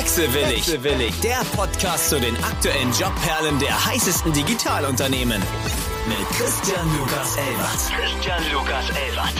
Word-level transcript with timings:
Wechselwillig. 0.00 0.66
Wechselwillig. 0.66 1.20
Der 1.20 1.42
Podcast 1.54 2.08
zu 2.08 2.18
den 2.18 2.34
aktuellen 2.42 2.90
Jobperlen 2.92 3.58
der 3.58 3.84
heißesten 3.84 4.32
Digitalunternehmen. 4.32 5.42
Mit 6.08 6.26
Christian 6.38 6.88
Lukas 6.96 7.36
Elbert. 7.36 7.92
Christian 7.94 8.42
Lukas 8.50 8.88
Elbert. 8.88 9.34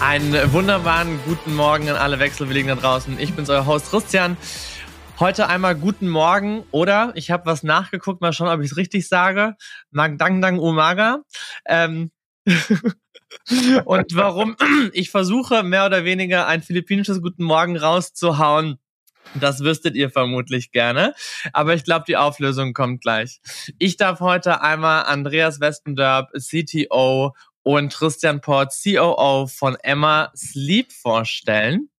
Einen 0.00 0.52
wunderbaren 0.54 1.20
guten 1.26 1.54
Morgen 1.54 1.90
an 1.90 1.96
alle 1.96 2.18
Wechselwilligen 2.20 2.68
da 2.68 2.76
draußen. 2.76 3.18
Ich 3.18 3.34
bin's, 3.34 3.50
euer 3.50 3.66
Host 3.66 3.90
Christian. 3.90 4.38
Heute 5.20 5.50
einmal 5.50 5.74
guten 5.74 6.08
Morgen 6.08 6.64
oder 6.70 7.12
ich 7.16 7.30
habe 7.30 7.44
was 7.44 7.62
nachgeguckt, 7.62 8.22
mal 8.22 8.32
schauen, 8.32 8.48
ob 8.48 8.62
ich 8.62 8.70
es 8.70 8.78
richtig 8.78 9.08
sage. 9.08 9.56
Magdang 9.90 10.58
Umaga. 10.58 11.18
Ähm, 11.66 12.10
und 13.84 14.14
warum 14.14 14.56
ich 14.92 15.10
versuche 15.10 15.62
mehr 15.62 15.86
oder 15.86 16.04
weniger 16.04 16.46
ein 16.46 16.62
philippinisches 16.62 17.22
Guten 17.22 17.44
Morgen 17.44 17.76
rauszuhauen. 17.76 18.78
Das 19.34 19.60
wüsstet 19.60 19.96
ihr 19.96 20.10
vermutlich 20.10 20.70
gerne. 20.70 21.14
Aber 21.52 21.74
ich 21.74 21.84
glaube, 21.84 22.04
die 22.06 22.16
Auflösung 22.16 22.72
kommt 22.72 23.02
gleich. 23.02 23.40
Ich 23.78 23.96
darf 23.96 24.20
heute 24.20 24.62
einmal 24.62 25.04
Andreas 25.04 25.60
Westendorp, 25.60 26.30
CTO 26.38 27.34
und 27.62 27.92
Christian 27.92 28.40
Port, 28.40 28.72
COO 28.72 29.48
von 29.48 29.76
Emma 29.82 30.30
Sleep 30.36 30.92
vorstellen 30.92 31.90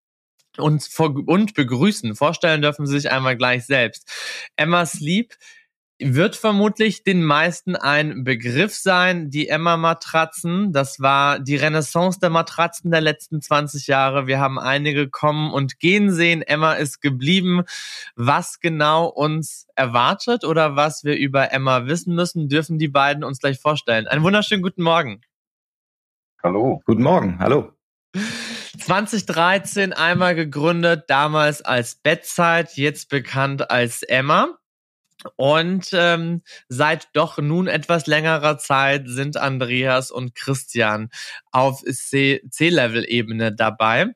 und, 0.58 0.88
und 0.98 1.54
begrüßen. 1.54 2.16
Vorstellen 2.16 2.62
dürfen 2.62 2.88
Sie 2.88 3.00
sich 3.00 3.12
einmal 3.12 3.38
gleich 3.38 3.66
selbst. 3.66 4.10
Emma 4.56 4.86
Sleep 4.86 5.34
wird 6.00 6.36
vermutlich 6.36 7.04
den 7.04 7.24
meisten 7.24 7.76
ein 7.76 8.24
Begriff 8.24 8.76
sein. 8.76 9.30
Die 9.32 9.48
Emma-Matratzen, 9.48 10.72
das 10.72 11.00
war 11.00 11.40
die 11.40 11.56
Renaissance 11.56 12.20
der 12.20 12.30
Matratzen 12.30 12.92
der 12.92 13.02
letzten 13.02 13.42
20 13.42 13.88
Jahre. 13.88 14.28
Wir 14.28 14.40
haben 14.40 14.60
einige 14.60 15.10
kommen 15.10 15.52
und 15.52 15.80
gehen 15.80 16.12
sehen. 16.12 16.44
Emma 16.44 16.74
ist 16.74 17.02
geblieben. 17.02 17.64
Was 18.16 18.60
genau 18.60 19.08
uns 19.08 19.68
erwartet 19.76 20.44
oder 20.44 20.76
was 20.76 21.04
wir 21.04 21.18
über 21.18 21.52
Emma 21.52 21.88
wissen 21.88 22.14
müssen, 22.14 22.48
dürfen 22.48 22.78
die 22.78 22.90
beiden 22.90 23.24
uns 23.24 23.40
gleich 23.40 23.60
vorstellen. 23.60 24.08
Einen 24.08 24.24
wunderschönen 24.24 24.62
guten 24.62 24.84
Morgen. 24.84 25.22
Hallo. 26.44 26.82
Guten 26.86 27.02
Morgen. 27.02 27.40
Hallo. 27.40 27.72
2013 28.80 29.94
einmal 29.94 30.36
gegründet, 30.36 31.06
damals 31.08 31.64
als 31.64 31.96
Bettzeit, 31.96 32.78
jetzt 32.78 33.10
bekannt 33.10 33.72
als 33.72 34.04
Emma. 34.04 34.58
Und 35.36 35.90
ähm, 35.94 36.44
seit 36.70 37.08
doch 37.14 37.38
nun 37.40 37.68
etwas 37.68 38.08
längerer 38.08 38.58
Zeit 38.58 39.04
sind 39.08 39.38
Andreas 39.38 40.12
und 40.12 40.36
Christian 40.36 41.10
auf 41.52 41.82
C-Level-Ebene 41.84 43.54
dabei. 43.54 44.14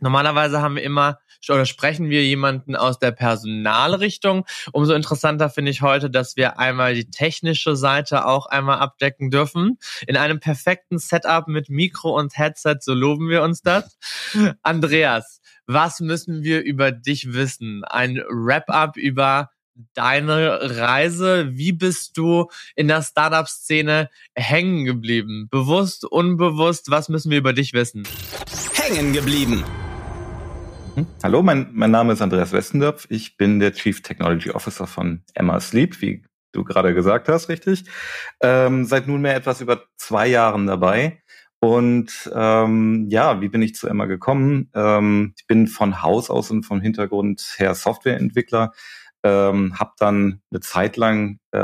Normalerweise 0.00 0.60
haben 0.60 0.76
wir 0.76 0.82
immer 0.82 1.18
oder 1.48 1.66
sprechen 1.66 2.10
wir 2.10 2.24
jemanden 2.24 2.76
aus 2.76 2.98
der 2.98 3.12
Personalrichtung. 3.12 4.44
Umso 4.72 4.94
interessanter 4.94 5.48
finde 5.48 5.70
ich 5.70 5.82
heute, 5.82 6.10
dass 6.10 6.36
wir 6.36 6.58
einmal 6.58 6.94
die 6.94 7.08
technische 7.10 7.76
Seite 7.76 8.26
auch 8.26 8.46
einmal 8.46 8.78
abdecken 8.78 9.30
dürfen. 9.30 9.78
In 10.06 10.16
einem 10.16 10.40
perfekten 10.40 10.98
Setup 10.98 11.46
mit 11.46 11.68
Mikro 11.68 12.16
und 12.18 12.36
Headset, 12.36 12.78
so 12.80 12.94
loben 12.94 13.28
wir 13.28 13.42
uns 13.42 13.62
das. 13.62 13.96
Andreas, 14.62 15.40
was 15.66 16.00
müssen 16.00 16.42
wir 16.42 16.62
über 16.62 16.90
dich 16.92 17.32
wissen? 17.32 17.84
Ein 17.84 18.22
Wrap-up 18.28 18.96
über 18.96 19.50
deine 19.94 20.76
Reise? 20.78 21.50
Wie 21.52 21.72
bist 21.72 22.16
du 22.16 22.48
in 22.74 22.88
der 22.88 23.02
Startup-Szene 23.02 24.10
hängen 24.34 24.84
geblieben? 24.84 25.48
Bewusst, 25.50 26.04
unbewusst? 26.04 26.90
Was 26.90 27.08
müssen 27.08 27.30
wir 27.30 27.38
über 27.38 27.52
dich 27.52 27.72
wissen? 27.72 28.04
Hängen 28.74 29.12
geblieben. 29.12 29.64
Mhm. 30.96 31.06
Hallo, 31.22 31.42
mein, 31.42 31.68
mein 31.72 31.90
Name 31.90 32.14
ist 32.14 32.22
Andreas 32.22 32.52
Westendorf. 32.52 33.06
Ich 33.10 33.36
bin 33.36 33.60
der 33.60 33.72
Chief 33.72 34.02
Technology 34.02 34.50
Officer 34.50 34.86
von 34.86 35.22
Emma 35.34 35.60
Sleep, 35.60 36.00
wie 36.00 36.24
du 36.52 36.64
gerade 36.64 36.94
gesagt 36.94 37.28
hast, 37.28 37.48
richtig. 37.48 37.84
Ähm, 38.40 38.86
seit 38.86 39.06
nunmehr 39.06 39.36
etwas 39.36 39.60
über 39.60 39.82
zwei 39.96 40.26
Jahren 40.26 40.66
dabei. 40.66 41.22
Und 41.60 42.30
ähm, 42.34 43.06
ja, 43.08 43.40
wie 43.40 43.48
bin 43.48 43.62
ich 43.62 43.74
zu 43.74 43.88
Emma 43.88 44.04
gekommen? 44.06 44.70
Ähm, 44.74 45.34
ich 45.36 45.46
bin 45.46 45.66
von 45.66 46.02
Haus 46.02 46.30
aus 46.30 46.50
und 46.50 46.64
vom 46.64 46.80
Hintergrund 46.80 47.56
her 47.56 47.74
Softwareentwickler 47.74 48.72
ähm, 49.26 49.78
habe 49.78 49.92
dann 49.98 50.40
eine 50.50 50.60
Zeit 50.60 50.96
lang 50.96 51.38
äh, 51.50 51.58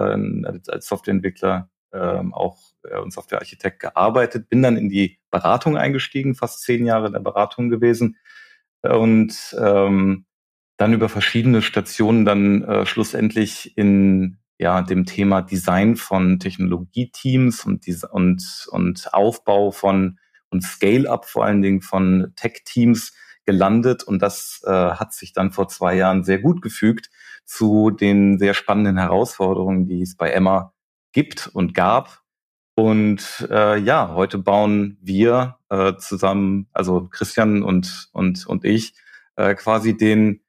als 0.69 0.87
Softwareentwickler 0.87 1.71
ähm, 1.93 2.35
auch 2.35 2.59
äh, 2.83 2.99
und 2.99 3.13
Softwarearchitekt 3.13 3.81
gearbeitet, 3.81 4.49
bin 4.49 4.63
dann 4.63 4.77
in 4.77 4.89
die 4.89 5.19
Beratung 5.31 5.77
eingestiegen, 5.77 6.35
fast 6.35 6.63
zehn 6.63 6.87
Jahre 6.87 7.07
in 7.07 7.13
der 7.13 7.21
Beratung 7.21 7.69
gewesen 7.69 8.17
und 8.83 9.57
ähm, 9.59 10.27
dann 10.77 10.93
über 10.93 11.09
verschiedene 11.09 11.63
Stationen 11.63 12.25
dann 12.25 12.65
äh, 12.65 12.87
schlussendlich 12.87 13.77
in 13.77 14.39
ja 14.59 14.83
dem 14.83 15.07
Thema 15.07 15.43
Design 15.43 15.97
von 15.97 16.41
Technologieteams 16.41 17.65
und 17.65 17.87
und 18.11 18.67
und 18.71 19.15
Aufbau 19.15 19.71
von 19.71 20.19
und 20.51 20.63
Scale-up 20.63 21.27
vor 21.27 21.45
allen 21.45 21.63
Dingen 21.63 21.83
von 21.83 22.33
Tech-Teams 22.37 23.13
gelandet 23.45 24.03
und 24.05 24.21
das 24.21 24.63
äh, 24.65 24.71
hat 24.71 25.13
sich 25.13 25.33
dann 25.33 25.53
vor 25.53 25.69
zwei 25.69 25.95
Jahren 25.95 26.25
sehr 26.25 26.39
gut 26.39 26.63
gefügt 26.63 27.11
zu 27.45 27.91
den 27.91 28.39
sehr 28.39 28.55
spannenden 28.55 28.99
Herausforderungen, 28.99 29.87
die 29.87 30.03
es 30.03 30.17
bei 30.17 30.31
Emma 30.31 30.73
gibt 31.13 31.49
und 31.53 31.75
gab. 31.75 32.23
Und 32.75 33.47
äh, 33.51 33.79
ja, 33.79 34.15
heute 34.15 34.39
bauen 34.39 34.97
wir 35.03 35.59
äh, 35.69 35.95
zusammen, 35.97 36.69
also 36.73 37.09
Christian 37.11 37.63
und 37.63 38.09
und 38.13 38.47
und 38.47 38.65
ich, 38.65 38.95
äh, 39.37 39.55
quasi 39.55 39.97
den 39.97 40.41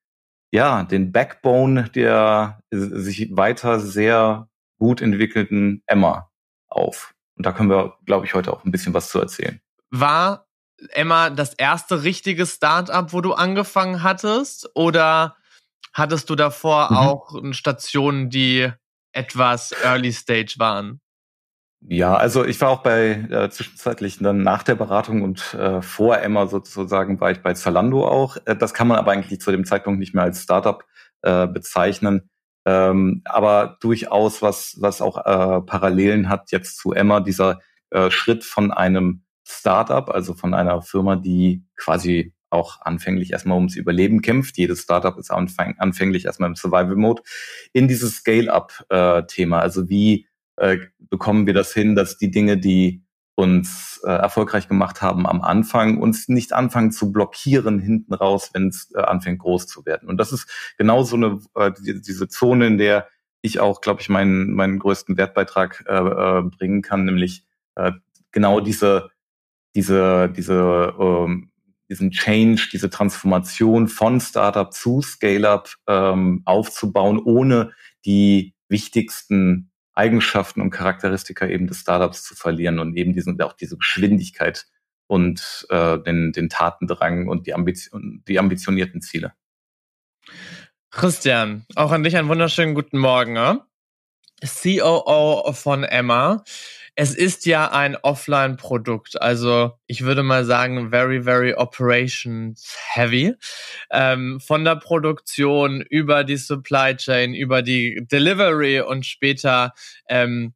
ja 0.52 0.84
den 0.84 1.12
Backbone 1.12 1.90
der 1.90 2.62
sich 2.72 3.36
weiter 3.36 3.80
sehr 3.80 4.48
gut 4.78 5.02
entwickelten 5.02 5.84
Emma 5.86 6.30
auf. 6.68 7.14
Und 7.36 7.46
da 7.46 7.52
können 7.52 7.70
wir, 7.70 7.98
glaube 8.06 8.26
ich, 8.26 8.34
heute 8.34 8.54
auch 8.54 8.64
ein 8.64 8.72
bisschen 8.72 8.94
was 8.94 9.10
zu 9.10 9.20
erzählen. 9.20 9.60
War 9.90 10.48
Emma 10.90 11.30
das 11.30 11.54
erste 11.54 12.04
richtige 12.04 12.46
Startup, 12.46 13.12
wo 13.14 13.22
du 13.22 13.34
angefangen 13.34 14.04
hattest? 14.04 14.70
Oder 14.76 15.36
hattest 15.94 16.30
du 16.30 16.36
davor 16.36 16.92
mhm. 16.92 16.98
auch 16.98 17.42
Stationen, 17.52 18.30
die 18.30 18.72
etwas 19.12 19.74
Early 19.84 20.12
Stage 20.12 20.56
waren? 20.58 21.00
Ja, 21.86 22.16
also 22.16 22.46
ich 22.46 22.60
war 22.62 22.70
auch 22.70 22.82
bei 22.82 23.12
äh, 23.30 23.50
zwischenzeitlich 23.50 24.20
dann 24.20 24.42
nach 24.42 24.64
der 24.64 24.76
Beratung 24.76 25.22
und 25.22 25.54
äh, 25.54 25.82
vor 25.82 26.18
Emma 26.18 26.48
sozusagen 26.48 27.20
war 27.20 27.32
ich 27.32 27.42
bei 27.42 27.54
Zalando 27.54 28.08
auch. 28.08 28.38
Äh, 28.46 28.56
das 28.56 28.74
kann 28.74 28.88
man 28.88 28.98
aber 28.98 29.12
eigentlich 29.12 29.42
zu 29.42 29.52
dem 29.52 29.66
Zeitpunkt 29.66 30.00
nicht 30.00 30.14
mehr 30.16 30.24
als 30.24 30.44
Startup 30.44 30.86
äh, 31.24 31.46
bezeichnen. 31.46 32.30
Ähm, 32.66 33.22
aber 33.26 33.78
durchaus 33.82 34.42
was, 34.42 34.78
was 34.80 35.02
auch 35.02 35.18
äh, 35.18 35.62
Parallelen 35.62 36.30
hat 36.30 36.52
jetzt 36.52 36.78
zu 36.78 36.94
Emma, 36.94 37.20
dieser 37.20 37.60
äh, 37.90 38.10
Schritt 38.10 38.46
von 38.46 38.72
einem 38.72 39.24
Startup, 39.44 40.10
also 40.10 40.34
von 40.34 40.54
einer 40.54 40.82
Firma, 40.82 41.16
die 41.16 41.64
quasi 41.76 42.34
auch 42.50 42.82
anfänglich 42.82 43.32
erstmal 43.32 43.58
ums 43.58 43.76
Überleben 43.76 44.22
kämpft. 44.22 44.58
Jedes 44.58 44.82
Startup 44.84 45.18
ist 45.18 45.32
anfäng 45.32 45.76
anfänglich 45.80 46.26
erstmal 46.26 46.50
im 46.50 46.56
Survival 46.56 46.96
Mode 46.96 47.24
in 47.74 47.88
dieses 47.88 48.18
Scale-up-Thema. 48.18 49.58
Äh, 49.58 49.62
also 49.62 49.90
wie 49.90 50.28
äh, 50.58 50.78
bekommen 51.00 51.48
wir 51.48 51.54
das 51.54 51.74
hin, 51.74 51.96
dass 51.96 52.18
die 52.18 52.32
Dinge, 52.32 52.58
die 52.58 53.04
uns 53.36 54.00
äh, 54.04 54.12
erfolgreich 54.12 54.68
gemacht 54.68 55.02
haben 55.02 55.26
am 55.26 55.42
Anfang, 55.42 55.98
uns 55.98 56.28
nicht 56.28 56.54
anfangen 56.54 56.92
zu 56.92 57.12
blockieren 57.12 57.80
hinten 57.80 58.14
raus, 58.14 58.52
wenn 58.54 58.68
es 58.68 58.92
äh, 58.94 59.02
anfängt 59.02 59.40
groß 59.40 59.66
zu 59.66 59.86
werden. 59.88 60.08
Und 60.08 60.18
das 60.18 60.32
ist 60.32 60.48
genau 60.78 61.04
so 61.04 61.16
eine 61.16 61.40
äh, 61.56 61.72
die, 61.84 62.00
diese 62.00 62.28
Zone, 62.28 62.68
in 62.68 62.78
der 62.78 63.08
ich 63.42 63.60
auch, 63.60 63.82
glaube 63.82 64.02
ich, 64.02 64.10
meinen 64.10 64.54
meinen 64.54 64.78
größten 64.78 65.18
Wertbeitrag 65.18 65.84
äh, 65.88 65.96
äh, 65.96 66.44
bringen 66.44 66.84
kann, 66.84 67.06
nämlich 67.06 67.46
äh, 67.76 67.92
genau 68.32 68.60
diese 68.60 69.10
diese 69.76 70.30
diese 70.30 70.94
ähm, 71.00 71.52
diesen 71.90 72.12
Change, 72.12 72.70
diese 72.72 72.90
Transformation 72.90 73.88
von 73.88 74.20
Startup 74.20 74.72
zu 74.74 75.02
Scale-up 75.02 75.76
ähm, 75.88 76.42
aufzubauen, 76.46 77.20
ohne 77.20 77.72
die 78.06 78.56
wichtigsten 78.68 79.72
Eigenschaften 79.94 80.62
und 80.62 80.72
Charakteristika 80.72 81.46
eben 81.48 81.68
des 81.68 81.82
Startups 81.82 82.24
zu 82.24 82.36
verlieren 82.36 82.80
und 82.80 82.96
eben 82.96 83.14
diesen, 83.14 83.40
auch 83.42 83.54
diese 83.54 83.78
Geschwindigkeit 83.78 84.66
und 85.08 85.68
äh, 85.70 86.00
den, 86.00 86.32
den 86.32 86.50
Tatendrang 86.50 87.28
und 87.28 87.46
die, 87.46 87.54
Ambition, 87.54 88.24
die 88.28 88.40
ambitionierten 88.40 89.02
Ziele. 89.02 89.34
Christian, 90.90 91.66
auch 91.76 91.92
an 91.92 92.04
dich 92.04 92.18
einen 92.18 92.30
wunderschönen 92.30 92.74
guten 92.74 92.98
Morgen. 92.98 93.36
Ja? 93.36 93.68
COO 94.44 95.54
von 95.54 95.84
Emma. 95.84 96.44
Es 96.96 97.16
ist 97.16 97.48
ja 97.48 97.72
ein 97.72 97.96
Offline-Produkt, 97.96 99.20
also 99.20 99.80
ich 99.88 100.04
würde 100.04 100.22
mal 100.22 100.46
sagen, 100.46 100.92
very, 100.92 101.24
very 101.24 101.56
operations 101.56 102.78
heavy. 102.94 103.34
Ähm, 103.90 104.40
von 104.40 104.64
der 104.64 104.76
Produktion 104.76 105.82
über 105.82 106.24
die 106.24 106.38
Supply 106.38 106.96
Chain, 106.96 107.34
über 107.34 107.64
die 107.64 108.06
Delivery 108.12 108.82
und 108.82 109.08
später 109.08 109.74
ähm, 110.08 110.54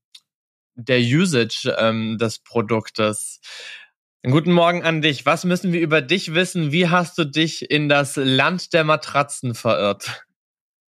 der 0.76 1.00
Usage 1.00 1.76
ähm, 1.80 2.20
des 2.20 2.40
Produktes. 2.40 3.42
Guten 4.24 4.52
Morgen 4.52 4.84
an 4.84 5.02
dich. 5.02 5.26
Was 5.26 5.44
müssen 5.44 5.74
wir 5.74 5.82
über 5.82 6.02
dich 6.02 6.36
wissen? 6.36 6.72
Wie 6.72 6.90
hast 6.90 7.18
du 7.18 7.24
dich 7.26 7.72
in 7.72 7.90
das 7.90 8.16
Land 8.16 8.74
der 8.74 8.84
Matratzen 8.84 9.56
verirrt? 9.56 10.26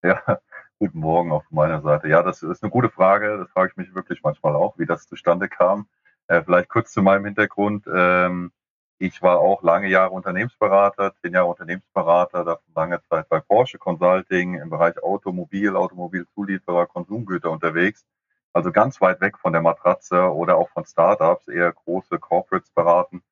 Ja, 0.03 0.39
guten 0.79 0.99
Morgen 0.99 1.31
auf 1.31 1.43
meiner 1.49 1.81
Seite. 1.81 2.07
Ja, 2.07 2.21
das 2.21 2.43
ist 2.43 2.63
eine 2.63 2.71
gute 2.71 2.89
Frage. 2.89 3.37
Das 3.39 3.49
frage 3.51 3.71
ich 3.71 3.77
mich 3.77 3.95
wirklich 3.95 4.21
manchmal 4.23 4.55
auch, 4.55 4.77
wie 4.77 4.85
das 4.85 5.07
zustande 5.07 5.49
kam. 5.49 5.87
Äh, 6.27 6.43
vielleicht 6.43 6.69
kurz 6.69 6.91
zu 6.91 7.01
meinem 7.01 7.25
Hintergrund. 7.25 7.85
Ähm, 7.93 8.51
ich 8.99 9.21
war 9.21 9.39
auch 9.39 9.63
lange 9.63 9.87
Jahre 9.87 10.11
Unternehmensberater, 10.11 11.13
zehn 11.21 11.33
Jahre 11.33 11.47
Unternehmensberater, 11.47 12.43
davon 12.43 12.73
lange 12.75 13.01
Zeit 13.03 13.29
bei 13.29 13.39
Porsche 13.39 13.77
Consulting 13.77 14.55
im 14.55 14.69
Bereich 14.69 15.01
Automobil, 15.03 15.75
Automobilzulieferer, 15.75 16.87
Konsumgüter 16.87 17.51
unterwegs. 17.51 18.05
Also 18.53 18.71
ganz 18.71 18.99
weit 19.01 19.21
weg 19.21 19.37
von 19.37 19.53
der 19.53 19.61
Matratze 19.61 20.33
oder 20.33 20.57
auch 20.57 20.69
von 20.69 20.85
Startups, 20.85 21.47
eher 21.47 21.71
große 21.71 22.17
Corporates 22.19 22.71
beraten. 22.71 23.23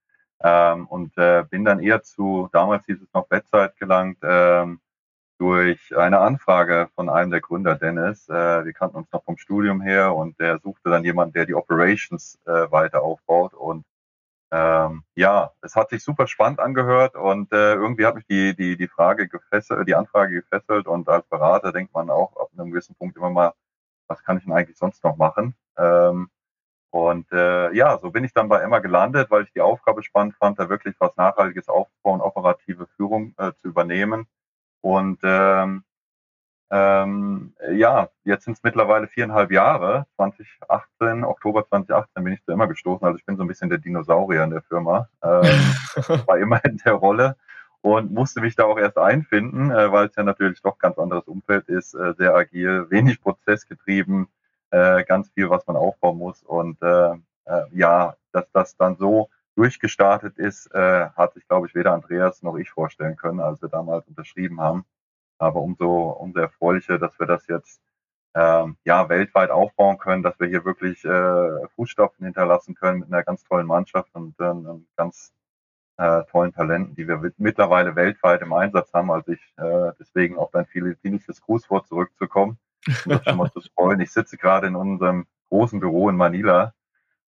Ähm, 0.42 0.88
und 0.88 1.18
äh, 1.18 1.44
bin 1.50 1.66
dann 1.66 1.80
eher 1.80 2.04
zu, 2.04 2.50
damals 2.52 2.86
hieß 2.86 3.02
es 3.02 3.14
noch 3.14 3.28
Bettzeit 3.28 3.78
gelangt, 3.78 4.18
ähm, 4.24 4.80
durch 5.46 5.96
eine 5.96 6.22
Anfrage 6.22 6.90
von 6.96 7.08
einem 7.08 7.30
der 7.30 7.40
Gründer, 7.40 7.76
Dennis. 7.76 8.28
Äh, 8.28 8.66
wir 8.66 8.74
kannten 8.74 8.98
uns 8.98 9.12
noch 9.12 9.24
vom 9.24 9.38
Studium 9.38 9.80
her 9.80 10.16
und 10.16 10.40
der 10.40 10.58
suchte 10.58 10.90
dann 10.90 11.04
jemanden, 11.04 11.34
der 11.34 11.46
die 11.46 11.54
Operations 11.54 12.40
äh, 12.46 12.72
weiter 12.72 13.04
aufbaut. 13.04 13.54
Und 13.54 13.86
ähm, 14.52 15.04
ja, 15.14 15.52
es 15.62 15.76
hat 15.76 15.92
sich 15.92 16.04
super 16.04 16.26
spannend 16.26 16.60
angehört 16.60 17.16
und 17.16 17.54
äh, 17.54 17.76
irgendwie 17.76 18.08
hat 18.08 18.16
mich 18.16 18.26
die, 18.26 18.56
die, 18.56 18.76
die 18.76 18.88
Frage 18.88 19.28
gefesselt, 19.28 19.88
die 19.88 19.94
Anfrage 19.94 20.34
gefesselt 20.34 20.88
und 20.88 21.08
als 21.10 21.28
Berater 21.28 21.72
denkt 21.72 21.94
man 21.94 22.10
auch 22.10 22.36
ab 22.38 22.50
einem 22.58 22.72
gewissen 22.72 22.96
Punkt 22.96 23.16
immer 23.16 23.30
mal, 23.30 23.54
was 24.08 24.24
kann 24.24 24.40
ich 24.40 24.46
denn 24.46 24.54
eigentlich 24.54 24.80
sonst 24.80 25.04
noch 25.04 25.18
machen? 25.18 25.54
Ähm, 25.78 26.30
und 26.90 27.32
äh, 27.32 27.72
ja, 27.76 28.00
so 28.00 28.10
bin 28.10 28.24
ich 28.24 28.34
dann 28.34 28.50
bei 28.50 28.62
Emma 28.62 28.80
gelandet, 28.80 29.30
weil 29.30 29.44
ich 29.44 29.54
die 29.54 29.62
Aufgabe 29.62 30.02
spannend 30.02 30.36
fand, 30.38 30.58
da 30.58 30.70
wirklich 30.70 30.96
was 30.98 31.16
Nachhaltiges 31.18 31.70
aufzubauen, 31.70 32.22
operative 32.22 32.88
Führung 32.98 33.36
äh, 33.38 33.52
zu 33.62 33.68
übernehmen. 33.68 34.26
Und 34.82 35.20
ähm, 35.24 35.84
ähm, 36.72 37.54
ja, 37.74 38.10
jetzt 38.24 38.46
sind 38.46 38.58
es 38.58 38.64
mittlerweile 38.64 39.08
viereinhalb 39.08 39.52
Jahre. 39.52 40.08
2018, 40.16 41.24
Oktober 41.24 41.68
2018 41.68 42.24
bin 42.24 42.34
ich 42.34 42.44
zu 42.44 42.52
immer 42.52 42.68
gestoßen. 42.68 43.06
Also 43.06 43.18
ich 43.18 43.26
bin 43.26 43.38
so 43.38 43.44
ein 43.44 43.48
bisschen 43.48 43.70
der 43.70 43.78
Dinosaurier 43.78 44.44
in 44.44 44.50
der 44.50 44.64
Firma. 44.64 45.08
Ähm, 45.24 45.44
war 46.28 46.38
immer 46.38 46.64
in 46.66 46.78
der 46.78 46.94
Rolle 46.94 47.36
und 47.82 48.12
musste 48.12 48.42
mich 48.42 48.56
da 48.56 48.64
auch 48.64 48.80
erst 48.80 48.98
einfinden, 48.98 49.70
äh, 49.70 49.92
weil 49.92 50.08
es 50.08 50.16
ja 50.16 50.24
natürlich 50.24 50.62
doch 50.62 50.80
ganz 50.80 50.98
anderes 50.98 51.28
Umfeld 51.28 51.70
ist, 51.70 51.94
äh, 51.94 52.14
sehr 52.18 52.34
agil, 52.34 52.88
wenig 52.90 53.22
prozessgetrieben, 53.22 54.28
äh, 54.72 55.04
ganz 55.04 55.30
viel, 55.30 55.52
was 55.52 55.68
man 55.68 55.76
aufbauen 55.76 56.18
muss. 56.18 56.42
Und 56.42 56.82
äh, 56.82 57.12
äh, 57.46 57.64
ja, 57.74 58.16
dass 58.32 58.52
das 58.52 58.76
dann 58.76 58.98
so 58.98 59.30
durchgestartet 59.56 60.38
ist, 60.38 60.68
äh, 60.74 61.10
hat 61.16 61.34
sich, 61.34 61.48
glaube 61.48 61.68
ich, 61.68 61.76
weder 61.76 61.94
Andreas 61.94 62.44
noch 62.44 62.58
ich 62.58 62.70
vorstellen 62.70 63.16
können, 63.16 63.40
als 63.40 63.62
wir 63.62 63.70
damals 63.70 64.08
unterschrieben 64.08 64.62
haben. 64.62 64.86
Aber 65.38 65.62
umso, 65.62 66.10
umso 66.10 66.40
erfreulicher, 66.40 66.98
dass 66.98 67.20
wir 67.20 67.28
das 67.28 67.48
jetzt 67.48 67.82
ähm, 68.36 68.78
ja 68.84 69.08
weltweit 69.10 69.50
aufbauen 69.50 69.98
können, 69.98 70.24
dass 70.24 70.40
wir 70.40 70.48
hier 70.48 70.66
wirklich 70.66 71.04
äh, 71.06 71.68
Fußstapfen 71.76 72.26
hinterlassen 72.26 72.76
können 72.76 73.00
mit 73.00 73.12
einer 73.12 73.24
ganz 73.24 73.44
tollen 73.44 73.66
Mannschaft 73.66 74.14
und 74.14 74.40
äh, 74.40 74.54
ganz 74.98 75.34
äh, 75.98 76.24
tollen 76.26 76.54
Talenten, 76.54 76.96
die 76.96 77.08
wir 77.08 77.32
mittlerweile 77.38 77.96
weltweit 77.96 78.42
im 78.42 78.54
Einsatz 78.54 78.94
haben. 78.94 79.10
Also 79.12 79.32
ich 79.32 79.54
äh, 79.58 79.92
deswegen 80.00 80.38
auf 80.38 80.52
dein 80.52 80.66
philippinisches 80.66 81.42
Grußwort 81.42 81.88
zurückzukommen, 81.88 82.58
um 83.06 83.12
das 83.12 83.24
schon 83.24 83.38
mal 83.38 83.52
zu 83.54 83.62
freuen. 83.74 84.02
Ich 84.02 84.12
sitze 84.12 84.38
gerade 84.38 84.68
in 84.68 84.76
unserem 84.76 85.26
großen 85.50 85.80
Büro 85.80 86.10
in 86.10 86.18
Manila, 86.18 86.74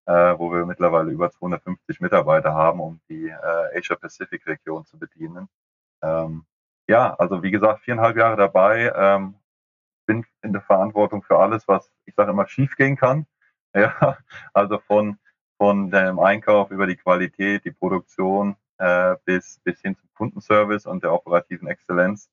äh, 0.08 0.40
wo 0.40 0.52
wir 0.52 0.66
mittlerweile 0.66 1.12
über 1.12 1.30
250 1.30 2.00
Mitarbeiter 2.00 2.54
haben, 2.54 2.80
um 2.80 3.02
die 3.10 3.28
äh, 3.28 3.78
Asia 3.78 3.96
Pacific 3.96 4.48
Region 4.48 4.86
zu 4.86 4.98
bedienen. 4.98 5.50
Ähm, 6.02 6.46
ja, 6.88 7.14
also 7.16 7.44
wie 7.44 7.52
gesagt, 7.52 7.82
viereinhalb 7.84 8.16
Jahre 8.18 8.38
dabei, 8.38 8.92
ähm, 8.96 9.36
bin 10.06 10.26
in 10.42 10.54
der 10.54 10.62
Verantwortung 10.62 11.24
für 11.24 11.38
alles, 11.38 11.68
was 11.68 11.92
ich 12.06 12.16
sage 12.16 12.32
immer 12.32 12.48
schief 12.48 12.76
gehen 12.76 12.96
kann. 12.96 13.28
Ja, 13.76 14.18
also 14.54 14.80
von 14.80 15.20
von 15.58 15.92
dem 15.92 16.20
Einkauf 16.20 16.72
über 16.72 16.88
die 16.88 16.96
Qualität, 16.96 17.66
die 17.66 17.72
Produktion 17.72 18.56
äh, 18.78 19.16
bis 19.26 19.60
bis 19.64 19.82
hin 19.82 19.96
zum 19.98 20.10
Kundenservice 20.16 20.88
und 20.88 21.04
der 21.04 21.14
operativen 21.14 21.68
Exzellenz 21.68 22.30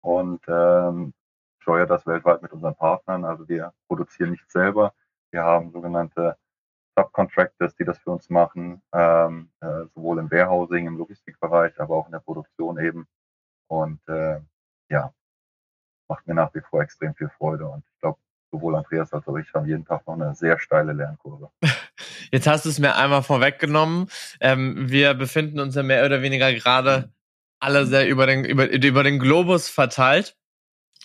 und 0.00 0.40
ähm, 0.48 1.12
steuere 1.58 1.86
das 1.86 2.06
weltweit 2.06 2.40
mit 2.42 2.52
unseren 2.52 2.76
Partnern. 2.76 3.24
Also 3.24 3.48
wir 3.48 3.74
produzieren 3.88 4.30
nicht 4.30 4.50
selber, 4.50 4.94
wir 5.32 5.42
haben 5.44 5.72
sogenannte 5.72 6.36
Subcontractors, 6.96 7.74
die 7.76 7.84
das 7.84 7.98
für 7.98 8.10
uns 8.10 8.30
machen, 8.30 8.82
ähm, 8.92 9.50
äh, 9.60 9.84
sowohl 9.94 10.18
im 10.18 10.30
Warehousing, 10.30 10.86
im 10.86 10.96
Logistikbereich, 10.96 11.80
aber 11.80 11.96
auch 11.96 12.06
in 12.06 12.12
der 12.12 12.20
Produktion 12.20 12.78
eben. 12.78 13.06
Und 13.68 14.00
äh, 14.08 14.40
ja, 14.90 15.12
macht 16.08 16.26
mir 16.26 16.34
nach 16.34 16.54
wie 16.54 16.60
vor 16.60 16.82
extrem 16.82 17.14
viel 17.14 17.28
Freude. 17.28 17.66
Und 17.66 17.84
ich 17.86 18.00
glaube, 18.00 18.18
sowohl 18.50 18.76
Andreas 18.76 19.12
als 19.12 19.26
auch 19.26 19.36
ich 19.36 19.52
haben 19.54 19.66
jeden 19.66 19.84
Tag 19.84 20.06
noch 20.06 20.14
eine 20.14 20.34
sehr 20.34 20.58
steile 20.58 20.92
Lernkurve. 20.92 21.50
Jetzt 22.30 22.46
hast 22.46 22.64
du 22.64 22.68
es 22.68 22.78
mir 22.78 22.96
einmal 22.96 23.22
vorweggenommen. 23.22 24.08
Ähm, 24.40 24.90
wir 24.90 25.14
befinden 25.14 25.60
uns 25.60 25.74
ja 25.74 25.82
mehr 25.82 26.04
oder 26.04 26.22
weniger 26.22 26.52
gerade 26.52 27.12
alle 27.60 27.86
sehr 27.86 28.08
über 28.08 28.26
den, 28.26 28.44
über, 28.44 28.70
über 28.70 29.02
den 29.02 29.18
Globus 29.18 29.68
verteilt. 29.68 30.36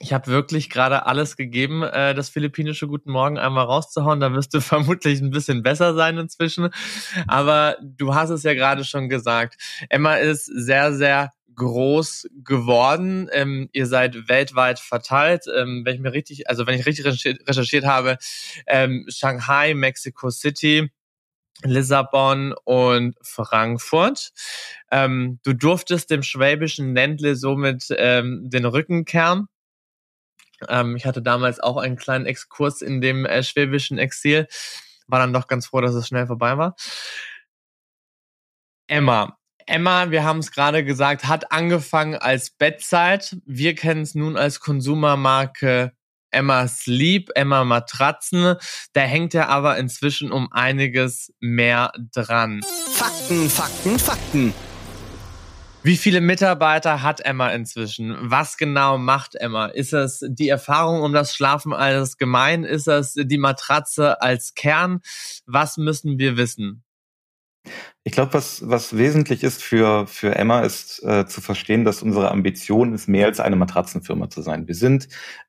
Ich 0.01 0.13
habe 0.13 0.27
wirklich 0.27 0.69
gerade 0.69 1.05
alles 1.05 1.35
gegeben, 1.35 1.83
äh, 1.83 2.13
das 2.13 2.29
philippinische 2.29 2.87
Guten 2.87 3.11
Morgen 3.11 3.37
einmal 3.37 3.65
rauszuhauen. 3.65 4.21
Da 4.21 4.33
wirst 4.33 4.53
du 4.53 4.61
vermutlich 4.61 5.19
ein 5.19 5.31
bisschen 5.31 5.61
besser 5.61 5.93
sein 5.93 6.17
inzwischen. 6.17 6.69
Aber 7.27 7.77
du 7.81 8.15
hast 8.15 8.29
es 8.29 8.43
ja 8.43 8.53
gerade 8.53 8.85
schon 8.85 9.09
gesagt. 9.09 9.59
Emma 9.89 10.15
ist 10.15 10.45
sehr, 10.45 10.93
sehr 10.93 11.31
groß 11.55 12.29
geworden. 12.43 13.29
Ähm, 13.33 13.69
ihr 13.73 13.85
seid 13.85 14.29
weltweit 14.29 14.79
verteilt. 14.79 15.43
Ähm, 15.53 15.83
wenn 15.85 15.95
ich 15.95 16.01
mir 16.01 16.13
richtig, 16.13 16.49
also 16.49 16.65
wenn 16.65 16.79
ich 16.79 16.85
richtig 16.85 17.05
recherchiert 17.05 17.85
habe, 17.85 18.17
ähm, 18.67 19.05
Shanghai, 19.09 19.73
Mexico 19.73 20.29
City, 20.29 20.89
Lissabon 21.63 22.53
und 22.63 23.15
Frankfurt. 23.21 24.31
Ähm, 24.91 25.39
du 25.43 25.53
durftest 25.53 26.09
dem 26.09 26.23
schwäbischen 26.23 26.95
Ländle 26.95 27.35
somit 27.35 27.87
ähm, 27.97 28.49
den 28.49 28.63
Rücken 28.63 29.03
kehren. 29.03 29.47
Ähm, 30.67 30.95
ich 30.95 31.05
hatte 31.05 31.21
damals 31.21 31.59
auch 31.59 31.77
einen 31.77 31.95
kleinen 31.95 32.25
Exkurs 32.25 32.81
in 32.81 33.01
dem 33.01 33.25
äh, 33.25 33.43
schwäbischen 33.43 33.97
Exil. 33.97 34.47
War 35.07 35.19
dann 35.19 35.33
doch 35.33 35.47
ganz 35.47 35.67
froh, 35.67 35.81
dass 35.81 35.95
es 35.95 36.07
schnell 36.07 36.27
vorbei 36.27 36.57
war. 36.57 36.75
Emma. 38.87 39.37
Emma, 39.65 40.09
wir 40.09 40.23
haben 40.23 40.39
es 40.39 40.51
gerade 40.51 40.83
gesagt, 40.83 41.25
hat 41.25 41.51
angefangen 41.51 42.15
als 42.15 42.49
Bettzeit. 42.49 43.37
Wir 43.45 43.75
kennen 43.75 44.01
es 44.01 44.15
nun 44.15 44.35
als 44.35 44.59
Konsumermarke 44.59 45.93
Emma 46.31 46.67
Sleep, 46.67 47.29
Emma 47.35 47.63
Matratzen. 47.63 48.55
Da 48.93 49.01
hängt 49.01 49.33
er 49.35 49.49
aber 49.49 49.77
inzwischen 49.77 50.31
um 50.31 50.51
einiges 50.51 51.33
mehr 51.39 51.91
dran. 52.13 52.61
Fakten, 52.93 53.49
Fakten, 53.49 53.99
Fakten. 53.99 54.53
Wie 55.81 55.95
viele 55.95 56.19
Mitarbeiter 56.19 57.03
hat 57.03 57.21
Emma 57.21 57.49
inzwischen? 57.51 58.17
Was 58.19 58.57
genau 58.57 58.97
macht 58.97 59.35
Emma? 59.35 59.67
Ist 59.67 59.93
das 59.93 60.19
die 60.27 60.49
Erfahrung 60.49 61.01
um 61.03 61.13
das 61.13 61.33
Schlafen 61.33 61.73
als 61.73 62.17
gemein? 62.17 62.65
Ist 62.65 62.87
das 62.87 63.13
die 63.13 63.37
Matratze 63.37 64.21
als 64.21 64.55
Kern? 64.55 64.99
Was 65.45 65.77
müssen 65.77 66.19
wir 66.19 66.35
wissen? 66.35 66.83
Ich 68.03 68.11
glaube, 68.11 68.33
was, 68.33 68.67
was 68.67 68.97
wesentlich 68.97 69.41
ist 69.43 69.63
für, 69.63 70.05
für 70.05 70.35
Emma, 70.35 70.61
ist 70.61 71.01
äh, 71.03 71.25
zu 71.27 71.39
verstehen, 71.39 71.85
dass 71.85 72.01
unsere 72.01 72.31
Ambition 72.31 72.93
ist, 72.93 73.07
mehr 73.07 73.27
als 73.27 73.39
eine 73.39 73.55
Matratzenfirma 73.55 74.29
zu 74.29 74.41
sein. 74.41 74.67
Wir 74.67 74.75
sind, 74.75 75.07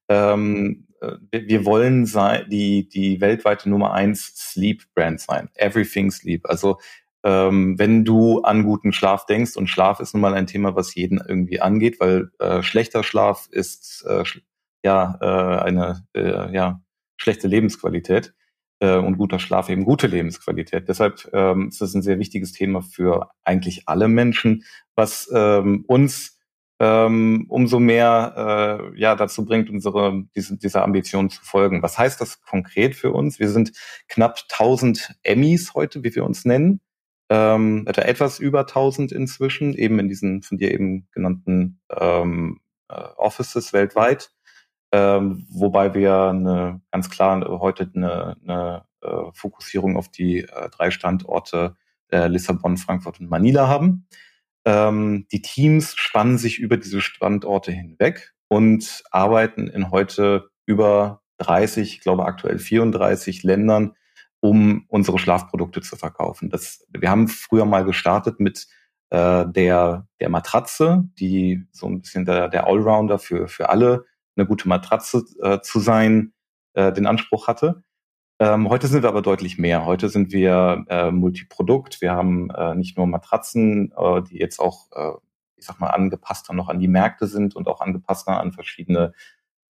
ähm, 0.08 0.86
äh, 1.00 1.16
wir, 1.30 1.64
wollen 1.64 2.06
sein, 2.06 2.46
die, 2.48 2.88
die 2.88 3.20
weltweite 3.20 3.68
Nummer 3.68 3.94
eins 3.94 4.26
Sleep 4.36 4.84
Brand 4.94 5.20
sein. 5.20 5.48
Everything 5.54 6.10
Sleep. 6.10 6.46
Also 6.48 6.78
ähm, 7.22 7.78
wenn 7.78 8.04
du 8.04 8.40
an 8.42 8.64
guten 8.64 8.92
Schlaf 8.92 9.26
denkst 9.26 9.56
und 9.56 9.68
Schlaf 9.68 10.00
ist 10.00 10.14
nun 10.14 10.22
mal 10.22 10.34
ein 10.34 10.46
Thema, 10.46 10.74
was 10.74 10.94
jeden 10.94 11.18
irgendwie 11.18 11.60
angeht, 11.60 12.00
weil 12.00 12.30
äh, 12.38 12.62
schlechter 12.62 13.02
Schlaf 13.02 13.48
ist 13.50 14.04
äh, 14.06 14.24
sch 14.24 14.42
ja 14.82 15.18
äh, 15.20 15.62
eine 15.62 16.06
äh, 16.14 16.54
ja 16.54 16.80
schlechte 17.18 17.48
Lebensqualität 17.48 18.32
äh, 18.80 18.96
und 18.96 19.18
guter 19.18 19.38
Schlaf 19.38 19.68
eben 19.68 19.84
gute 19.84 20.06
Lebensqualität. 20.06 20.88
Deshalb 20.88 21.28
ähm, 21.34 21.68
ist 21.68 21.82
das 21.82 21.94
ein 21.94 22.02
sehr 22.02 22.18
wichtiges 22.18 22.52
Thema 22.52 22.80
für 22.80 23.30
eigentlich 23.44 23.82
alle 23.86 24.08
Menschen, 24.08 24.64
was 24.94 25.30
ähm, 25.34 25.84
uns 25.86 26.38
ähm, 26.78 27.44
umso 27.50 27.78
mehr 27.78 28.90
äh, 28.94 28.98
ja 28.98 29.14
dazu 29.14 29.44
bringt, 29.44 29.68
unsere 29.68 30.24
diese, 30.34 30.56
dieser 30.56 30.82
Ambition 30.82 31.28
zu 31.28 31.44
folgen. 31.44 31.82
Was 31.82 31.98
heißt 31.98 32.18
das 32.22 32.40
konkret 32.40 32.94
für 32.94 33.12
uns? 33.12 33.38
Wir 33.38 33.50
sind 33.50 33.72
knapp 34.08 34.38
1000 34.50 35.16
Emmys 35.22 35.74
heute, 35.74 36.02
wie 36.02 36.14
wir 36.14 36.24
uns 36.24 36.46
nennen 36.46 36.80
ähm, 37.30 37.86
etwas 37.86 38.40
über 38.40 38.60
1000 38.60 39.12
inzwischen, 39.12 39.72
eben 39.74 39.98
in 40.00 40.08
diesen 40.08 40.42
von 40.42 40.58
dir 40.58 40.72
eben 40.72 41.08
genannten 41.12 41.80
ähm, 41.96 42.60
äh, 42.88 42.94
Offices 43.16 43.72
weltweit, 43.72 44.32
ähm, 44.92 45.46
wobei 45.48 45.94
wir 45.94 46.30
eine, 46.30 46.80
ganz 46.90 47.08
klar 47.08 47.40
heute 47.60 47.88
eine, 47.94 48.36
eine 48.42 48.84
äh, 49.00 49.30
Fokussierung 49.32 49.96
auf 49.96 50.08
die 50.08 50.40
äh, 50.40 50.68
drei 50.70 50.90
Standorte 50.90 51.76
äh, 52.10 52.26
Lissabon, 52.26 52.76
Frankfurt 52.76 53.20
und 53.20 53.30
Manila 53.30 53.68
haben. 53.68 54.08
Ähm, 54.64 55.26
die 55.30 55.40
Teams 55.40 55.94
spannen 55.96 56.36
sich 56.36 56.58
über 56.58 56.76
diese 56.76 57.00
Standorte 57.00 57.70
hinweg 57.70 58.34
und 58.48 59.04
arbeiten 59.12 59.68
in 59.68 59.92
heute 59.92 60.50
über 60.66 61.22
30, 61.38 61.94
ich 61.94 62.00
glaube 62.00 62.26
aktuell 62.26 62.58
34 62.58 63.44
Ländern, 63.44 63.94
um 64.40 64.84
unsere 64.88 65.18
Schlafprodukte 65.18 65.82
zu 65.82 65.96
verkaufen. 65.96 66.50
Das, 66.50 66.86
wir 66.90 67.10
haben 67.10 67.28
früher 67.28 67.64
mal 67.64 67.84
gestartet 67.84 68.40
mit 68.40 68.66
äh, 69.10 69.46
der, 69.46 70.08
der 70.20 70.28
Matratze, 70.28 71.04
die 71.18 71.66
so 71.72 71.86
ein 71.86 72.00
bisschen 72.00 72.24
der, 72.24 72.48
der 72.48 72.66
Allrounder 72.66 73.18
für, 73.18 73.48
für 73.48 73.68
alle, 73.68 74.06
eine 74.36 74.46
gute 74.46 74.68
Matratze 74.68 75.24
äh, 75.42 75.60
zu 75.60 75.80
sein, 75.80 76.32
äh, 76.74 76.92
den 76.92 77.06
Anspruch 77.06 77.48
hatte. 77.48 77.82
Ähm, 78.38 78.70
heute 78.70 78.86
sind 78.86 79.02
wir 79.02 79.10
aber 79.10 79.20
deutlich 79.20 79.58
mehr. 79.58 79.84
Heute 79.84 80.08
sind 80.08 80.32
wir 80.32 80.84
äh, 80.88 81.10
Multiprodukt. 81.10 82.00
Wir 82.00 82.12
haben 82.12 82.48
äh, 82.50 82.74
nicht 82.74 82.96
nur 82.96 83.06
Matratzen, 83.06 83.92
äh, 83.94 84.22
die 84.22 84.38
jetzt 84.38 84.60
auch, 84.60 84.86
äh, 84.92 85.12
ich 85.56 85.66
sag 85.66 85.78
mal, 85.78 85.88
angepasster 85.88 86.54
noch 86.54 86.70
an 86.70 86.78
die 86.78 86.88
Märkte 86.88 87.26
sind 87.26 87.54
und 87.54 87.68
auch 87.68 87.82
angepasster 87.82 88.40
an 88.40 88.52
verschiedene 88.52 89.12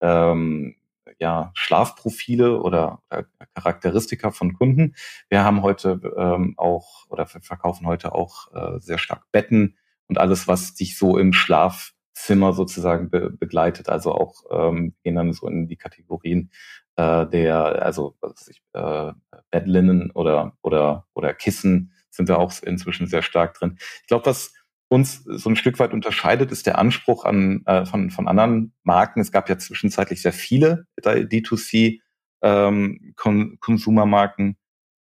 ähm, 0.02 0.76
ja, 1.20 1.52
Schlafprofile 1.54 2.62
oder, 2.62 3.02
oder 3.10 3.26
Charakteristika 3.56 4.32
von 4.32 4.54
Kunden. 4.54 4.96
Wir 5.30 5.44
haben 5.44 5.62
heute 5.62 6.00
ähm, 6.18 6.54
auch 6.58 7.06
oder 7.10 7.26
verkaufen 7.26 7.88
heute 7.88 8.14
auch 8.14 8.54
äh, 8.54 8.80
sehr 8.80 8.98
stark 8.98 9.24
Betten 9.32 9.78
und 10.08 10.18
alles, 10.18 10.48
was 10.48 10.74
dich 10.76 10.98
so 10.98 11.18
im 11.18 11.34
Schlafzimmer 11.34 12.54
sozusagen 12.54 13.10
be 13.10 13.30
begleitet. 13.30 13.90
Also 13.90 14.14
auch 14.14 14.44
ähm, 14.52 14.96
gehen 15.04 15.16
dann 15.16 15.34
so 15.34 15.48
in 15.48 15.68
die 15.68 15.78
Kategorien 15.78 16.52
äh, 16.96 17.26
der, 17.28 17.84
also 17.84 18.16
äh, 18.74 19.14
Bettlinnen 19.52 20.12
oder 20.12 20.58
oder 20.62 21.06
oder 21.14 21.34
Kissen 21.34 21.94
sind 22.10 22.28
wir 22.28 22.40
auch 22.40 22.52
inzwischen 22.64 23.08
sehr 23.08 23.22
stark 23.22 23.54
drin. 23.54 23.78
Ich 24.02 24.08
glaube, 24.08 24.26
was 24.26 24.54
uns 24.90 25.24
so 25.24 25.50
ein 25.50 25.56
Stück 25.56 25.80
weit 25.80 25.94
unterscheidet, 25.94 26.52
ist 26.52 26.66
der 26.66 26.78
Anspruch 26.78 27.24
an, 27.24 27.64
äh, 27.66 27.86
von, 27.86 28.10
von 28.10 28.28
anderen 28.28 28.74
Marken. 28.84 29.22
Es 29.22 29.32
gab 29.32 29.48
ja 29.48 29.58
zwischenzeitlich 29.58 30.22
sehr 30.22 30.34
viele 30.34 30.88
D2C 31.00 32.02
ähm. 32.42 33.14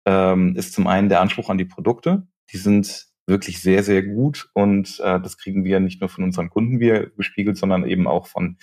Ähm, 0.07 0.55
ist 0.57 0.73
zum 0.73 0.87
einen 0.87 1.09
der 1.09 1.21
Anspruch 1.21 1.51
an 1.51 1.59
die 1.59 1.65
Produkte. 1.65 2.29
Die 2.53 2.59
sind 2.59 3.07
wirklich 3.27 3.61
sehr, 3.61 3.83
sehr 3.83 4.03
gut 4.03 4.49
und 4.55 5.01
äh, 5.01 5.21
das 5.21 5.37
kriegen 5.37 5.65
wir 5.65 5.81
nicht 5.81 6.01
nur 6.01 6.09
von 6.09 6.25
unseren 6.25 6.49
Kunden 6.49 6.81
wieder 6.81 7.11
gespiegelt, 7.11 7.59
sondern 7.59 7.87
eben 7.87 8.07
auch 8.07 8.27
von 8.27 8.57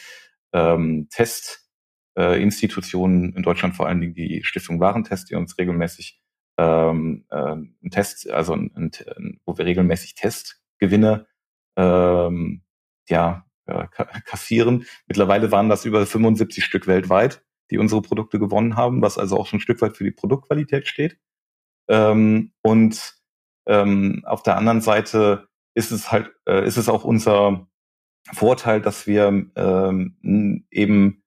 ähm, 0.53 1.07
Testinstitutionen 1.11 3.33
äh, 3.33 3.37
in 3.37 3.43
Deutschland, 3.43 3.75
vor 3.75 3.87
allen 3.87 4.01
Dingen 4.01 4.15
die 4.15 4.43
Stiftung 4.43 4.79
Warentest, 4.79 5.29
die 5.29 5.35
uns 5.35 5.55
regelmäßig 5.59 6.19
ähm, 6.57 7.25
äh, 7.29 7.57
Test, 7.91 8.27
also 8.29 8.53
ein, 8.53 8.71
ein, 8.75 8.91
wo 9.45 9.57
wir 9.57 9.65
regelmäßig 9.65 10.15
Test 10.15 10.61
Gewinne 10.85 11.27
ähm, 11.77 12.61
ja, 13.09 13.45
äh, 13.65 13.87
kassieren. 14.25 14.85
Mittlerweile 15.07 15.51
waren 15.51 15.69
das 15.69 15.85
über 15.85 16.05
75 16.05 16.63
Stück 16.63 16.87
weltweit, 16.87 17.43
die 17.71 17.77
unsere 17.77 18.01
Produkte 18.01 18.39
gewonnen 18.39 18.75
haben, 18.75 19.01
was 19.01 19.17
also 19.17 19.37
auch 19.37 19.47
schon 19.47 19.57
ein 19.57 19.61
Stück 19.61 19.81
weit 19.81 19.97
für 19.97 20.03
die 20.03 20.11
Produktqualität 20.11 20.87
steht. 20.87 21.17
Ähm, 21.87 22.53
und 22.61 23.15
ähm, 23.67 24.23
auf 24.25 24.43
der 24.43 24.57
anderen 24.57 24.81
Seite 24.81 25.47
ist 25.73 25.91
es 25.91 26.11
halt, 26.11 26.31
äh, 26.47 26.65
ist 26.65 26.77
es 26.77 26.89
auch 26.89 27.03
unser 27.03 27.67
Vorteil, 28.33 28.81
dass 28.81 29.07
wir 29.07 29.47
ähm, 29.55 30.65
eben 30.71 31.23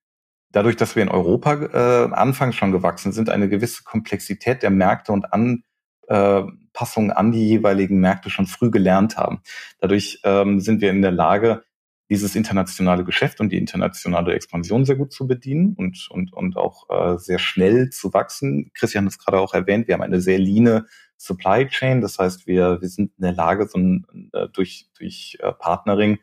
dadurch, 0.50 0.76
dass 0.76 0.96
wir 0.96 1.02
in 1.02 1.10
Europa 1.10 1.54
äh, 1.54 2.12
anfangs 2.12 2.56
schon 2.56 2.72
gewachsen 2.72 3.12
sind, 3.12 3.30
eine 3.30 3.48
gewisse 3.48 3.84
Komplexität 3.84 4.62
der 4.62 4.70
Märkte 4.70 5.12
und 5.12 5.32
an 5.32 5.62
äh, 6.08 6.42
Anpassungen 6.78 7.10
an 7.10 7.32
die 7.32 7.48
jeweiligen 7.48 7.98
Märkte 7.98 8.30
schon 8.30 8.46
früh 8.46 8.70
gelernt 8.70 9.16
haben. 9.16 9.40
Dadurch 9.80 10.20
ähm, 10.24 10.60
sind 10.60 10.80
wir 10.80 10.90
in 10.90 11.02
der 11.02 11.10
Lage, 11.10 11.64
dieses 12.10 12.34
internationale 12.34 13.04
Geschäft 13.04 13.38
und 13.38 13.50
die 13.50 13.58
internationale 13.58 14.32
Expansion 14.32 14.86
sehr 14.86 14.96
gut 14.96 15.12
zu 15.12 15.26
bedienen 15.26 15.74
und, 15.74 16.08
und, 16.10 16.32
und 16.32 16.56
auch 16.56 16.88
äh, 16.88 17.18
sehr 17.18 17.38
schnell 17.38 17.90
zu 17.90 18.14
wachsen. 18.14 18.70
Christian 18.72 19.04
hat 19.04 19.12
es 19.12 19.18
gerade 19.18 19.38
auch 19.38 19.52
erwähnt, 19.52 19.88
wir 19.88 19.94
haben 19.94 20.02
eine 20.02 20.22
sehr 20.22 20.38
leane 20.38 20.86
Supply 21.18 21.66
Chain. 21.66 22.00
Das 22.00 22.18
heißt, 22.18 22.46
wir, 22.46 22.80
wir 22.80 22.88
sind 22.88 23.12
in 23.18 23.22
der 23.22 23.34
Lage, 23.34 23.68
so 23.68 23.78
ein, 23.78 24.30
äh, 24.32 24.48
durch, 24.48 24.86
durch 24.96 25.36
äh, 25.40 25.52
Partnering 25.52 26.18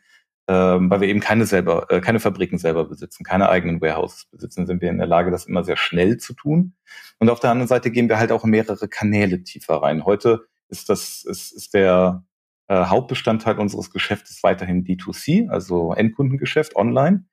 ähm, 0.48 0.90
weil 0.90 1.02
wir 1.02 1.08
eben 1.08 1.20
keine 1.20 1.46
selber, 1.46 1.88
äh, 1.90 2.02
keine 2.02 2.20
Fabriken 2.20 2.58
selber 2.58 2.86
besitzen, 2.86 3.24
keine 3.24 3.50
eigenen 3.50 3.82
Warehouses 3.82 4.26
besitzen, 4.26 4.68
sind 4.68 4.82
wir 4.82 4.90
in 4.90 4.98
der 4.98 5.08
Lage, 5.08 5.32
das 5.32 5.46
immer 5.46 5.64
sehr 5.64 5.78
schnell 5.78 6.18
zu 6.18 6.34
tun. 6.34 6.76
Und 7.20 7.30
auf 7.30 7.40
der 7.40 7.52
anderen 7.52 7.68
Seite 7.68 7.90
gehen 7.90 8.10
wir 8.10 8.20
halt 8.20 8.32
auch 8.32 8.44
mehrere 8.44 8.88
Kanäle 8.88 9.44
tiefer 9.44 9.82
rein. 9.82 10.06
Heute 10.06 10.46
ist 10.70 10.90
das, 10.90 11.24
ist, 11.24 11.52
ist 11.52 11.74
der 11.74 12.24
äh, 12.68 12.86
Hauptbestandteil 12.86 13.58
unseres 13.58 13.90
Geschäftes 13.92 14.44
weiterhin 14.44 14.84
D2C, 14.86 15.50
also 15.50 15.94
Endkundengeschäft 15.94 16.76
online. 16.76 17.26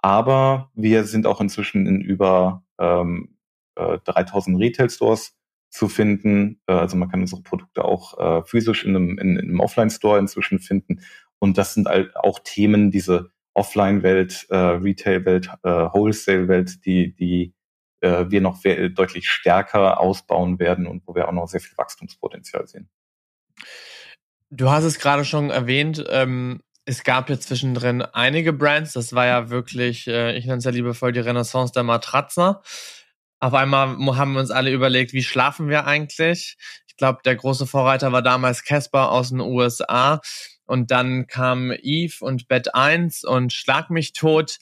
Aber 0.00 0.70
wir 0.74 1.04
sind 1.04 1.26
auch 1.26 1.40
inzwischen 1.40 1.86
in 1.86 2.00
über 2.00 2.62
ähm, 2.78 3.36
äh, 3.76 3.98
3000 4.04 4.58
Retail-Stores 4.58 5.36
zu 5.70 5.88
finden. 5.88 6.60
Äh, 6.66 6.72
also 6.72 6.96
man 6.96 7.08
kann 7.10 7.20
unsere 7.20 7.42
Produkte 7.42 7.84
auch 7.84 8.18
äh, 8.18 8.44
physisch 8.44 8.84
in 8.84 8.94
einem, 8.94 9.18
in, 9.18 9.36
in 9.36 9.48
einem 9.48 9.60
Offline-Store 9.60 10.18
inzwischen 10.18 10.58
finden 10.58 11.00
und 11.38 11.58
das 11.58 11.74
sind 11.74 11.88
halt 11.88 12.16
auch 12.16 12.40
Themen, 12.40 12.90
diese 12.90 13.30
Offline-Welt, 13.54 14.46
äh, 14.50 14.56
Retail-Welt, 14.56 15.50
äh, 15.62 15.68
Wholesale-Welt, 15.68 16.84
die, 16.84 17.14
die 17.14 17.54
äh, 18.00 18.26
wir 18.28 18.40
noch 18.40 18.62
deutlich 18.62 19.28
stärker 19.28 20.00
ausbauen 20.00 20.58
werden 20.58 20.86
und 20.86 21.06
wo 21.06 21.14
wir 21.14 21.28
auch 21.28 21.32
noch 21.32 21.48
sehr 21.48 21.60
viel 21.60 21.76
Wachstumspotenzial 21.76 22.66
sehen. 22.66 22.88
Du 24.50 24.70
hast 24.70 24.84
es 24.84 24.98
gerade 24.98 25.24
schon 25.24 25.50
erwähnt, 25.50 26.04
ähm, 26.08 26.62
es 26.88 27.04
gab 27.04 27.28
ja 27.28 27.38
zwischendrin 27.38 28.00
einige 28.00 28.54
Brands, 28.54 28.94
das 28.94 29.12
war 29.12 29.26
ja 29.26 29.50
wirklich, 29.50 30.06
äh, 30.06 30.36
ich 30.38 30.46
nenne 30.46 30.58
es 30.58 30.64
ja 30.64 30.70
liebevoll 30.70 31.12
die 31.12 31.20
Renaissance 31.20 31.72
der 31.74 31.82
Matratzer. 31.82 32.62
Auf 33.40 33.52
einmal 33.52 33.88
haben 34.16 34.32
wir 34.32 34.40
uns 34.40 34.50
alle 34.50 34.72
überlegt, 34.72 35.12
wie 35.12 35.22
schlafen 35.22 35.68
wir 35.68 35.86
eigentlich? 35.86 36.56
Ich 36.86 36.96
glaube, 36.96 37.20
der 37.24 37.36
große 37.36 37.66
Vorreiter 37.66 38.10
war 38.10 38.22
damals 38.22 38.64
Casper 38.64 39.12
aus 39.12 39.28
den 39.28 39.40
USA. 39.40 40.20
Und 40.68 40.90
dann 40.90 41.26
kam 41.26 41.72
Eve 41.72 42.24
und 42.24 42.46
Bett 42.48 42.74
1 42.74 43.24
und 43.24 43.52
Schlag 43.52 43.90
mich 43.90 44.12
tot. 44.12 44.58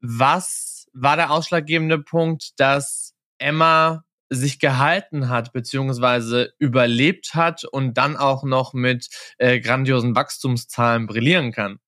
Was 0.00 0.88
war 0.92 1.16
der 1.16 1.30
ausschlaggebende 1.30 1.98
Punkt, 1.98 2.58
dass 2.60 3.14
Emma 3.38 4.04
sich 4.28 4.58
gehalten 4.58 5.28
hat, 5.28 5.52
beziehungsweise 5.52 6.52
überlebt 6.58 7.34
hat 7.34 7.64
und 7.64 7.96
dann 7.96 8.16
auch 8.16 8.42
noch 8.42 8.74
mit 8.74 9.08
äh, 9.38 9.60
grandiosen 9.60 10.16
Wachstumszahlen 10.16 11.06
brillieren 11.06 11.52
kann? 11.52 11.78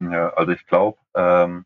Ja, 0.00 0.30
also 0.30 0.52
ich 0.52 0.66
glaube, 0.66 0.98
ähm, 1.14 1.64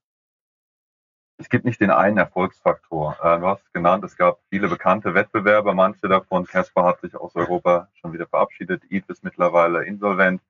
es 1.39 1.49
gibt 1.49 1.65
nicht 1.65 1.81
den 1.81 1.91
einen 1.91 2.19
Erfolgsfaktor. 2.19 3.17
Äh, 3.23 3.41
du 3.41 3.47
hast 3.47 3.65
es 3.65 3.73
genannt, 3.73 4.05
es 4.05 4.17
gab 4.17 4.41
viele 4.51 4.69
bekannte 4.69 5.15
Wettbewerber, 5.15 5.75
manche 5.75 6.09
davon, 6.09 6.47
Casper 6.47 6.85
hat 6.85 7.01
sich 7.01 7.15
aus 7.15 7.35
Europa 7.35 7.89
schon 7.95 8.13
wieder 8.13 8.27
verabschiedet, 8.27 8.83
Eve 8.91 9.05
ist 9.09 9.25
mittlerweile 9.25 9.85
insolvent. 9.85 10.43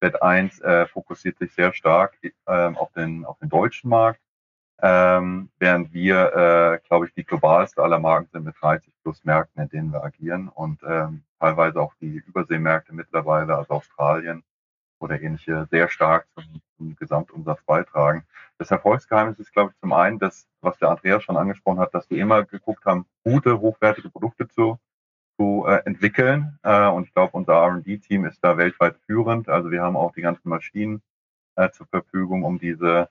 Bett 0.00 0.22
1 0.22 0.60
äh, 0.60 0.86
fokussiert 0.86 1.38
sich 1.38 1.52
sehr 1.52 1.72
stark 1.72 2.18
ähm, 2.46 2.76
auf, 2.76 2.92
den, 2.92 3.24
auf 3.24 3.38
den 3.38 3.50
deutschen 3.50 3.90
Markt, 3.90 4.20
ähm, 4.82 5.50
während 5.58 5.92
wir, 5.92 6.34
äh, 6.34 6.86
glaube 6.88 7.06
ich, 7.06 7.14
die 7.14 7.24
globalste 7.24 7.82
aller 7.82 7.98
Marken 7.98 8.28
sind 8.32 8.44
mit 8.44 8.54
30 8.60 8.92
plus 9.02 9.24
Märkten, 9.24 9.62
in 9.62 9.68
denen 9.68 9.92
wir 9.92 10.02
agieren 10.02 10.48
und 10.48 10.80
ähm, 10.82 11.22
teilweise 11.38 11.80
auch 11.80 11.94
die 12.00 12.22
Überseemärkte 12.26 12.94
mittlerweile, 12.94 13.56
also 13.56 13.74
Australien 13.74 14.42
oder 14.98 15.20
ähnliche, 15.20 15.66
sehr 15.70 15.88
stark 15.88 16.26
zum, 16.34 16.44
zum 16.76 16.96
Gesamtumsatz 16.96 17.62
beitragen. 17.62 18.24
Das 18.58 18.70
Erfolgsgeheimnis 18.70 19.38
ist, 19.38 19.52
glaube 19.52 19.72
ich, 19.72 19.80
zum 19.80 19.92
einen 19.92 20.18
das, 20.18 20.46
was 20.60 20.78
der 20.78 20.90
Andreas 20.90 21.22
schon 21.22 21.36
angesprochen 21.36 21.80
hat, 21.80 21.94
dass 21.94 22.08
wir 22.10 22.18
immer 22.18 22.44
geguckt 22.44 22.84
haben, 22.84 23.06
gute, 23.24 23.60
hochwertige 23.60 24.10
Produkte 24.10 24.48
zu 24.48 24.78
zu 25.40 25.64
äh, 25.66 25.80
entwickeln. 25.86 26.58
Äh, 26.62 26.86
und 26.88 27.06
ich 27.06 27.14
glaube, 27.14 27.30
unser 27.32 27.54
RD-Team 27.54 28.26
ist 28.26 28.44
da 28.44 28.58
weltweit 28.58 28.96
führend. 29.06 29.48
Also 29.48 29.70
wir 29.70 29.80
haben 29.80 29.96
auch 29.96 30.12
die 30.12 30.20
ganzen 30.20 30.50
Maschinen 30.50 31.00
äh, 31.56 31.70
zur 31.70 31.86
Verfügung, 31.86 32.44
um 32.44 32.58
diese 32.58 33.08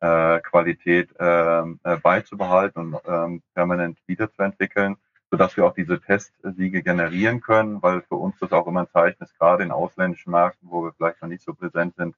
äh, 0.00 0.40
Qualität 0.40 1.10
ähm, 1.18 1.78
äh, 1.84 1.98
beizubehalten 1.98 2.94
und 2.94 3.00
ähm, 3.06 3.42
permanent 3.54 3.98
wiederzuentwickeln, 4.06 4.96
sodass 5.30 5.54
wir 5.58 5.66
auch 5.66 5.74
diese 5.74 6.00
Testsiege 6.00 6.82
generieren 6.82 7.42
können, 7.42 7.82
weil 7.82 8.00
für 8.00 8.14
uns 8.16 8.38
das 8.38 8.52
auch 8.52 8.66
immer 8.66 8.80
ein 8.80 8.90
Zeichen 8.90 9.22
ist, 9.22 9.38
gerade 9.38 9.62
in 9.62 9.70
ausländischen 9.70 10.30
Märkten, 10.30 10.70
wo 10.70 10.82
wir 10.82 10.94
vielleicht 10.94 11.20
noch 11.20 11.28
nicht 11.28 11.44
so 11.44 11.52
präsent 11.52 11.94
sind, 11.96 12.16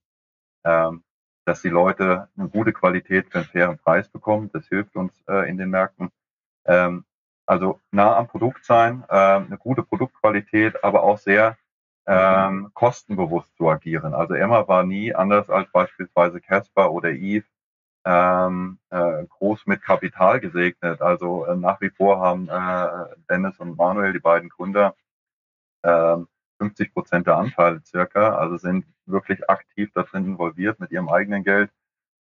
ähm, 0.64 1.02
dass 1.46 1.62
die 1.62 1.68
Leute 1.68 2.28
eine 2.36 2.48
gute 2.48 2.72
Qualität 2.72 3.26
für 3.28 3.38
einen 3.38 3.48
fairen 3.48 3.78
Preis 3.78 4.08
bekommen. 4.08 4.50
Das 4.52 4.68
hilft 4.68 4.94
uns 4.94 5.12
äh, 5.28 5.50
in 5.50 5.58
den 5.58 5.70
Märkten. 5.70 6.10
Ähm, 6.64 7.04
also 7.48 7.80
nah 7.90 8.16
am 8.16 8.28
Produkt 8.28 8.64
sein, 8.64 9.04
äh, 9.08 9.14
eine 9.14 9.58
gute 9.58 9.82
Produktqualität, 9.82 10.84
aber 10.84 11.02
auch 11.02 11.18
sehr 11.18 11.56
ähm, 12.06 12.70
kostenbewusst 12.74 13.54
zu 13.56 13.68
agieren. 13.68 14.14
Also 14.14 14.34
Emma 14.34 14.68
war 14.68 14.84
nie 14.84 15.14
anders 15.14 15.50
als 15.50 15.70
beispielsweise 15.70 16.40
Casper 16.40 16.92
oder 16.92 17.10
Eve 17.10 17.46
ähm, 18.04 18.78
äh, 18.90 19.24
groß 19.26 19.66
mit 19.66 19.82
Kapital 19.82 20.40
gesegnet. 20.40 21.02
Also 21.02 21.46
äh, 21.46 21.56
nach 21.56 21.80
wie 21.80 21.90
vor 21.90 22.20
haben 22.20 22.48
äh, 22.48 23.16
Dennis 23.30 23.58
und 23.58 23.76
Manuel, 23.76 24.12
die 24.12 24.20
beiden 24.20 24.48
Gründer, 24.48 24.94
ähm, 25.82 26.28
50 26.58 26.92
Prozent 26.92 27.26
der 27.26 27.36
Anteile 27.36 27.82
circa, 27.84 28.36
also 28.36 28.56
sind 28.56 28.84
wirklich 29.06 29.48
aktiv 29.48 29.90
da 29.94 30.02
drin 30.02 30.26
involviert 30.26 30.80
mit 30.80 30.90
ihrem 30.90 31.08
eigenen 31.08 31.44
Geld. 31.44 31.70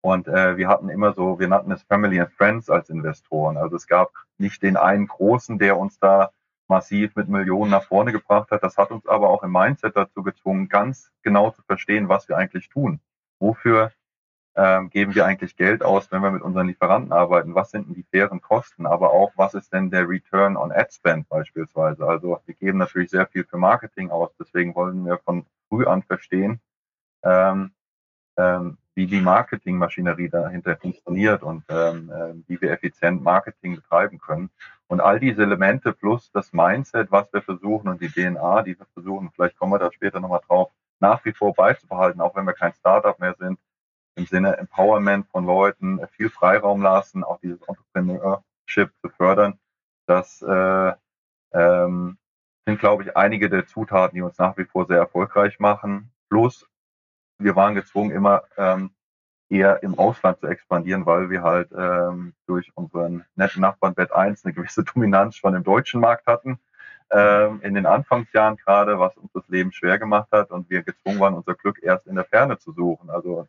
Und 0.00 0.28
äh, 0.28 0.56
wir 0.56 0.68
hatten 0.68 0.88
immer 0.88 1.12
so, 1.12 1.38
wir 1.38 1.48
nannten 1.48 1.72
es 1.72 1.82
Family 1.82 2.20
and 2.20 2.30
Friends 2.32 2.70
als 2.70 2.90
Investoren. 2.90 3.56
Also 3.56 3.76
es 3.76 3.86
gab 3.86 4.12
nicht 4.38 4.62
den 4.62 4.76
einen 4.76 5.08
Großen, 5.08 5.58
der 5.58 5.78
uns 5.78 5.98
da 5.98 6.30
massiv 6.68 7.14
mit 7.16 7.28
Millionen 7.28 7.70
nach 7.70 7.84
vorne 7.84 8.12
gebracht 8.12 8.50
hat. 8.50 8.62
Das 8.62 8.76
hat 8.76 8.90
uns 8.90 9.06
aber 9.06 9.30
auch 9.30 9.42
im 9.42 9.52
Mindset 9.52 9.96
dazu 9.96 10.22
gezwungen, 10.22 10.68
ganz 10.68 11.10
genau 11.22 11.50
zu 11.50 11.62
verstehen, 11.62 12.08
was 12.08 12.28
wir 12.28 12.36
eigentlich 12.36 12.68
tun. 12.68 13.00
Wofür 13.38 13.92
ähm, 14.56 14.88
geben 14.90 15.14
wir 15.14 15.26
eigentlich 15.26 15.56
Geld 15.56 15.82
aus, 15.82 16.10
wenn 16.10 16.22
wir 16.22 16.30
mit 16.30 16.42
unseren 16.42 16.66
Lieferanten 16.66 17.12
arbeiten? 17.12 17.54
Was 17.54 17.70
sind 17.70 17.88
denn 17.88 17.94
die 17.94 18.06
fairen 18.10 18.40
Kosten? 18.40 18.86
Aber 18.86 19.12
auch, 19.12 19.32
was 19.36 19.54
ist 19.54 19.72
denn 19.72 19.90
der 19.90 20.08
Return 20.08 20.56
on 20.56 20.72
Ad 20.72 20.92
Spend 20.92 21.28
beispielsweise? 21.28 22.06
Also 22.06 22.40
wir 22.46 22.54
geben 22.54 22.78
natürlich 22.78 23.10
sehr 23.10 23.26
viel 23.26 23.44
für 23.44 23.58
Marketing 23.58 24.10
aus. 24.10 24.30
Deswegen 24.38 24.74
wollen 24.74 25.04
wir 25.04 25.18
von 25.18 25.44
früh 25.68 25.84
an 25.84 26.02
verstehen, 26.02 26.60
ähm, 27.22 27.72
ähm, 28.36 28.78
wie 28.94 29.06
die 29.06 29.20
Marketingmaschinerie 29.20 30.30
dahinter 30.30 30.76
funktioniert 30.76 31.42
und 31.42 31.64
ähm, 31.68 32.10
äh, 32.10 32.34
wie 32.48 32.60
wir 32.60 32.70
effizient 32.70 33.22
Marketing 33.22 33.76
betreiben 33.76 34.18
können. 34.18 34.50
Und 34.88 35.00
all 35.00 35.20
diese 35.20 35.42
Elemente 35.42 35.92
plus 35.92 36.30
das 36.32 36.52
Mindset, 36.52 37.10
was 37.10 37.30
wir 37.32 37.42
versuchen 37.42 37.88
und 37.88 38.00
die 38.00 38.08
DNA, 38.08 38.62
die 38.62 38.78
wir 38.78 38.86
versuchen, 38.94 39.30
vielleicht 39.34 39.58
kommen 39.58 39.72
wir 39.72 39.78
da 39.78 39.92
später 39.92 40.20
nochmal 40.20 40.40
drauf, 40.46 40.70
nach 40.98 41.24
wie 41.24 41.32
vor 41.32 41.52
beizubehalten, 41.54 42.20
auch 42.20 42.34
wenn 42.36 42.46
wir 42.46 42.54
kein 42.54 42.72
Startup 42.72 43.18
mehr 43.18 43.34
sind, 43.38 43.58
im 44.14 44.24
Sinne 44.24 44.56
Empowerment 44.56 45.28
von 45.28 45.44
Leuten, 45.44 46.00
viel 46.12 46.30
Freiraum 46.30 46.80
lassen, 46.80 47.22
auch 47.22 47.38
dieses 47.40 47.60
Entrepreneurship 47.62 48.92
zu 49.02 49.10
fördern. 49.10 49.58
Das 50.06 50.40
äh, 50.40 50.92
ähm, 51.52 52.16
sind, 52.66 52.80
glaube 52.80 53.02
ich, 53.02 53.16
einige 53.16 53.50
der 53.50 53.66
Zutaten, 53.66 54.14
die 54.14 54.22
uns 54.22 54.38
nach 54.38 54.56
wie 54.56 54.64
vor 54.64 54.86
sehr 54.86 54.98
erfolgreich 54.98 55.58
machen. 55.58 56.12
Plus 56.30 56.66
wir 57.38 57.56
waren 57.56 57.74
gezwungen, 57.74 58.10
immer 58.10 58.42
ähm, 58.56 58.90
eher 59.48 59.82
im 59.82 59.98
Ausland 59.98 60.40
zu 60.40 60.46
expandieren, 60.46 61.06
weil 61.06 61.30
wir 61.30 61.42
halt 61.42 61.70
ähm, 61.76 62.34
durch 62.46 62.70
unseren 62.74 63.24
netten 63.36 63.60
Nachbarn 63.60 63.94
Bett 63.94 64.12
1 64.12 64.44
eine 64.44 64.54
gewisse 64.54 64.84
Dominanz 64.94 65.36
schon 65.36 65.54
im 65.54 65.64
deutschen 65.64 66.00
Markt 66.00 66.26
hatten. 66.26 66.58
Ähm, 67.10 67.60
in 67.62 67.74
den 67.74 67.86
Anfangsjahren 67.86 68.56
gerade, 68.56 68.98
was 68.98 69.16
uns 69.16 69.30
das 69.32 69.46
Leben 69.48 69.72
schwer 69.72 69.98
gemacht 69.98 70.28
hat 70.32 70.50
und 70.50 70.68
wir 70.70 70.82
gezwungen 70.82 71.20
waren, 71.20 71.34
unser 71.34 71.54
Glück 71.54 71.80
erst 71.80 72.06
in 72.08 72.16
der 72.16 72.24
Ferne 72.24 72.58
zu 72.58 72.72
suchen. 72.72 73.10
Also 73.10 73.46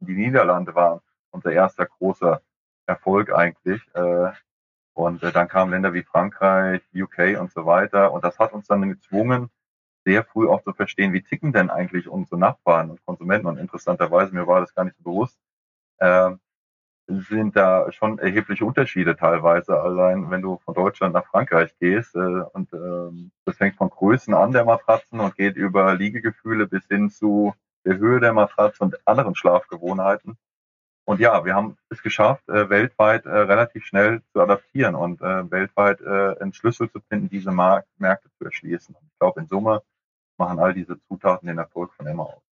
die 0.00 0.14
Niederlande 0.14 0.74
waren 0.74 1.00
unser 1.30 1.52
erster 1.52 1.84
großer 1.84 2.40
Erfolg 2.86 3.30
eigentlich. 3.32 3.82
Äh, 3.94 4.30
und 4.94 5.22
äh, 5.22 5.32
dann 5.32 5.48
kamen 5.48 5.72
Länder 5.72 5.92
wie 5.92 6.02
Frankreich, 6.02 6.80
UK 6.94 7.38
und 7.38 7.52
so 7.52 7.66
weiter. 7.66 8.12
Und 8.12 8.24
das 8.24 8.38
hat 8.38 8.52
uns 8.52 8.66
dann 8.68 8.88
gezwungen, 8.88 9.50
sehr 10.04 10.24
früh 10.24 10.48
auch 10.48 10.62
zu 10.62 10.72
verstehen, 10.72 11.12
wie 11.12 11.22
ticken 11.22 11.52
denn 11.52 11.70
eigentlich 11.70 12.08
unsere 12.08 12.38
Nachbarn 12.38 12.90
und 12.90 13.04
Konsumenten. 13.04 13.46
Und 13.46 13.58
interessanterweise, 13.58 14.34
mir 14.34 14.46
war 14.46 14.60
das 14.60 14.74
gar 14.74 14.84
nicht 14.84 14.96
so 14.98 15.04
bewusst, 15.04 15.38
äh, 15.98 16.30
sind 17.06 17.56
da 17.56 17.92
schon 17.92 18.18
erhebliche 18.18 18.64
Unterschiede 18.64 19.16
teilweise. 19.16 19.80
Allein 19.80 20.30
wenn 20.30 20.42
du 20.42 20.58
von 20.64 20.74
Deutschland 20.74 21.14
nach 21.14 21.26
Frankreich 21.26 21.74
gehst 21.78 22.14
äh, 22.14 22.18
und 22.18 22.72
äh, 22.72 23.30
das 23.44 23.56
fängt 23.56 23.76
von 23.76 23.90
Größen 23.90 24.34
an 24.34 24.52
der 24.52 24.64
Matratzen 24.64 25.20
und 25.20 25.36
geht 25.36 25.56
über 25.56 25.94
Liegegefühle 25.94 26.66
bis 26.66 26.86
hin 26.86 27.10
zu 27.10 27.54
der 27.84 27.98
Höhe 27.98 28.20
der 28.20 28.32
Matratze 28.32 28.82
und 28.82 28.96
anderen 29.06 29.34
Schlafgewohnheiten. 29.34 30.38
Und 31.06 31.20
ja, 31.20 31.44
wir 31.44 31.54
haben 31.54 31.76
es 31.90 32.02
geschafft, 32.02 32.48
äh, 32.48 32.70
weltweit 32.70 33.26
äh, 33.26 33.30
relativ 33.30 33.84
schnell 33.84 34.22
zu 34.32 34.40
adaptieren 34.40 34.94
und 34.94 35.20
äh, 35.20 35.50
weltweit 35.50 36.00
äh, 36.00 36.40
einen 36.40 36.54
Schlüssel 36.54 36.90
zu 36.90 37.00
finden, 37.00 37.28
diese 37.28 37.52
Mark 37.52 37.86
Märkte 37.98 38.30
zu 38.38 38.44
erschließen. 38.46 38.94
Und 38.94 39.06
ich 39.06 39.18
glaube, 39.18 39.40
in 39.40 39.46
Summe 39.46 39.82
machen 40.38 40.58
all 40.58 40.74
diese 40.74 40.98
Zutaten 41.08 41.46
den 41.46 41.58
Erfolg 41.58 41.92
von 41.94 42.06
Emma 42.06 42.24
aus. 42.24 42.42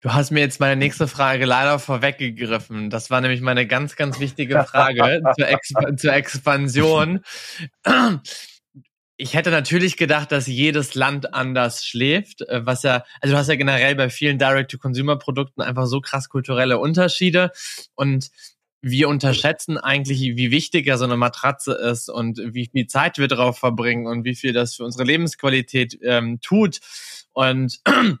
Du 0.00 0.12
hast 0.12 0.30
mir 0.30 0.40
jetzt 0.40 0.60
meine 0.60 0.76
nächste 0.76 1.08
Frage 1.08 1.46
leider 1.46 1.78
vorweggegriffen. 1.78 2.90
Das 2.90 3.10
war 3.10 3.20
nämlich 3.20 3.40
meine 3.40 3.66
ganz, 3.66 3.96
ganz 3.96 4.20
wichtige 4.20 4.62
Frage 4.64 5.22
zur, 5.36 5.48
Exp 5.48 5.74
zur 5.96 6.12
Expansion. 6.12 7.20
Ich 9.16 9.34
hätte 9.34 9.50
natürlich 9.50 9.96
gedacht, 9.96 10.30
dass 10.30 10.46
jedes 10.46 10.94
Land 10.94 11.32
anders 11.32 11.86
schläft, 11.86 12.42
äh, 12.42 12.66
was 12.66 12.82
ja, 12.82 13.04
also 13.20 13.34
du 13.34 13.38
hast 13.38 13.48
ja 13.48 13.56
generell 13.56 13.94
bei 13.94 14.10
vielen 14.10 14.38
Direct-to-Consumer-Produkten 14.38 15.62
einfach 15.62 15.86
so 15.86 16.00
krass 16.00 16.28
kulturelle 16.28 16.78
Unterschiede 16.78 17.50
und 17.94 18.30
wir 18.82 19.08
unterschätzen 19.08 19.78
eigentlich, 19.78 20.20
wie 20.20 20.50
wichtig 20.50 20.86
ja 20.86 20.98
so 20.98 21.04
eine 21.04 21.16
Matratze 21.16 21.72
ist 21.72 22.08
und 22.08 22.38
wie 22.38 22.68
viel 22.70 22.86
Zeit 22.86 23.18
wir 23.18 23.26
drauf 23.26 23.58
verbringen 23.58 24.06
und 24.06 24.24
wie 24.24 24.36
viel 24.36 24.52
das 24.52 24.76
für 24.76 24.84
unsere 24.84 25.04
Lebensqualität 25.04 25.98
ähm, 26.02 26.40
tut. 26.40 26.78
Und 27.36 27.80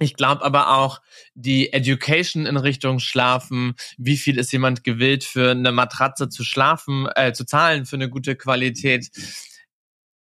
ich 0.00 0.14
glaube 0.14 0.44
aber 0.44 0.76
auch 0.76 1.00
die 1.34 1.72
Education 1.72 2.44
in 2.44 2.56
Richtung 2.56 2.98
Schlafen, 2.98 3.74
wie 3.96 4.16
viel 4.16 4.36
ist 4.36 4.52
jemand 4.52 4.82
gewillt 4.82 5.22
für 5.22 5.52
eine 5.52 5.70
Matratze 5.70 6.28
zu 6.28 6.42
schlafen, 6.42 7.08
äh, 7.14 7.32
zu 7.32 7.46
zahlen 7.46 7.86
für 7.86 7.96
eine 7.96 8.10
gute 8.10 8.34
Qualität. 8.34 9.10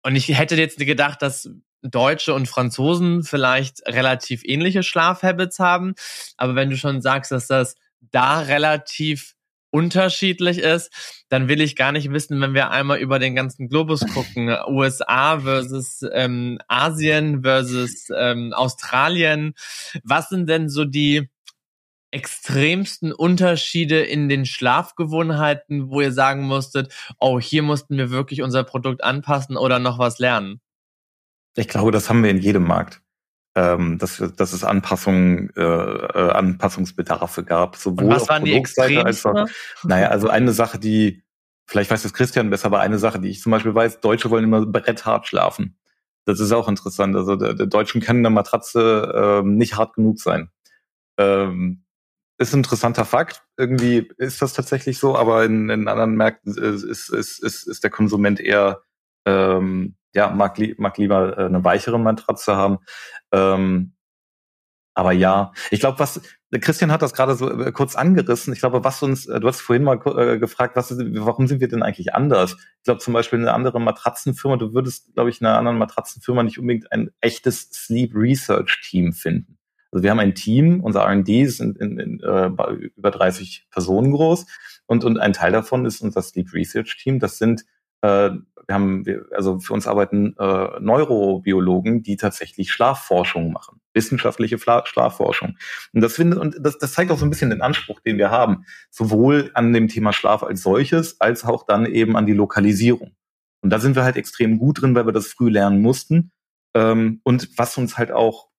Und 0.03 0.15
ich 0.15 0.29
hätte 0.29 0.55
jetzt 0.55 0.79
gedacht, 0.79 1.21
dass 1.21 1.49
Deutsche 1.81 2.33
und 2.33 2.47
Franzosen 2.47 3.23
vielleicht 3.23 3.85
relativ 3.87 4.43
ähnliche 4.45 4.83
Schlafhabits 4.83 5.59
haben. 5.59 5.95
Aber 6.37 6.55
wenn 6.55 6.69
du 6.69 6.77
schon 6.77 7.01
sagst, 7.01 7.31
dass 7.31 7.47
das 7.47 7.75
da 7.99 8.39
relativ 8.39 9.32
unterschiedlich 9.73 10.59
ist, 10.59 11.25
dann 11.29 11.47
will 11.47 11.59
ich 11.59 11.75
gar 11.75 11.91
nicht 11.91 12.11
wissen, 12.11 12.39
wenn 12.39 12.53
wir 12.53 12.69
einmal 12.69 12.99
über 12.99 13.17
den 13.17 13.35
ganzen 13.35 13.67
Globus 13.67 14.01
gucken, 14.13 14.55
USA 14.67 15.39
versus 15.39 16.05
ähm, 16.13 16.59
Asien 16.67 17.41
versus 17.41 18.07
ähm, 18.15 18.53
Australien, 18.53 19.55
was 20.03 20.29
sind 20.29 20.47
denn 20.47 20.69
so 20.69 20.85
die 20.85 21.27
extremsten 22.11 23.11
Unterschiede 23.11 24.01
in 24.01 24.29
den 24.29 24.45
Schlafgewohnheiten, 24.45 25.89
wo 25.89 26.01
ihr 26.01 26.11
sagen 26.11 26.43
musstet, 26.43 26.93
oh, 27.19 27.39
hier 27.39 27.63
mussten 27.63 27.97
wir 27.97 28.11
wirklich 28.11 28.43
unser 28.43 28.63
Produkt 28.63 29.03
anpassen 29.03 29.57
oder 29.57 29.79
noch 29.79 29.97
was 29.97 30.19
lernen? 30.19 30.61
Ich 31.55 31.67
glaube, 31.67 31.91
das 31.91 32.09
haben 32.09 32.21
wir 32.21 32.29
in 32.29 32.37
jedem 32.37 32.63
Markt 32.63 33.01
ähm, 33.55 33.97
dass, 33.99 34.23
dass 34.35 34.53
es 34.53 34.63
Anpassungen, 34.63 35.51
äh, 35.55 35.61
äh, 35.61 36.31
Anpassungsbedarfe 36.31 37.43
gab. 37.43 37.75
Sowohl 37.75 38.05
Und 38.05 38.09
was 38.11 38.29
waren 38.29 38.45
die 38.45 38.53
Extremsten? 38.53 39.05
Als 39.05 39.25
auch, 39.25 39.47
naja, 39.83 40.07
also 40.07 40.27
eine 40.27 40.51
Sache, 40.51 40.79
die, 40.79 41.23
vielleicht 41.67 41.91
weiß 41.91 42.03
es 42.03 42.13
Christian 42.13 42.49
besser, 42.49 42.67
aber 42.67 42.79
eine 42.79 42.97
Sache, 42.97 43.19
die 43.19 43.29
ich 43.29 43.41
zum 43.41 43.51
Beispiel 43.51 43.75
weiß, 43.75 43.99
Deutsche 44.01 44.29
wollen 44.29 44.45
immer 44.45 44.65
bretthart 44.65 45.27
schlafen. 45.27 45.77
Das 46.25 46.39
ist 46.39 46.51
auch 46.51 46.67
interessant. 46.67 47.15
Also 47.15 47.35
der, 47.35 47.53
der 47.53 47.67
Deutschen 47.67 48.01
kann 48.01 48.17
eine 48.17 48.29
Matratze 48.29 49.41
ähm, 49.43 49.57
nicht 49.57 49.75
hart 49.75 49.95
genug 49.95 50.19
sein. 50.19 50.49
Ähm, 51.17 51.83
ist 52.39 52.53
ein 52.53 52.59
interessanter 52.59 53.05
Fakt. 53.05 53.43
Irgendwie 53.57 54.09
ist 54.17 54.41
das 54.41 54.53
tatsächlich 54.53 54.97
so, 54.97 55.15
aber 55.15 55.45
in, 55.45 55.69
in 55.69 55.87
anderen 55.87 56.15
Märkten 56.15 56.51
ist, 56.57 56.83
ist, 56.83 57.09
ist, 57.09 57.67
ist 57.67 57.83
der 57.83 57.91
Konsument 57.91 58.39
eher 58.39 58.81
ähm, 59.25 59.95
ja, 60.13 60.29
mag, 60.29 60.57
li 60.57 60.75
mag 60.77 60.97
lieber 60.97 61.37
äh, 61.37 61.45
eine 61.45 61.63
weichere 61.63 61.99
Matratze 61.99 62.55
haben. 62.55 62.79
Ähm, 63.31 63.93
aber 64.95 65.11
ja, 65.11 65.53
ich 65.71 65.79
glaube, 65.79 65.99
was 65.99 66.21
Christian 66.61 66.91
hat 66.91 67.01
das 67.01 67.13
gerade 67.13 67.35
so 67.35 67.49
äh, 67.49 67.71
kurz 67.71 67.95
angerissen. 67.95 68.53
Ich 68.53 68.59
glaube, 68.59 68.83
was 68.83 69.01
uns, 69.01 69.25
äh, 69.25 69.39
du 69.39 69.47
hast 69.47 69.61
vorhin 69.61 69.83
mal 69.83 69.99
äh, 70.17 70.37
gefragt, 70.37 70.75
was, 70.75 70.95
warum 70.97 71.47
sind 71.47 71.61
wir 71.61 71.67
denn 71.67 71.81
eigentlich 71.81 72.13
anders? 72.13 72.55
Ich 72.77 72.83
glaube 72.83 72.99
zum 72.99 73.13
Beispiel 73.13 73.39
eine 73.39 73.53
andere 73.53 73.81
Matratzenfirma, 73.81 74.57
du 74.57 74.73
würdest, 74.73 75.13
glaube 75.15 75.31
ich, 75.31 75.41
in 75.41 75.47
einer 75.47 75.57
anderen 75.57 75.79
Matratzenfirma 75.79 76.43
nicht 76.43 76.59
unbedingt 76.59 76.91
ein 76.91 77.09
echtes 77.21 77.69
Sleep 77.71 78.13
Research 78.13 78.81
Team 78.87 79.13
finden. 79.13 79.57
Also 79.91 80.03
wir 80.03 80.11
haben 80.11 80.19
ein 80.19 80.35
Team, 80.35 80.81
unser 80.81 81.01
R&D 81.01 81.45
sind 81.47 81.77
in, 81.77 81.99
in, 81.99 82.19
äh, 82.19 82.47
über 82.95 83.11
30 83.11 83.67
Personen 83.71 84.11
groß 84.11 84.45
und, 84.85 85.03
und 85.03 85.19
ein 85.19 85.33
Teil 85.33 85.51
davon 85.51 85.85
ist 85.85 86.01
unser 86.01 86.21
Sleep 86.21 86.53
Research 86.53 86.97
Team. 86.97 87.19
Das 87.19 87.37
sind 87.37 87.65
äh, 88.03 88.31
wir 88.67 88.75
haben, 88.75 89.05
wir, 89.05 89.25
also 89.31 89.59
für 89.59 89.73
uns 89.73 89.87
arbeiten 89.87 90.35
äh, 90.37 90.79
Neurobiologen, 90.79 92.03
die 92.03 92.15
tatsächlich 92.15 92.71
Schlafforschung 92.71 93.51
machen, 93.51 93.81
wissenschaftliche 93.93 94.57
Fla 94.57 94.85
Schlafforschung. 94.85 95.57
Und 95.93 96.01
das 96.01 96.13
findet 96.13 96.39
und 96.39 96.57
das, 96.61 96.77
das 96.77 96.93
zeigt 96.93 97.11
auch 97.11 97.17
so 97.17 97.25
ein 97.25 97.29
bisschen 97.29 97.49
den 97.49 97.61
Anspruch, 97.61 97.99
den 97.99 98.17
wir 98.17 98.31
haben, 98.31 98.65
sowohl 98.89 99.51
an 99.53 99.73
dem 99.73 99.87
Thema 99.87 100.13
Schlaf 100.13 100.43
als 100.43 100.61
solches, 100.61 101.19
als 101.19 101.43
auch 101.43 101.65
dann 101.65 101.85
eben 101.85 102.15
an 102.15 102.25
die 102.25 102.33
Lokalisierung. 102.33 103.15
Und 103.61 103.69
da 103.69 103.79
sind 103.79 103.95
wir 103.95 104.03
halt 104.03 104.17
extrem 104.17 104.59
gut 104.59 104.81
drin, 104.81 104.95
weil 104.95 105.05
wir 105.05 105.13
das 105.13 105.27
früh 105.27 105.49
lernen 105.49 105.81
mussten. 105.81 106.31
Ähm, 106.73 107.21
und 107.23 107.57
was 107.57 107.77
uns 107.77 107.97
halt 107.97 108.11
auch 108.11 108.49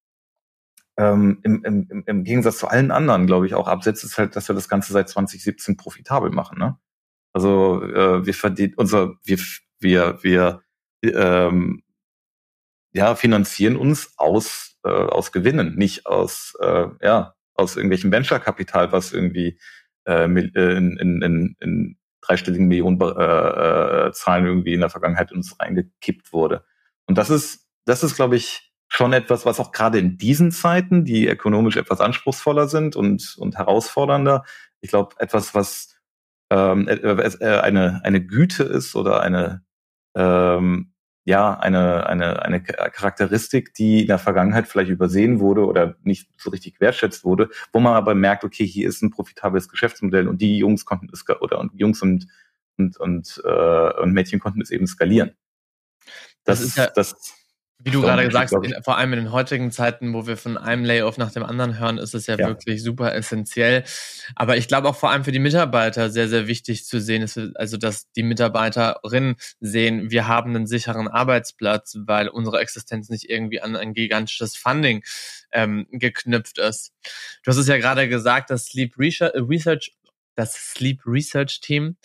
ähm, 0.97 1.39
im, 1.43 1.63
im, 1.63 2.03
im 2.05 2.23
Gegensatz 2.23 2.57
zu 2.57 2.67
allen 2.67 2.91
anderen, 2.91 3.27
glaube 3.27 3.45
ich, 3.45 3.53
auch 3.53 3.67
absetzt, 3.67 4.03
ist 4.03 4.17
halt, 4.17 4.35
dass 4.35 4.47
wir 4.47 4.55
das 4.55 4.69
Ganze 4.69 4.93
seit 4.93 5.09
2017 5.09 5.77
profitabel 5.77 6.31
machen. 6.31 6.57
Ne? 6.57 6.77
Also 7.35 7.83
äh, 7.83 8.25
wir 8.25 8.33
verdienen 8.33 8.75
unser, 8.77 9.15
wir, 9.25 9.37
wir, 9.79 10.19
wir 10.21 10.61
ähm, 11.03 11.83
ja, 12.93 13.13
finanzieren 13.15 13.75
uns 13.75 14.13
aus, 14.15 14.77
äh, 14.85 14.89
aus 14.89 15.33
Gewinnen, 15.33 15.75
nicht 15.75 16.05
aus, 16.05 16.53
äh, 16.61 16.85
ja, 17.01 17.35
aus 17.53 17.75
irgendwelchem 17.75 18.09
Venture-Kapital, 18.09 18.93
was 18.93 19.11
irgendwie 19.11 19.59
äh, 20.07 20.23
äh 20.23 20.77
in, 20.77 20.95
in, 20.95 21.21
in, 21.21 21.55
in 21.59 21.97
dreistelligen 22.21 22.69
Millionen 22.69 23.01
äh, 23.01 24.07
äh, 24.07 24.11
Zahlen 24.13 24.45
irgendwie 24.45 24.73
in 24.73 24.79
der 24.79 24.89
Vergangenheit 24.89 25.33
uns 25.33 25.59
reingekippt 25.59 26.31
wurde. 26.31 26.63
Und 27.05 27.17
das 27.17 27.29
ist, 27.29 27.67
das 27.83 28.01
ist, 28.01 28.15
glaube 28.15 28.37
ich, 28.37 28.71
schon 28.87 29.11
etwas, 29.11 29.45
was 29.45 29.59
auch 29.59 29.73
gerade 29.73 29.99
in 29.99 30.17
diesen 30.17 30.53
Zeiten, 30.53 31.03
die 31.03 31.27
ökonomisch 31.27 31.75
etwas 31.75 31.99
anspruchsvoller 31.99 32.69
sind 32.69 32.95
und, 32.95 33.35
und 33.37 33.57
herausfordernder, 33.57 34.45
ich 34.79 34.89
glaube, 34.89 35.15
etwas, 35.19 35.53
was 35.53 35.94
ähm, 36.49 36.87
äh, 36.87 36.95
äh, 36.95 37.59
eine, 37.59 38.01
eine 38.03 38.25
Güte 38.25 38.63
ist 38.63 38.95
oder 38.95 39.21
eine, 39.21 39.63
ähm, 40.15 40.91
ja, 41.25 41.57
eine, 41.59 42.07
eine, 42.07 42.43
eine 42.43 42.61
Charakteristik, 42.61 43.73
die 43.73 44.01
in 44.01 44.07
der 44.07 44.19
Vergangenheit 44.19 44.67
vielleicht 44.67 44.91
übersehen 44.91 45.39
wurde 45.39 45.65
oder 45.65 45.95
nicht 46.03 46.29
so 46.37 46.51
richtig 46.51 46.79
wertschätzt 46.79 47.23
wurde, 47.23 47.49
wo 47.73 47.79
man 47.79 47.93
aber 47.93 48.13
merkt, 48.13 48.43
okay, 48.43 48.65
hier 48.65 48.87
ist 48.87 49.01
ein 49.01 49.09
profitables 49.09 49.67
Geschäftsmodell 49.69 50.27
und 50.27 50.39
die 50.39 50.57
Jungs 50.57 50.85
konnten 50.85 51.09
es 51.11 51.25
oder 51.41 51.59
und 51.59 51.73
Jungs 51.73 52.01
und 52.01 52.27
und 52.77 52.97
und, 52.97 53.41
äh, 53.45 54.01
und 54.01 54.11
Mädchen 54.13 54.39
konnten 54.39 54.61
es 54.61 54.69
eben 54.69 54.85
skalieren. 54.85 55.31
Das, 56.43 56.59
das 56.59 56.61
ist 56.61 56.77
ja, 56.77 56.87
das 56.87 57.15
wie 57.79 57.91
du 57.91 58.01
gerade 58.01 58.25
gesagt 58.25 58.51
hast, 58.51 58.85
vor 58.85 58.97
allem 58.97 59.13
in 59.13 59.19
den 59.19 59.31
heutigen 59.31 59.69
Zeiten, 59.69 60.13
wo 60.13 60.25
wir 60.25 60.37
von 60.37 60.57
einem 60.57 60.85
Layoff 60.85 61.17
nach 61.17 61.31
dem 61.31 61.43
anderen 61.43 61.77
hören, 61.77 61.97
ist 61.97 62.15
es 62.15 62.25
ja, 62.25 62.37
ja. 62.37 62.47
wirklich 62.47 62.81
super 62.81 63.13
essentiell. 63.13 63.83
Aber 64.35 64.55
ich 64.57 64.67
glaube 64.67 64.87
auch 64.87 64.95
vor 64.95 65.11
allem 65.11 65.23
für 65.23 65.31
die 65.31 65.39
Mitarbeiter 65.39 66.09
sehr, 66.09 66.29
sehr 66.29 66.47
wichtig 66.47 66.85
zu 66.85 67.01
sehen, 67.01 67.21
ist, 67.21 67.37
also 67.55 67.77
dass 67.77 68.11
die 68.13 68.23
Mitarbeiterinnen 68.23 69.35
sehen, 69.59 70.09
wir 70.09 70.27
haben 70.27 70.55
einen 70.55 70.67
sicheren 70.67 71.07
Arbeitsplatz, 71.07 71.97
weil 71.99 72.29
unsere 72.29 72.59
Existenz 72.59 73.09
nicht 73.09 73.29
irgendwie 73.29 73.61
an 73.61 73.75
ein 73.75 73.93
gigantisches 73.93 74.55
Funding 74.55 75.03
ähm, 75.51 75.85
geknüpft 75.91 76.57
ist. 76.57 76.93
Du 77.43 77.51
hast 77.51 77.57
es 77.57 77.67
ja 77.67 77.77
gerade 77.77 78.07
gesagt, 78.07 78.49
das 78.49 78.65
Sleep 78.67 78.97
Research, 78.97 79.95
das 80.35 80.55
Sleep 80.55 81.01
Research 81.05 81.59
Team. 81.59 81.97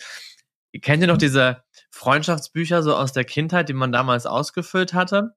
Kennt 0.81 1.01
ihr 1.01 1.07
noch 1.07 1.17
diese 1.17 1.63
Freundschaftsbücher 1.89 2.83
so 2.83 2.95
aus 2.95 3.13
der 3.13 3.25
Kindheit, 3.25 3.67
die 3.67 3.73
man 3.73 3.91
damals 3.91 4.25
ausgefüllt 4.25 4.93
hatte? 4.93 5.33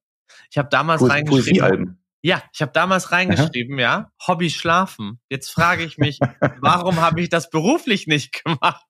Ich 0.49 0.57
habe 0.57 0.69
damals 0.69 1.01
po 1.01 1.07
reingeschrieben. 1.07 2.01
Ja, 2.21 2.41
ich 2.53 2.61
habe 2.61 2.71
damals 2.71 3.11
reingeschrieben, 3.11 3.75
Aha. 3.75 3.81
ja, 3.81 4.11
Hobby 4.27 4.49
schlafen. 4.49 5.19
Jetzt 5.29 5.49
frage 5.49 5.83
ich 5.83 5.99
mich, 5.99 6.19
warum 6.59 7.01
habe 7.01 7.21
ich 7.21 7.29
das 7.29 7.51
beruflich 7.51 8.07
nicht 8.07 8.43
gemacht? 8.43 8.83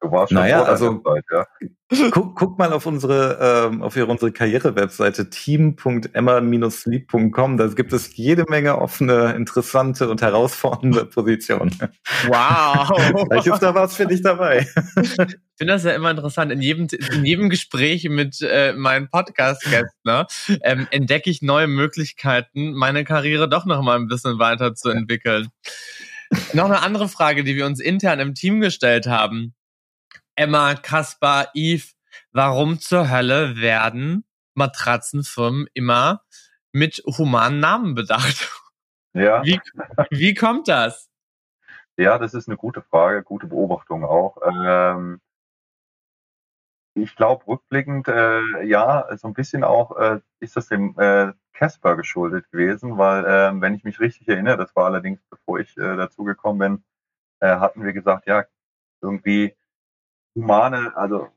Du 0.00 0.12
warst 0.12 0.30
schon 0.30 0.42
naja, 0.42 0.62
also 0.62 0.98
Zeit, 0.98 1.24
ja. 1.32 1.46
guck, 2.10 2.34
guck 2.36 2.58
mal 2.58 2.72
auf 2.72 2.84
unsere 2.86 3.68
ähm, 3.70 3.80
auf 3.82 3.94
unsere 3.96 4.32
Karriere-Webseite 4.32 5.30
team.emma-sleep.com. 5.30 7.56
Da 7.56 7.68
gibt 7.68 7.92
es 7.92 8.16
jede 8.16 8.44
Menge 8.48 8.76
offene, 8.78 9.34
interessante 9.34 10.10
und 10.10 10.20
herausfordernde 10.20 11.04
Positionen. 11.06 11.70
Wow! 12.26 12.88
Vielleicht 13.28 13.46
ist 13.46 13.60
da 13.60 13.72
was 13.74 13.94
für 13.96 14.06
dich 14.06 14.22
dabei. 14.22 14.66
Ich 14.96 15.16
finde 15.56 15.72
das 15.72 15.84
ja 15.84 15.92
immer 15.92 16.10
interessant. 16.10 16.52
In 16.52 16.60
jedem, 16.60 16.88
in 17.14 17.24
jedem 17.24 17.48
Gespräch 17.48 18.06
mit 18.08 18.42
äh, 18.42 18.74
meinen 18.74 19.08
Podcast-Gästen 19.08 19.88
ne, 20.04 20.26
ähm, 20.62 20.86
entdecke 20.90 21.30
ich 21.30 21.40
neue 21.40 21.68
Möglichkeiten, 21.68 22.74
meine 22.74 23.04
Karriere 23.04 23.48
doch 23.48 23.64
noch 23.64 23.80
mal 23.82 23.96
ein 23.96 24.08
bisschen 24.08 24.38
weiterzuentwickeln. 24.38 25.48
Noch 26.52 26.66
eine 26.66 26.82
andere 26.82 27.08
Frage, 27.08 27.44
die 27.44 27.56
wir 27.56 27.66
uns 27.66 27.80
intern 27.80 28.20
im 28.20 28.34
Team 28.34 28.60
gestellt 28.60 29.06
haben. 29.06 29.54
Emma, 30.34 30.74
Kaspar, 30.74 31.50
Yves, 31.54 31.96
warum 32.32 32.80
zur 32.80 33.10
Hölle 33.10 33.56
werden 33.56 34.24
Matratzenfirmen 34.54 35.66
immer 35.74 36.22
mit 36.72 37.02
humanen 37.06 37.60
Namen 37.60 37.94
bedacht? 37.94 38.50
Ja. 39.14 39.42
Wie, 39.44 39.58
wie 40.10 40.34
kommt 40.34 40.68
das? 40.68 41.08
Ja, 41.96 42.18
das 42.18 42.34
ist 42.34 42.48
eine 42.48 42.58
gute 42.58 42.82
Frage, 42.82 43.22
gute 43.22 43.46
Beobachtung 43.46 44.04
auch. 44.04 44.36
Ähm, 44.46 45.20
ich 46.94 47.14
glaube, 47.16 47.46
rückblickend, 47.46 48.08
äh, 48.08 48.62
ja, 48.64 49.06
so 49.16 49.28
ein 49.28 49.34
bisschen 49.34 49.64
auch 49.64 49.96
äh, 49.96 50.20
ist 50.40 50.56
das 50.56 50.68
dem 50.68 50.98
äh, 50.98 51.32
Casper 51.56 51.96
geschuldet 51.96 52.50
gewesen, 52.50 52.98
weil, 52.98 53.24
äh, 53.24 53.60
wenn 53.60 53.74
ich 53.74 53.84
mich 53.84 54.00
richtig 54.00 54.28
erinnere, 54.28 54.58
das 54.58 54.74
war 54.76 54.86
allerdings 54.86 55.20
bevor 55.30 55.58
ich 55.58 55.76
äh, 55.76 55.96
dazugekommen 55.96 56.58
bin, 56.58 56.84
äh, 57.40 57.56
hatten 57.56 57.84
wir 57.84 57.92
gesagt, 57.92 58.26
ja, 58.26 58.44
irgendwie 59.00 59.56
humane, 60.34 60.96
also 60.96 61.28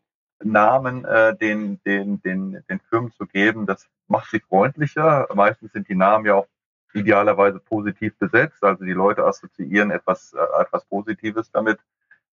Namen 0.43 1.05
äh, 1.05 1.35
den, 1.37 1.81
den, 1.83 2.21
den, 2.21 2.63
den 2.69 2.79
Firmen 2.89 3.11
zu 3.11 3.25
geben, 3.25 3.65
das 3.65 3.89
macht 4.07 4.31
sie 4.31 4.39
freundlicher. 4.39 5.27
Meistens 5.33 5.73
sind 5.73 5.89
die 5.89 5.95
Namen 5.95 6.25
ja 6.25 6.35
auch 6.35 6.47
idealerweise 6.93 7.59
positiv 7.59 8.17
besetzt, 8.17 8.63
also 8.63 8.83
die 8.85 8.93
Leute 8.93 9.25
assoziieren 9.25 9.91
etwas, 9.91 10.33
äh, 10.33 10.61
etwas 10.61 10.85
Positives 10.85 11.51
damit. 11.51 11.79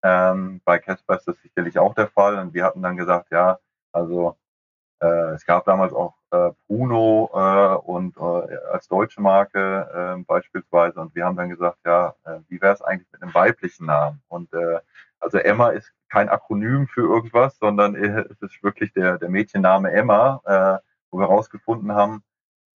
Ähm, 0.02 0.60
bei 0.64 0.78
Casper 0.78 1.16
ist 1.16 1.28
das 1.28 1.40
sicherlich 1.42 1.78
auch 1.78 1.94
der 1.94 2.08
Fall 2.08 2.38
und 2.38 2.54
wir 2.54 2.64
hatten 2.64 2.82
dann 2.82 2.96
gesagt, 2.96 3.30
ja, 3.30 3.58
also 3.92 4.36
äh, 5.00 5.34
es 5.34 5.44
gab 5.46 5.64
damals 5.64 5.92
auch 5.92 6.14
äh, 6.30 6.50
Bruno 6.66 7.30
äh, 7.34 7.76
und 7.76 8.16
äh, 8.16 8.56
als 8.72 8.88
deutsche 8.88 9.20
Marke 9.20 10.16
äh, 10.18 10.22
beispielsweise 10.24 11.00
und 11.00 11.14
wir 11.14 11.24
haben 11.24 11.36
dann 11.36 11.50
gesagt, 11.50 11.78
ja, 11.84 12.14
äh, 12.24 12.38
wie 12.48 12.60
wäre 12.60 12.74
es 12.74 12.82
eigentlich 12.82 13.10
mit 13.12 13.22
einem 13.22 13.34
weiblichen 13.34 13.86
Namen? 13.86 14.22
Und 14.28 14.52
äh, 14.54 14.80
also 15.20 15.38
Emma 15.38 15.70
ist 15.70 15.92
kein 16.08 16.28
Akronym 16.28 16.86
für 16.88 17.02
irgendwas, 17.02 17.58
sondern 17.58 17.94
es 17.96 18.40
ist 18.40 18.62
wirklich 18.62 18.92
der, 18.92 19.18
der 19.18 19.28
Mädchenname 19.28 19.90
Emma, 19.90 20.40
äh, 20.44 20.86
wo 21.10 21.18
wir 21.18 21.28
herausgefunden 21.28 21.92
haben, 21.92 22.22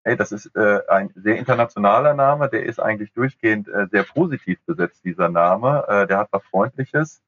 hey, 0.05 0.17
das 0.17 0.33
ist 0.33 0.55
äh, 0.57 0.81
ein 0.89 1.11
sehr 1.15 1.37
internationaler 1.37 2.15
Name, 2.15 2.49
der 2.49 2.65
ist 2.65 2.81
eigentlich 2.81 3.13
durchgehend 3.13 3.69
äh, 3.69 3.87
sehr 3.91 4.05
positiv 4.05 4.59
besetzt, 4.67 5.05
dieser 5.05 5.29
Name. 5.29 5.85
Äh, 5.89 6.07
der 6.07 6.19
hat 6.19 6.29
was 6.33 6.43
Freundliches. 6.45 7.23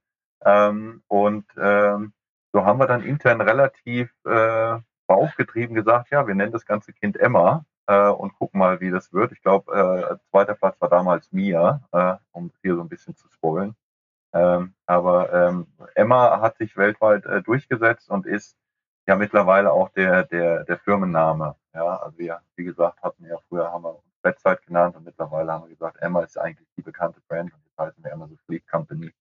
Ähm, 0.45 1.03
und 1.09 1.45
ähm, 1.57 2.13
so 2.53 2.65
haben 2.65 2.79
wir 2.79 2.87
dann 2.87 3.03
intern 3.03 3.41
relativ 3.41 4.11
äh, 4.25 4.79
bauchgetrieben 5.07 5.75
gesagt, 5.75 6.11
ja, 6.11 6.27
wir 6.27 6.35
nennen 6.35 6.53
das 6.53 6.67
ganze 6.67 6.93
Kind 6.93 7.17
Emma 7.19 7.65
äh, 7.87 8.09
und 8.09 8.35
gucken 8.35 8.61
mal, 8.61 8.81
wie 8.81 8.91
das 8.91 9.13
wird. 9.13 9.33
Ich 9.33 9.43
glaube, 9.43 10.19
äh, 10.21 10.31
zweiter 10.31 10.55
Platz 10.55 10.81
war 10.81 10.89
damals 10.89 11.33
Mia, 11.33 11.83
äh, 11.93 12.15
um 12.33 12.53
hier 12.63 12.77
so 12.77 12.83
ein 12.83 12.89
bisschen 12.89 13.17
zu 13.17 13.29
spoilen. 13.29 13.75
Ähm, 14.35 14.75
aber 14.87 15.33
ähm, 15.33 15.67
Emma 15.95 16.41
hat 16.41 16.57
sich 16.57 16.77
weltweit 16.77 17.27
äh, 17.27 17.43
durchgesetzt 17.43 18.11
und 18.11 18.27
ist 18.27 18.57
ja 19.07 19.17
mittlerweile 19.17 19.73
auch 19.73 19.91
der, 19.91 20.25
der, 20.25 20.65
der 20.65 20.79
Firmenname. 20.79 21.57
Ja, 21.75 21.97
also 21.97 22.19
wir, 22.19 22.41
wie 22.57 22.65
gesagt, 22.65 23.03
hatten 23.03 23.27
ja 23.27 23.37
früher 23.49 23.71
haben 23.71 23.85
wir 23.85 23.99
Website 24.23 24.65
genannt 24.67 24.97
und 24.97 25.05
mittlerweile 25.05 25.53
haben 25.53 25.65
wir 25.65 25.71
gesagt, 25.71 25.99
Emma 26.01 26.23
ist 26.23 26.39
eigentlich 26.39 26.69
die 26.77 26.83
bekannte 26.83 27.21
Brand 27.29 27.53
und 27.53 27.61
jetzt 27.65 27.79
heißen 27.79 28.05
wir 28.05 28.13
Emma 28.13 28.27
The 28.29 28.37
Sleep 28.47 28.67
Company. 28.71 29.13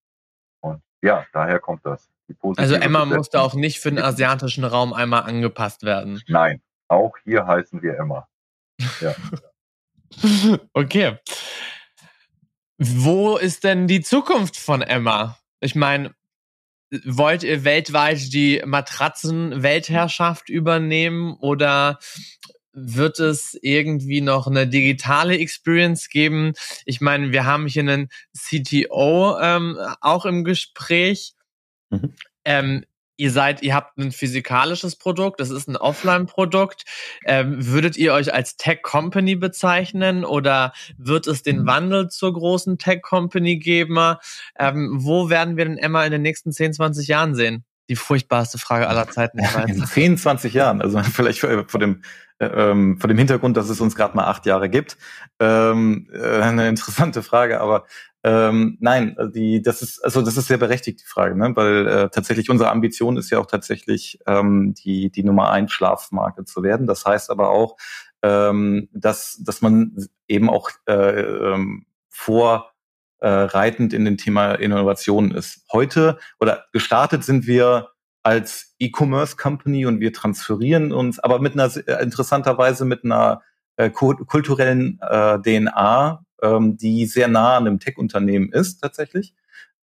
Und 0.62 0.82
ja, 1.02 1.26
daher 1.34 1.60
kommt 1.60 1.86
das. 1.86 2.10
Also 2.58 2.76
Emma 2.76 3.06
musste 3.06 3.42
auch 3.42 3.54
nicht 3.54 3.80
für 3.80 3.90
den 3.90 4.00
asiatischen 4.00 4.64
Raum 4.64 4.94
einmal 4.94 5.24
angepasst 5.24 5.84
werden. 5.84 6.22
Nein, 6.28 6.62
auch 6.88 7.14
hier 7.24 7.46
heißen 7.46 7.82
wir 7.82 7.98
Emma. 7.98 8.28
Ja. 9.00 9.16
okay. 10.74 11.18
Wo 12.78 13.38
ist 13.38 13.64
denn 13.64 13.88
die 13.88 14.02
Zukunft 14.02 14.58
von 14.58 14.82
Emma? 14.82 15.38
Ich 15.60 15.76
meine, 15.76 16.16
wollt 17.06 17.44
ihr 17.44 17.64
weltweit 17.64 18.34
die 18.34 18.62
Matratzen-Weltherrschaft 18.66 20.50
übernehmen 20.50 21.36
oder 21.40 22.00
wird 22.74 23.20
es 23.20 23.58
irgendwie 23.62 24.22
noch 24.22 24.48
eine 24.48 24.68
digitale 24.68 25.38
Experience 25.38 26.10
geben? 26.10 26.54
Ich 26.86 27.02
meine, 27.02 27.32
wir 27.32 27.46
haben 27.46 27.68
hier 27.68 27.84
einen 27.84 28.10
CTO 28.36 29.38
ähm, 29.40 29.78
auch 30.02 30.26
im 30.26 30.44
Gespräch. 30.44 31.34
Mhm. 31.92 32.14
Ähm, 32.44 32.86
ihr 33.22 33.32
seid, 33.32 33.62
ihr 33.62 33.76
habt 33.76 34.00
ein 34.00 34.12
physikalisches 34.12 34.96
Produkt, 34.96 35.40
das 35.40 35.52
ist 35.52 35.68
ein 35.68 35.78
Offline-Produkt. 35.78 36.86
Ähm, 37.26 37.68
würdet 37.68 37.96
ihr 37.96 38.14
euch 38.14 38.34
als 38.34 38.58
Tech-Company 38.58 39.36
bezeichnen 39.36 40.26
oder 40.26 40.74
wird 40.98 41.28
es 41.28 41.44
den 41.44 41.62
mhm. 41.62 41.68
Wandel 41.68 42.10
zur 42.10 42.34
großen 42.34 42.80
Tech-Company 42.80 43.58
geben? 43.58 44.16
Ähm, 44.58 44.90
wo 45.02 45.30
werden 45.30 45.56
wir 45.56 45.66
denn 45.66 45.78
Emma 45.78 46.04
in 46.04 46.12
den 46.12 46.24
nächsten 46.24 46.52
10, 46.52 46.74
20 46.74 47.08
Jahren 47.08 47.36
sehen? 47.36 47.64
Die 47.90 47.96
furchtbarste 47.96 48.58
Frage 48.58 48.88
aller 48.88 49.08
Zeiten. 49.10 49.40
In 49.68 49.86
10, 49.86 50.18
20 50.18 50.54
Jahren, 50.54 50.82
also 50.82 51.02
vielleicht 51.04 51.40
vor 51.40 51.80
dem 51.80 52.02
ähm, 52.42 52.98
vor 53.00 53.08
dem 53.08 53.18
Hintergrund, 53.18 53.58
dass 53.58 53.70
es 53.70 53.82
uns 53.82 53.96
gerade 53.96 54.16
mal 54.16 54.26
acht 54.26 54.46
Jahre 54.46 54.70
gibt. 54.70 54.98
Ähm, 55.40 56.10
äh, 56.12 56.42
eine 56.42 56.68
interessante 56.70 57.24
Frage, 57.24 57.62
aber 57.62 57.86
ähm, 58.24 58.78
nein, 58.80 59.16
also 59.18 59.32
die, 59.32 59.62
das 59.62 59.82
ist, 59.82 60.04
also 60.04 60.22
das 60.22 60.38
ist 60.38 60.48
sehr 60.48 60.58
berechtigt, 60.58 61.02
die 61.02 61.08
Frage, 61.08 61.36
ne? 61.36 61.56
weil 61.56 61.88
äh, 61.88 62.10
tatsächlich 62.10 62.50
unsere 62.50 62.70
Ambition 62.70 63.18
ist 63.18 63.32
ja 63.32 63.40
auch 63.40 63.48
tatsächlich 63.48 64.20
ähm, 64.28 64.76
die, 64.76 65.10
die 65.10 65.24
Nummer 65.24 65.50
eins 65.50 65.72
Schlafmarke 65.72 66.46
zu 66.46 66.62
werden. 66.62 66.86
Das 66.86 67.06
heißt 67.06 67.32
aber 67.32 67.50
auch, 67.50 67.78
ähm, 68.22 68.90
dass, 68.94 69.40
dass 69.44 69.62
man 69.62 69.96
eben 70.28 70.50
auch 70.50 70.70
äh, 70.86 71.22
ähm, 71.22 71.88
vorreitend 72.10 73.94
äh, 73.94 73.96
in 73.96 74.06
den 74.06 74.18
Thema 74.18 74.54
Innovation 74.54 75.32
ist. 75.32 75.66
Heute 75.72 76.20
oder 76.40 76.66
gestartet 76.74 77.24
sind 77.24 77.48
wir 77.48 77.90
als 78.24 78.76
E-Commerce 78.80 79.36
Company 79.36 79.86
und 79.86 80.00
wir 80.00 80.14
transferieren 80.14 80.92
uns, 80.92 81.20
aber 81.20 81.40
mit 81.40 81.54
einer 81.54 81.72
äh, 81.88 82.04
interessanterweise 82.04 82.86
mit 82.86 83.04
einer 83.04 83.42
äh, 83.78 83.90
kulturellen 83.90 85.00
äh, 85.02 85.40
DNA 85.40 86.24
ähm, 86.42 86.78
die 86.78 87.06
sehr 87.06 87.28
nah 87.28 87.58
an 87.58 87.68
einem 87.68 87.80
Tech-Unternehmen 87.80 88.52
ist 88.52 88.80
tatsächlich. 88.80 89.34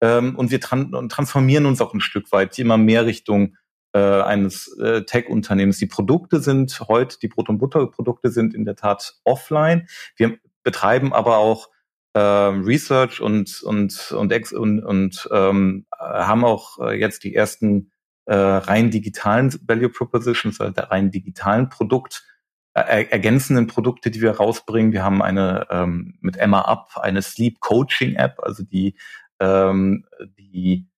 Ähm, 0.00 0.36
und 0.36 0.50
wir 0.50 0.60
tran 0.60 0.94
und 0.94 1.10
transformieren 1.10 1.66
uns 1.66 1.80
auch 1.80 1.94
ein 1.94 2.00
Stück 2.00 2.32
weit 2.32 2.58
immer 2.58 2.76
mehr 2.76 3.06
Richtung 3.06 3.56
äh, 3.92 3.98
eines 3.98 4.76
äh, 4.78 5.02
Tech-Unternehmens. 5.02 5.78
Die 5.78 5.86
Produkte 5.86 6.40
sind 6.40 6.80
heute, 6.88 7.18
die 7.20 7.28
Brot- 7.28 7.48
und 7.48 7.58
Butter-Produkte 7.58 8.30
sind 8.30 8.54
in 8.54 8.64
der 8.64 8.76
Tat 8.76 9.14
offline. 9.24 9.88
Wir 10.16 10.38
betreiben 10.62 11.12
aber 11.12 11.38
auch 11.38 11.68
äh, 12.12 12.18
Research 12.20 13.20
und 13.20 13.62
und 13.62 14.12
und 14.12 14.32
ex 14.32 14.52
und, 14.52 14.80
und 14.82 15.28
ähm, 15.32 15.86
haben 15.98 16.44
auch 16.44 16.78
äh, 16.78 16.98
jetzt 16.98 17.24
die 17.24 17.34
ersten 17.34 17.90
äh, 18.26 18.34
rein 18.34 18.90
digitalen 18.90 19.52
Value 19.66 19.88
Propositions, 19.88 20.60
also 20.60 20.72
der 20.72 20.90
rein 20.90 21.10
digitalen 21.10 21.68
Produkt 21.68 22.24
äh, 22.74 23.06
ergänzenden 23.06 23.66
Produkte, 23.66 24.10
die 24.10 24.20
wir 24.20 24.32
rausbringen. 24.32 24.92
Wir 24.92 25.02
haben 25.02 25.22
eine 25.22 25.66
ähm, 25.70 26.18
mit 26.20 26.36
Emma 26.36 26.62
Up 26.62 26.90
eine 26.96 27.22
Sleep 27.22 27.60
Coaching 27.60 28.14
App, 28.16 28.40
also 28.42 28.62
die 28.62 28.96
ähm, 29.40 30.04
die 30.38 30.88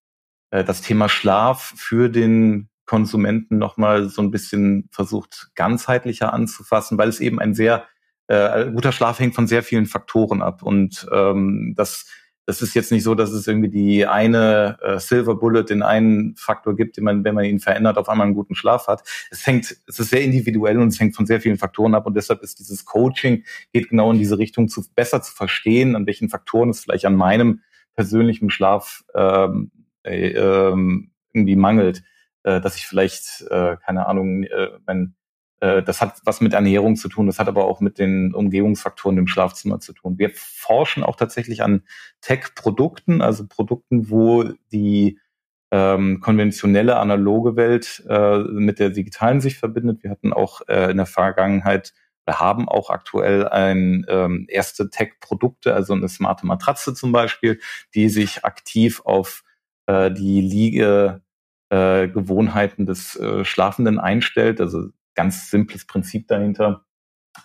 äh, 0.50 0.64
das 0.64 0.80
Thema 0.80 1.08
Schlaf 1.08 1.74
für 1.76 2.08
den 2.08 2.68
Konsumenten 2.86 3.58
nochmal 3.58 4.08
so 4.08 4.22
ein 4.22 4.30
bisschen 4.30 4.88
versucht 4.90 5.50
ganzheitlicher 5.54 6.32
anzufassen, 6.32 6.98
weil 6.98 7.10
es 7.10 7.20
eben 7.20 7.38
ein 7.38 7.54
sehr 7.54 7.86
äh, 8.28 8.70
guter 8.70 8.92
Schlaf 8.92 9.18
hängt 9.20 9.34
von 9.34 9.46
sehr 9.46 9.62
vielen 9.62 9.86
Faktoren 9.86 10.42
ab. 10.42 10.62
Und 10.62 11.06
ähm, 11.12 11.74
das, 11.76 12.06
das 12.48 12.62
ist 12.62 12.72
jetzt 12.72 12.90
nicht 12.92 13.02
so, 13.02 13.14
dass 13.14 13.30
es 13.30 13.46
irgendwie 13.46 13.68
die 13.68 14.06
eine 14.06 14.78
äh, 14.80 14.98
Silver 14.98 15.34
Bullet, 15.34 15.64
den 15.64 15.82
einen 15.82 16.34
Faktor 16.34 16.74
gibt, 16.74 16.96
den 16.96 17.04
man, 17.04 17.22
wenn 17.22 17.34
man 17.34 17.44
ihn 17.44 17.60
verändert, 17.60 17.98
auf 17.98 18.08
einmal 18.08 18.26
einen 18.26 18.34
guten 18.34 18.54
Schlaf 18.54 18.86
hat. 18.86 19.02
Es 19.30 19.46
hängt, 19.46 19.76
es 19.86 19.98
ist 19.98 20.08
sehr 20.08 20.22
individuell 20.22 20.78
und 20.78 20.88
es 20.88 20.98
hängt 20.98 21.14
von 21.14 21.26
sehr 21.26 21.42
vielen 21.42 21.58
Faktoren 21.58 21.94
ab. 21.94 22.06
Und 22.06 22.16
deshalb 22.16 22.42
ist 22.42 22.58
dieses 22.58 22.86
Coaching 22.86 23.44
geht 23.74 23.90
genau 23.90 24.10
in 24.12 24.18
diese 24.18 24.38
Richtung, 24.38 24.68
zu 24.68 24.82
besser 24.94 25.20
zu 25.20 25.34
verstehen, 25.34 25.94
an 25.94 26.06
welchen 26.06 26.30
Faktoren 26.30 26.70
es 26.70 26.80
vielleicht 26.80 27.04
an 27.04 27.16
meinem 27.16 27.60
persönlichen 27.94 28.48
Schlaf 28.48 29.04
ähm, 29.14 29.70
äh, 30.04 30.30
ähm, 30.30 31.10
irgendwie 31.34 31.56
mangelt, 31.56 32.02
äh, 32.44 32.62
dass 32.62 32.76
ich 32.76 32.86
vielleicht, 32.86 33.44
äh, 33.50 33.76
keine 33.84 34.06
Ahnung, 34.06 34.44
äh, 34.44 34.70
mein 34.86 35.14
das 35.60 36.00
hat 36.00 36.20
was 36.24 36.40
mit 36.40 36.54
Ernährung 36.54 36.94
zu 36.94 37.08
tun, 37.08 37.26
das 37.26 37.40
hat 37.40 37.48
aber 37.48 37.64
auch 37.64 37.80
mit 37.80 37.98
den 37.98 38.32
Umgebungsfaktoren 38.32 39.18
im 39.18 39.26
Schlafzimmer 39.26 39.80
zu 39.80 39.92
tun. 39.92 40.18
Wir 40.18 40.30
forschen 40.32 41.02
auch 41.02 41.16
tatsächlich 41.16 41.62
an 41.62 41.82
Tech-Produkten, 42.20 43.22
also 43.22 43.46
Produkten, 43.46 44.08
wo 44.08 44.44
die 44.72 45.18
ähm, 45.70 46.20
konventionelle 46.20 46.96
analoge 46.96 47.56
Welt 47.56 48.04
äh, 48.08 48.38
mit 48.38 48.78
der 48.78 48.90
digitalen 48.90 49.40
sich 49.40 49.58
verbindet. 49.58 50.02
Wir 50.02 50.10
hatten 50.10 50.32
auch 50.32 50.62
äh, 50.68 50.90
in 50.90 50.96
der 50.96 51.06
Vergangenheit, 51.06 51.92
wir 52.24 52.40
haben 52.40 52.68
auch 52.68 52.90
aktuell 52.90 53.48
ein 53.48 54.04
ähm, 54.08 54.46
erste 54.48 54.90
Tech-Produkte, 54.90 55.74
also 55.74 55.94
eine 55.94 56.08
smarte 56.08 56.46
Matratze 56.46 56.94
zum 56.94 57.12
Beispiel, 57.12 57.58
die 57.94 58.08
sich 58.08 58.44
aktiv 58.44 59.00
auf 59.04 59.44
äh, 59.86 60.10
die 60.10 60.40
Liege 60.40 61.22
äh, 61.70 62.08
Gewohnheiten 62.08 62.86
des 62.86 63.16
äh, 63.16 63.44
Schlafenden 63.44 63.98
einstellt. 63.98 64.60
Also 64.60 64.88
ganz 65.18 65.50
simples 65.50 65.84
Prinzip 65.84 66.28
dahinter. 66.28 66.84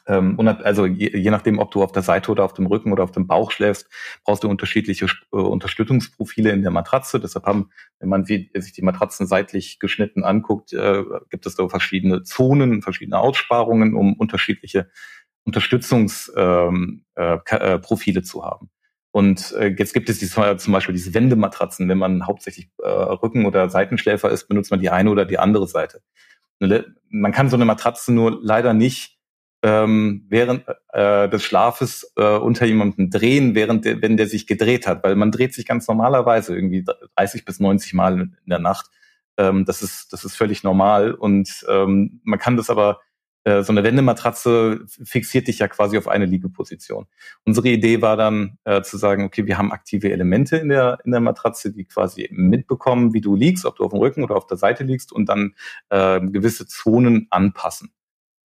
Ähm, 0.06 0.40
also 0.64 0.86
je, 0.86 1.18
je, 1.18 1.32
nachdem, 1.32 1.58
ob 1.58 1.72
du 1.72 1.82
auf 1.82 1.92
der 1.92 2.04
Seite 2.04 2.32
oder 2.32 2.44
auf 2.44 2.54
dem 2.54 2.68
Rücken 2.68 2.92
oder 2.92 3.04
auf 3.04 3.12
dem 3.12 3.26
Bauch 3.26 3.50
schläfst, 3.50 3.90
brauchst 4.24 4.44
du 4.44 4.48
unterschiedliche 4.48 5.06
äh, 5.06 5.38
Unterstützungsprofile 5.38 6.52
in 6.52 6.62
der 6.62 6.70
Matratze. 6.70 7.20
Deshalb 7.20 7.48
haben, 7.48 7.72
wenn 8.00 8.10
man 8.10 8.26
sich 8.26 8.52
die 8.52 8.82
Matratzen 8.84 9.26
seitlich 9.26 9.80
geschnitten 9.80 10.24
anguckt, 10.24 10.72
äh, 10.72 11.04
gibt 11.32 11.48
es 11.48 11.56
da 11.56 11.68
verschiedene 11.68 12.22
Zonen, 12.22 12.84
verschiedene 12.84 13.18
Aussparungen, 13.18 13.96
um 13.96 14.14
unterschiedliche 14.14 14.92
Unterstützungsprofile 15.46 16.70
ähm, 16.70 17.06
äh, 17.16 18.18
äh, 18.20 18.24
zu 18.24 18.46
haben. 18.46 18.70
Und 19.12 19.52
äh, 19.54 19.76
jetzt 19.78 19.94
gibt 19.94 20.10
es 20.10 20.20
die, 20.20 20.28
zum 20.28 20.74
Beispiel 20.74 20.94
diese 20.94 21.16
Wendematratzen. 21.16 21.90
Wenn 21.90 21.98
man 21.98 22.28
hauptsächlich 22.28 22.70
äh, 22.84 22.88
Rücken- 22.88 23.48
oder 23.48 23.70
Seitenschläfer 23.70 24.30
ist, 24.30 24.48
benutzt 24.48 24.70
man 24.70 24.80
die 24.80 24.92
eine 24.92 25.10
oder 25.10 25.26
die 25.26 25.40
andere 25.40 25.68
Seite 25.68 26.02
man 26.60 27.32
kann 27.32 27.50
so 27.50 27.56
eine 27.56 27.66
Matratze 27.66 28.14
nur 28.14 28.40
leider 28.42 28.74
nicht 28.74 29.18
ähm, 29.64 30.26
während 30.30 30.66
äh, 30.92 31.30
des 31.30 31.44
Schlafes 31.44 32.12
äh, 32.18 32.36
unter 32.38 32.66
jemandem 32.66 33.10
drehen, 33.10 33.56
während 33.56 33.86
der, 33.86 34.02
wenn 34.02 34.18
der 34.18 34.28
sich 34.28 34.46
gedreht 34.46 34.86
hat, 34.86 35.04
weil 35.04 35.16
man 35.16 35.32
dreht 35.32 35.54
sich 35.54 35.66
ganz 35.66 35.88
normalerweise 35.88 36.54
irgendwie 36.54 36.86
30 37.16 37.46
bis 37.46 37.60
90 37.60 37.94
Mal 37.94 38.20
in 38.20 38.36
der 38.46 38.60
Nacht. 38.60 38.88
Ähm, 39.38 39.64
das 39.66 39.82
ist 39.82 40.12
das 40.12 40.26
ist 40.26 40.36
völlig 40.36 40.64
normal 40.64 41.14
und 41.14 41.66
ähm, 41.70 42.20
man 42.24 42.40
kann 42.40 42.58
das 42.58 42.70
aber 42.70 43.00
so 43.46 43.74
eine 43.74 43.84
Wendematratze 43.84 44.86
fixiert 44.88 45.50
dich 45.50 45.60
ja 45.60 45.68
quasi 45.68 45.98
auf 45.98 46.08
eine 46.08 46.26
Liegeposition. 46.26 47.08
Unsere 47.44 47.68
Idee 47.70 48.02
war 48.02 48.16
dann 48.16 48.58
äh, 48.64 48.82
zu 48.84 48.98
sagen, 48.98 49.26
okay, 49.26 49.46
wir 49.46 49.58
haben 49.58 49.72
aktive 49.74 50.12
Elemente 50.12 50.58
in 50.58 50.70
der, 50.70 51.00
in 51.04 51.12
der 51.12 51.20
Matratze, 51.20 51.74
die 51.74 51.84
quasi 51.84 52.30
mitbekommen, 52.32 53.14
wie 53.14 53.22
du 53.22 53.36
liegst, 53.36 53.66
ob 53.66 53.76
du 53.76 53.84
auf 53.84 53.92
dem 53.92 54.00
Rücken 54.00 54.24
oder 54.24 54.38
auf 54.38 54.48
der 54.48 54.58
Seite 54.58 54.86
liegst 54.86 55.12
und 55.12 55.28
dann 55.28 55.56
äh, 55.90 56.22
gewisse 56.22 56.68
Zonen 56.68 57.28
anpassen. 57.32 57.92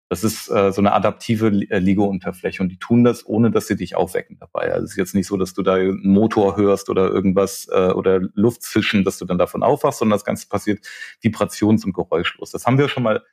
Das 0.08 0.24
ist 0.24 0.50
äh, 0.52 0.72
so 0.72 0.82
eine 0.82 0.94
adaptive 0.94 1.48
äh, 1.48 1.80
Liegeunterfläche 1.80 2.62
und 2.62 2.70
die 2.70 2.78
tun 2.78 3.04
das, 3.04 3.26
ohne 3.26 3.50
dass 3.50 3.66
sie 3.66 3.76
dich 3.76 3.96
aufwecken 3.96 4.38
dabei. 4.40 4.72
Also 4.72 4.86
es 4.86 4.92
ist 4.92 4.98
jetzt 4.98 5.16
nicht 5.16 5.26
so, 5.26 5.36
dass 5.36 5.56
du 5.56 5.64
da 5.64 5.74
einen 5.74 6.08
Motor 6.08 6.58
hörst 6.58 6.90
oder 6.90 7.10
irgendwas 7.10 7.68
äh, 7.72 7.90
oder 7.90 8.20
Luftzischen, 8.36 9.04
dass 9.04 9.18
du 9.18 9.26
dann 9.26 9.40
davon 9.40 9.64
aufwachst, 9.64 10.00
sondern 10.00 10.16
das 10.16 10.24
Ganze 10.24 10.48
passiert 10.48 10.86
vibrations- 11.24 11.84
und 11.86 11.94
geräuschlos. 11.94 12.52
Das 12.52 12.68
haben 12.68 12.78
wir 12.78 12.88
schon 12.88 13.02
mal 13.02 13.24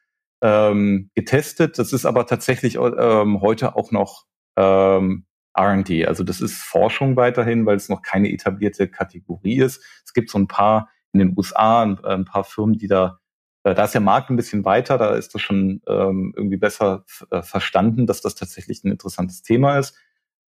ähm, 0.42 1.11
getestet. 1.14 1.78
Das 1.78 1.92
ist 1.92 2.05
aber 2.05 2.26
tatsächlich 2.26 2.76
ähm, 2.76 3.40
heute 3.40 3.76
auch 3.76 3.92
noch 3.92 4.26
ähm, 4.57 5.24
R&D. 5.55 6.07
Also 6.07 6.24
das 6.24 6.40
ist 6.40 6.57
Forschung 6.61 7.16
weiterhin, 7.16 7.64
weil 7.64 7.76
es 7.76 7.88
noch 7.88 8.02
keine 8.02 8.31
etablierte 8.31 8.88
Kategorie 8.88 9.61
ist. 9.61 9.83
Es 10.05 10.12
gibt 10.12 10.31
so 10.31 10.38
ein 10.38 10.48
paar 10.48 10.90
in 11.12 11.20
den 11.20 11.35
USA, 11.37 11.83
ein, 11.83 12.05
ein 12.05 12.24
paar 12.24 12.44
Firmen, 12.44 12.76
die 12.76 12.88
da, 12.88 13.20
äh, 13.64 13.74
da 13.74 13.85
ist 13.85 13.94
der 13.94 14.00
Markt 14.00 14.31
ein 14.31 14.37
bisschen 14.37 14.64
weiter, 14.64 14.98
da 14.98 15.14
ist 15.14 15.35
das 15.35 15.42
schon 15.42 15.81
ähm, 15.87 16.33
irgendwie 16.37 16.57
besser 16.57 17.05
äh, 17.31 17.42
verstanden, 17.42 18.07
dass 18.07 18.20
das 18.20 18.35
tatsächlich 18.35 18.83
ein 18.83 18.90
interessantes 18.90 19.42
Thema 19.42 19.78
ist. 19.78 19.96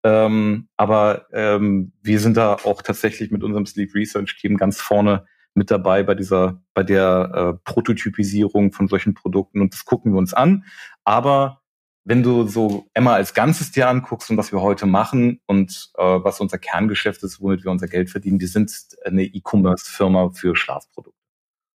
Ähm, 0.02 0.68
aber 0.76 1.26
ähm, 1.32 1.92
wir 2.02 2.18
sind 2.18 2.36
da 2.36 2.54
auch 2.64 2.82
tatsächlich 2.82 3.30
mit 3.30 3.42
unserem 3.42 3.64
Sleep 3.64 3.94
Research 3.94 4.36
Team 4.38 4.56
ganz 4.56 4.80
vorne 4.80 5.26
mit 5.54 5.70
dabei 5.70 6.02
bei 6.02 6.14
dieser, 6.14 6.62
bei 6.74 6.82
der 6.82 7.56
äh, 7.56 7.60
Prototypisierung 7.64 8.72
von 8.72 8.88
solchen 8.88 9.14
Produkten 9.14 9.60
und 9.60 9.72
das 9.72 9.84
gucken 9.84 10.12
wir 10.12 10.18
uns 10.18 10.34
an. 10.34 10.64
Aber 11.04 11.62
wenn 12.04 12.22
du 12.22 12.46
so 12.46 12.86
Emma 12.92 13.14
als 13.14 13.32
Ganzes 13.32 13.72
dir 13.72 13.88
anguckst 13.88 14.30
und 14.30 14.36
was 14.36 14.52
wir 14.52 14.60
heute 14.60 14.84
machen 14.84 15.40
und 15.46 15.90
äh, 15.96 16.02
was 16.02 16.40
unser 16.40 16.58
Kerngeschäft 16.58 17.22
ist, 17.22 17.40
womit 17.40 17.64
wir 17.64 17.70
unser 17.70 17.88
Geld 17.88 18.10
verdienen, 18.10 18.40
wir 18.40 18.48
sind 18.48 18.72
eine 19.04 19.22
E-Commerce-Firma 19.22 20.30
für 20.34 20.54
Schlafprodukte. 20.54 21.18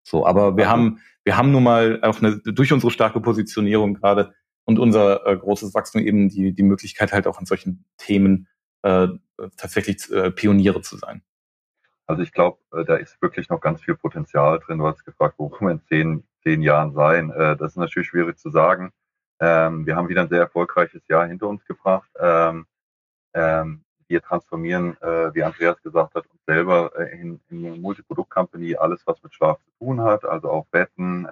So, 0.03 0.25
aber 0.25 0.55
wir 0.55 0.69
haben, 0.69 0.99
wir 1.23 1.35
haben 1.35 1.51
nun 1.51 1.63
mal 1.63 1.99
auch 2.03 2.21
eine, 2.21 2.37
durch 2.37 2.71
unsere 2.71 2.91
starke 2.91 3.21
Positionierung 3.21 3.95
gerade 3.95 4.33
und 4.65 4.77
unser 4.77 5.25
äh, 5.25 5.35
großes 5.35 5.73
Wachstum 5.73 6.01
eben 6.01 6.29
die, 6.29 6.53
die 6.53 6.63
Möglichkeit 6.63 7.11
halt 7.11 7.25
auch 7.25 7.39
an 7.39 7.45
solchen 7.45 7.85
Themen 7.97 8.47
äh, 8.83 9.07
tatsächlich 9.57 10.11
äh, 10.11 10.31
Pioniere 10.31 10.81
zu 10.81 10.97
sein. 10.97 11.23
Also 12.09 12.23
ich 12.23 12.31
glaube, 12.31 12.57
äh, 12.73 12.83
da 12.85 12.95
ist 12.95 13.21
wirklich 13.21 13.49
noch 13.49 13.61
ganz 13.61 13.83
viel 13.83 13.95
Potenzial 13.95 14.57
drin. 14.59 14.79
Du 14.79 14.87
hast 14.87 15.05
gefragt, 15.05 15.35
wo 15.37 15.51
wir 15.51 15.69
in 15.69 15.83
zehn, 15.83 16.23
zehn 16.41 16.63
Jahren 16.63 16.91
sein. 16.93 17.29
Äh, 17.29 17.55
das 17.55 17.73
ist 17.73 17.77
natürlich 17.77 18.07
schwierig 18.07 18.39
zu 18.39 18.49
sagen. 18.49 18.91
Ähm, 19.39 19.85
wir 19.85 19.95
haben 19.95 20.09
wieder 20.09 20.23
ein 20.23 20.29
sehr 20.29 20.39
erfolgreiches 20.39 21.07
Jahr 21.07 21.27
hinter 21.27 21.47
uns 21.47 21.63
gebracht. 21.65 22.09
Ähm, 22.19 22.65
ähm, 23.35 23.83
wir 24.07 24.23
transformieren, 24.23 24.97
äh, 25.03 25.35
wie 25.35 25.43
Andreas 25.43 25.79
gesagt 25.83 26.15
hat, 26.15 26.25
uns 26.25 26.43
selber 26.47 26.99
in, 27.11 27.39
in 27.49 27.67
eine 27.67 27.77
Multiprodukt-Company, 27.77 28.75
alles, 28.75 29.05
was 29.05 29.21
mit 29.21 29.35
Schlaf 29.35 29.59
zu 29.59 29.69
tun 29.77 30.01
hat, 30.01 30.25
also 30.25 30.49
auch 30.49 30.65
Betten, 30.71 31.27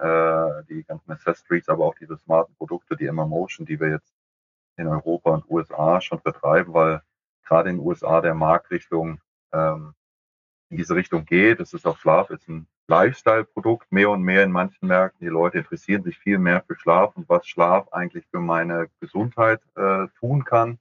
die 0.68 0.84
ganzen 0.84 1.10
Accessories, 1.10 1.68
aber 1.68 1.86
auch 1.86 1.96
diese 1.96 2.16
smarten 2.18 2.54
Produkte, 2.54 2.96
die 2.96 3.06
Emma 3.06 3.26
Motion, 3.26 3.66
die 3.66 3.80
wir 3.80 3.88
jetzt 3.88 4.14
in 4.76 4.86
Europa 4.86 5.30
und 5.30 5.50
USA 5.50 6.00
schon 6.00 6.20
vertreiben, 6.20 6.72
weil 6.72 7.02
gerade 7.44 7.70
in 7.70 7.78
den 7.78 7.84
USA 7.84 8.20
der 8.20 8.34
Markt 8.34 8.70
Richtung 8.70 9.20
in 10.70 10.76
diese 10.76 10.94
Richtung 10.94 11.24
geht. 11.24 11.60
Es 11.60 11.72
ist 11.72 11.86
auch 11.86 11.98
Schlaf, 11.98 12.30
ist 12.30 12.48
ein 12.48 12.66
Lifestyle-Produkt, 12.88 13.90
mehr 13.92 14.10
und 14.10 14.22
mehr 14.22 14.42
in 14.44 14.52
manchen 14.52 14.88
Märkten. 14.88 15.24
Die 15.24 15.30
Leute 15.30 15.58
interessieren 15.58 16.02
sich 16.02 16.18
viel 16.18 16.38
mehr 16.38 16.62
für 16.66 16.76
Schlaf 16.76 17.16
und 17.16 17.28
was 17.28 17.46
Schlaf 17.46 17.92
eigentlich 17.92 18.26
für 18.30 18.40
meine 18.40 18.88
Gesundheit 19.00 19.60
äh, 19.76 20.06
tun 20.18 20.44
kann. 20.44 20.78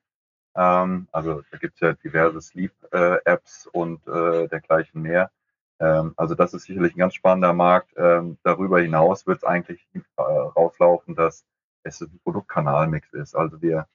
Ähm, 0.55 1.07
also 1.11 1.43
da 1.51 1.57
gibt 1.57 1.75
es 1.75 1.79
ja 1.81 1.93
diverse 1.93 2.41
Sleep-Apps 2.41 3.65
äh, 3.65 3.77
und 3.77 4.07
äh, 4.07 4.47
dergleichen 4.47 5.01
mehr. 5.01 5.31
Ähm, 5.79 6.13
also 6.17 6.33
das 6.33 6.53
ist 6.53 6.63
sicherlich 6.63 6.95
ein 6.95 6.99
ganz 6.99 7.13
spannender 7.13 7.53
Markt. 7.53 7.93
Ähm, 7.97 8.37
darüber 8.43 8.79
hinaus 8.79 9.27
wird 9.27 9.39
es 9.39 9.43
eigentlich 9.43 9.85
äh, 9.93 10.21
rauslaufen, 10.21 11.15
dass 11.15 11.45
es 11.83 12.01
ein 12.01 12.19
Produktkanalmix 12.23 13.13
ist. 13.13 13.35
Also 13.35 13.61
wir 13.61 13.87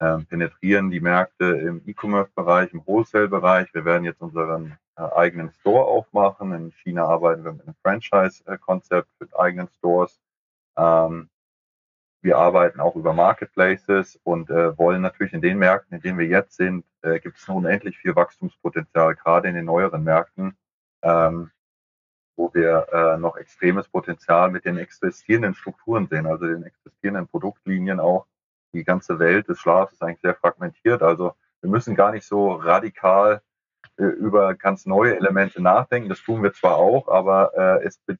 ähm, 0.00 0.26
penetrieren 0.26 0.90
die 0.90 1.00
Märkte 1.00 1.44
im 1.44 1.82
E-Commerce-Bereich, 1.86 2.72
im 2.72 2.86
Wholesale-Bereich. 2.86 3.72
Wir 3.72 3.84
werden 3.84 4.04
jetzt 4.04 4.20
unseren 4.20 4.76
eigenen 4.96 5.50
Store 5.52 5.84
aufmachen. 5.84 6.52
In 6.52 6.70
China 6.72 7.06
arbeiten 7.06 7.44
wir 7.44 7.52
mit 7.52 7.62
einem 7.62 7.76
Franchise-Konzept 7.82 9.08
mit 9.20 9.34
eigenen 9.36 9.68
Stores. 9.78 10.20
Ähm, 10.76 11.28
wir 12.22 12.38
arbeiten 12.38 12.80
auch 12.80 12.94
über 12.94 13.12
Marketplaces 13.12 14.18
und 14.22 14.48
äh, 14.48 14.78
wollen 14.78 15.02
natürlich 15.02 15.32
in 15.32 15.40
den 15.40 15.58
Märkten, 15.58 15.96
in 15.96 16.02
denen 16.02 16.18
wir 16.18 16.26
jetzt 16.26 16.56
sind, 16.56 16.84
äh, 17.02 17.18
gibt 17.18 17.38
es 17.38 17.48
unendlich 17.48 17.98
viel 17.98 18.14
Wachstumspotenzial, 18.14 19.16
gerade 19.16 19.48
in 19.48 19.56
den 19.56 19.64
neueren 19.64 20.04
Märkten, 20.04 20.56
ähm, 21.02 21.50
wo 22.36 22.54
wir 22.54 22.86
äh, 22.92 23.18
noch 23.18 23.36
extremes 23.36 23.88
Potenzial 23.88 24.50
mit 24.52 24.64
den 24.64 24.78
existierenden 24.78 25.54
Strukturen 25.54 26.06
sehen, 26.06 26.26
also 26.26 26.46
den 26.46 26.62
existierenden 26.62 27.26
Produktlinien 27.26 27.98
auch. 27.98 28.26
Die 28.72 28.84
ganze 28.84 29.18
Welt 29.18 29.48
des 29.48 29.58
Schlafs 29.58 29.94
ist 29.94 30.02
eigentlich 30.02 30.20
sehr 30.20 30.36
fragmentiert. 30.36 31.02
Also 31.02 31.34
wir 31.60 31.70
müssen 31.70 31.96
gar 31.96 32.12
nicht 32.12 32.24
so 32.24 32.52
radikal 32.52 33.42
äh, 33.96 34.04
über 34.04 34.54
ganz 34.54 34.86
neue 34.86 35.16
Elemente 35.16 35.60
nachdenken. 35.62 36.08
Das 36.08 36.22
tun 36.22 36.42
wir 36.42 36.52
zwar 36.52 36.76
auch, 36.76 37.08
aber 37.08 37.52
äh, 37.54 37.86
es 37.86 37.98
be 37.98 38.18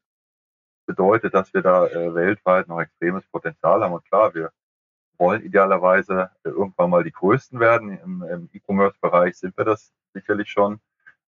bedeutet, 0.85 1.32
dass 1.32 1.54
wir 1.54 1.62
da 1.62 1.87
äh, 1.87 2.12
weltweit 2.14 2.68
noch 2.68 2.80
extremes 2.80 3.24
Potenzial 3.28 3.82
haben. 3.82 3.94
Und 3.94 4.04
klar, 4.04 4.35
wir 4.35 4.50
wollen 5.16 5.42
idealerweise 5.42 6.30
äh, 6.42 6.48
irgendwann 6.48 6.90
mal 6.90 7.04
die 7.04 7.12
Größten 7.12 7.61
werden. 7.61 7.96
Im, 7.98 8.22
im 8.24 8.50
E-Commerce-Bereich 8.52 9.38
sind 9.38 9.56
wir 9.56 9.64
das 9.64 9.92
sicherlich 10.12 10.50
schon. 10.50 10.80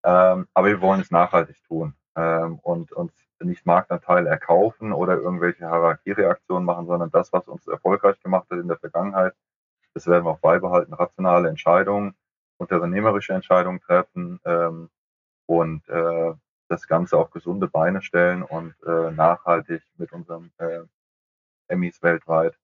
Ähm, 0.05 0.48
aber 0.55 0.68
wir 0.68 0.81
wollen 0.81 1.00
es 1.00 1.11
nachhaltig 1.11 1.62
tun 1.68 1.94
ähm, 2.16 2.59
und 2.61 2.92
uns 2.92 3.12
nicht 3.40 3.66
Marktanteile 3.66 4.28
erkaufen 4.28 4.92
oder 4.92 5.16
irgendwelche 5.16 5.68
Hierarchiereaktionen 5.68 6.64
machen, 6.64 6.87
sondern 6.87 7.11
das, 7.11 7.33
was 7.33 7.48
uns 7.48 7.66
erfolgreich 7.66 8.20
gemacht 8.20 8.46
hat 8.50 8.59
in 8.59 8.68
der 8.68 8.78
Vergangenheit, 8.78 9.35
das 9.94 10.07
werden 10.07 10.24
wir 10.24 10.31
auch 10.31 10.38
beibehalten. 10.38 10.94
Rationale 10.94 11.48
Entscheidungen, 11.48 12.14
unternehmerische 12.62 13.33
Entscheidungen 13.33 13.81
treffen 13.81 14.40
ähm, 14.44 14.90
und 15.46 15.88
äh, 15.88 16.33
das 16.68 16.87
Ganze 16.87 17.16
auf 17.18 17.31
gesunde 17.31 17.68
Beine 17.68 18.03
stellen 18.03 18.42
und 18.42 18.75
äh, 18.87 19.11
nachhaltig 19.11 19.83
mit 19.96 20.12
unserem 20.12 20.51
äh, 20.59 20.81
Emmys 21.68 22.03
weltweit 22.03 22.57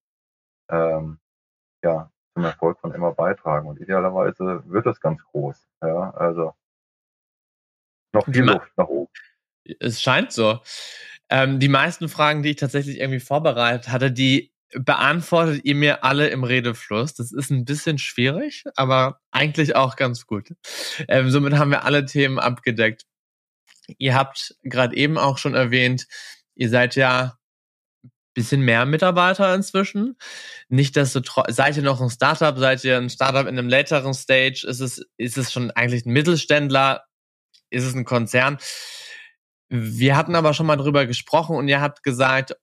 ähm, 0.70 1.18
ja, 1.82 2.10
zum 2.34 2.44
Erfolg 2.44 2.78
von 2.80 2.94
Emma 2.94 3.10
beitragen. 3.10 3.68
Und 3.68 3.80
idealerweise 3.80 4.62
wird 4.66 4.86
das 4.86 5.00
ganz 5.00 5.22
groß. 5.24 5.68
Ja, 5.82 6.10
also 6.12 6.54
noch 8.12 8.24
viel 8.24 8.44
Luft 8.44 8.72
nach 8.76 8.88
oben. 8.88 9.10
Es 9.80 10.00
scheint 10.00 10.32
so. 10.32 10.60
Ähm, 11.28 11.58
die 11.58 11.68
meisten 11.68 12.08
Fragen, 12.08 12.42
die 12.42 12.50
ich 12.50 12.56
tatsächlich 12.56 13.00
irgendwie 13.00 13.20
vorbereitet 13.20 13.90
hatte, 13.90 14.10
die 14.10 14.50
beantwortet 14.72 15.64
ihr 15.64 15.74
mir 15.74 16.04
alle 16.04 16.28
im 16.28 16.44
Redefluss. 16.44 17.14
Das 17.14 17.32
ist 17.32 17.50
ein 17.50 17.64
bisschen 17.64 17.98
schwierig, 17.98 18.64
aber 18.76 19.20
eigentlich 19.30 19.76
auch 19.76 19.96
ganz 19.96 20.26
gut. 20.26 20.54
Ähm, 21.08 21.30
somit 21.30 21.54
haben 21.54 21.70
wir 21.70 21.84
alle 21.84 22.04
Themen 22.04 22.38
abgedeckt. 22.38 23.04
Ihr 23.98 24.14
habt 24.14 24.56
gerade 24.62 24.96
eben 24.96 25.16
auch 25.16 25.38
schon 25.38 25.54
erwähnt, 25.54 26.06
ihr 26.54 26.68
seid 26.68 26.96
ja 26.96 27.38
bisschen 28.38 28.62
mehr 28.62 28.86
Mitarbeiter 28.86 29.52
inzwischen. 29.54 30.16
Nicht, 30.68 30.96
dass 30.96 31.12
du 31.12 31.20
seid 31.48 31.76
ihr 31.76 31.82
noch 31.82 32.00
ein 32.00 32.10
Startup, 32.10 32.56
seid 32.56 32.84
ihr 32.84 32.96
ein 32.96 33.10
Startup 33.10 33.46
in 33.46 33.58
einem 33.58 33.68
lateren 33.68 34.14
Stage, 34.14 34.64
ist 34.68 34.80
es, 34.80 35.04
ist 35.16 35.36
es 35.36 35.52
schon 35.52 35.72
eigentlich 35.72 36.06
ein 36.06 36.12
Mittelständler, 36.12 37.04
ist 37.70 37.84
es 37.84 37.94
ein 37.94 38.04
Konzern? 38.04 38.58
Wir 39.68 40.16
hatten 40.16 40.36
aber 40.36 40.54
schon 40.54 40.66
mal 40.66 40.76
drüber 40.76 41.04
gesprochen 41.04 41.56
und 41.56 41.66
ihr 41.66 41.80
habt 41.80 42.04
gesagt, 42.04 42.56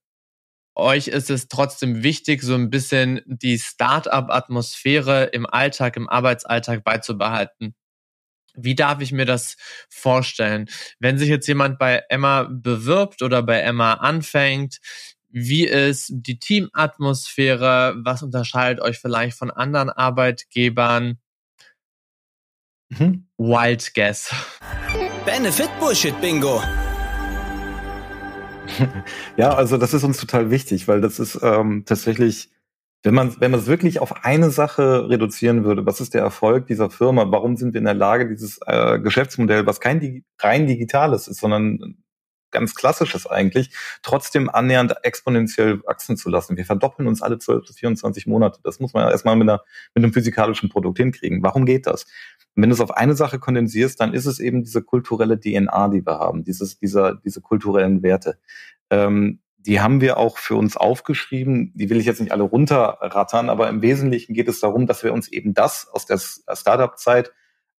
euch 0.76 1.08
ist 1.08 1.30
es 1.30 1.48
trotzdem 1.48 2.04
wichtig, 2.04 2.44
so 2.44 2.56
ein 2.56 2.70
bisschen 2.70 3.22
die 3.26 3.58
Startup-Atmosphäre 3.58 5.26
im 5.26 5.46
Alltag, 5.46 5.96
im 5.98 6.10
Arbeitsalltag 6.10 6.84
beizubehalten. 6.84 7.76
Wie 8.58 8.76
darf 8.76 9.02
ich 9.02 9.12
mir 9.12 9.26
das 9.26 9.58
vorstellen? 9.90 10.70
Wenn 11.00 11.18
sich 11.18 11.30
jetzt 11.30 11.48
jemand 11.48 11.78
bei 11.78 12.04
Emma 12.10 12.44
bewirbt 12.44 13.22
oder 13.22 13.44
bei 13.44 13.60
Emma 13.60 13.94
anfängt, 13.96 14.80
wie 15.30 15.66
ist 15.66 16.12
die 16.14 16.40
Teamatmosphäre? 16.40 17.96
Was 17.98 18.24
unterscheidet 18.24 18.82
euch 18.82 18.98
vielleicht 18.98 19.38
von 19.38 19.52
anderen 19.52 19.90
Arbeitgebern? 19.90 21.20
Mhm. 22.90 23.28
Wild 23.38 23.94
Guess. 23.94 24.34
Benefit 25.26 25.70
Bullshit 25.80 26.20
Bingo. 26.22 26.62
Ja, 29.38 29.54
also 29.54 29.78
das 29.78 29.94
ist 29.94 30.04
uns 30.04 30.18
total 30.20 30.52
wichtig, 30.52 30.88
weil 30.88 31.02
das 31.02 31.20
ist 31.20 31.40
ähm, 31.42 31.84
tatsächlich, 31.86 32.50
wenn 33.04 33.14
man 33.14 33.36
wenn 33.40 33.52
man 33.52 33.60
es 33.60 33.68
wirklich 33.68 34.00
auf 34.00 34.26
eine 34.26 34.50
Sache 34.50 35.10
reduzieren 35.10 35.64
würde, 35.64 35.86
was 35.86 36.02
ist 36.02 36.14
der 36.14 36.22
Erfolg 36.22 36.68
dieser 36.68 36.90
Firma? 36.90 37.32
Warum 37.32 37.56
sind 37.58 37.74
wir 37.74 37.80
in 37.80 37.86
der 37.86 37.94
Lage, 37.94 38.28
dieses 38.28 38.60
äh, 38.66 39.00
Geschäftsmodell, 39.00 39.66
was 39.66 39.80
kein 39.80 40.24
rein 40.40 40.68
digitales 40.68 41.28
ist, 41.28 41.40
sondern 41.40 42.05
ganz 42.56 42.74
klassisches 42.74 43.28
eigentlich, 43.28 43.72
trotzdem 44.02 44.50
annähernd 44.50 44.96
exponentiell 45.04 45.84
wachsen 45.84 46.16
zu 46.16 46.30
lassen. 46.30 46.56
Wir 46.56 46.66
verdoppeln 46.66 47.08
uns 47.08 47.22
alle 47.22 47.38
12 47.38 47.68
bis 47.68 47.76
24 47.78 48.28
Monate. 48.28 48.62
Das 48.64 48.80
muss 48.80 48.94
man 48.94 49.04
ja 49.04 49.12
erstmal 49.12 49.36
mit, 49.36 49.50
einer, 49.50 49.62
mit 49.94 50.04
einem 50.04 50.14
physikalischen 50.14 50.70
Produkt 50.70 50.98
hinkriegen. 50.98 51.44
Warum 51.44 51.66
geht 51.66 51.86
das? 51.86 52.08
Wenn 52.56 52.70
du 52.70 52.74
es 52.74 52.80
auf 52.80 52.92
eine 52.92 53.16
Sache 53.16 53.40
kondensierst, 53.40 54.00
dann 54.00 54.14
ist 54.14 54.26
es 54.26 54.40
eben 54.40 54.64
diese 54.64 54.82
kulturelle 54.82 55.38
DNA, 55.38 55.90
die 55.90 56.06
wir 56.06 56.18
haben, 56.20 56.46
dieses, 56.46 56.80
dieser, 56.80 57.16
diese 57.16 57.42
kulturellen 57.42 58.02
Werte. 58.02 58.40
Ähm, 58.90 59.40
die 59.58 59.82
haben 59.82 60.00
wir 60.00 60.18
auch 60.18 60.38
für 60.38 60.56
uns 60.56 60.78
aufgeschrieben. 60.78 61.74
Die 61.76 61.90
will 61.90 62.00
ich 62.00 62.06
jetzt 62.06 62.22
nicht 62.22 62.32
alle 62.32 62.44
runterrattern, 62.44 63.50
aber 63.50 63.68
im 63.68 63.82
Wesentlichen 63.82 64.34
geht 64.34 64.48
es 64.48 64.62
darum, 64.62 64.88
dass 64.88 65.04
wir 65.04 65.12
uns 65.12 65.28
eben 65.28 65.54
das 65.54 65.90
aus 65.92 66.06
der 66.06 66.18
Startup-Zeit 66.18 67.34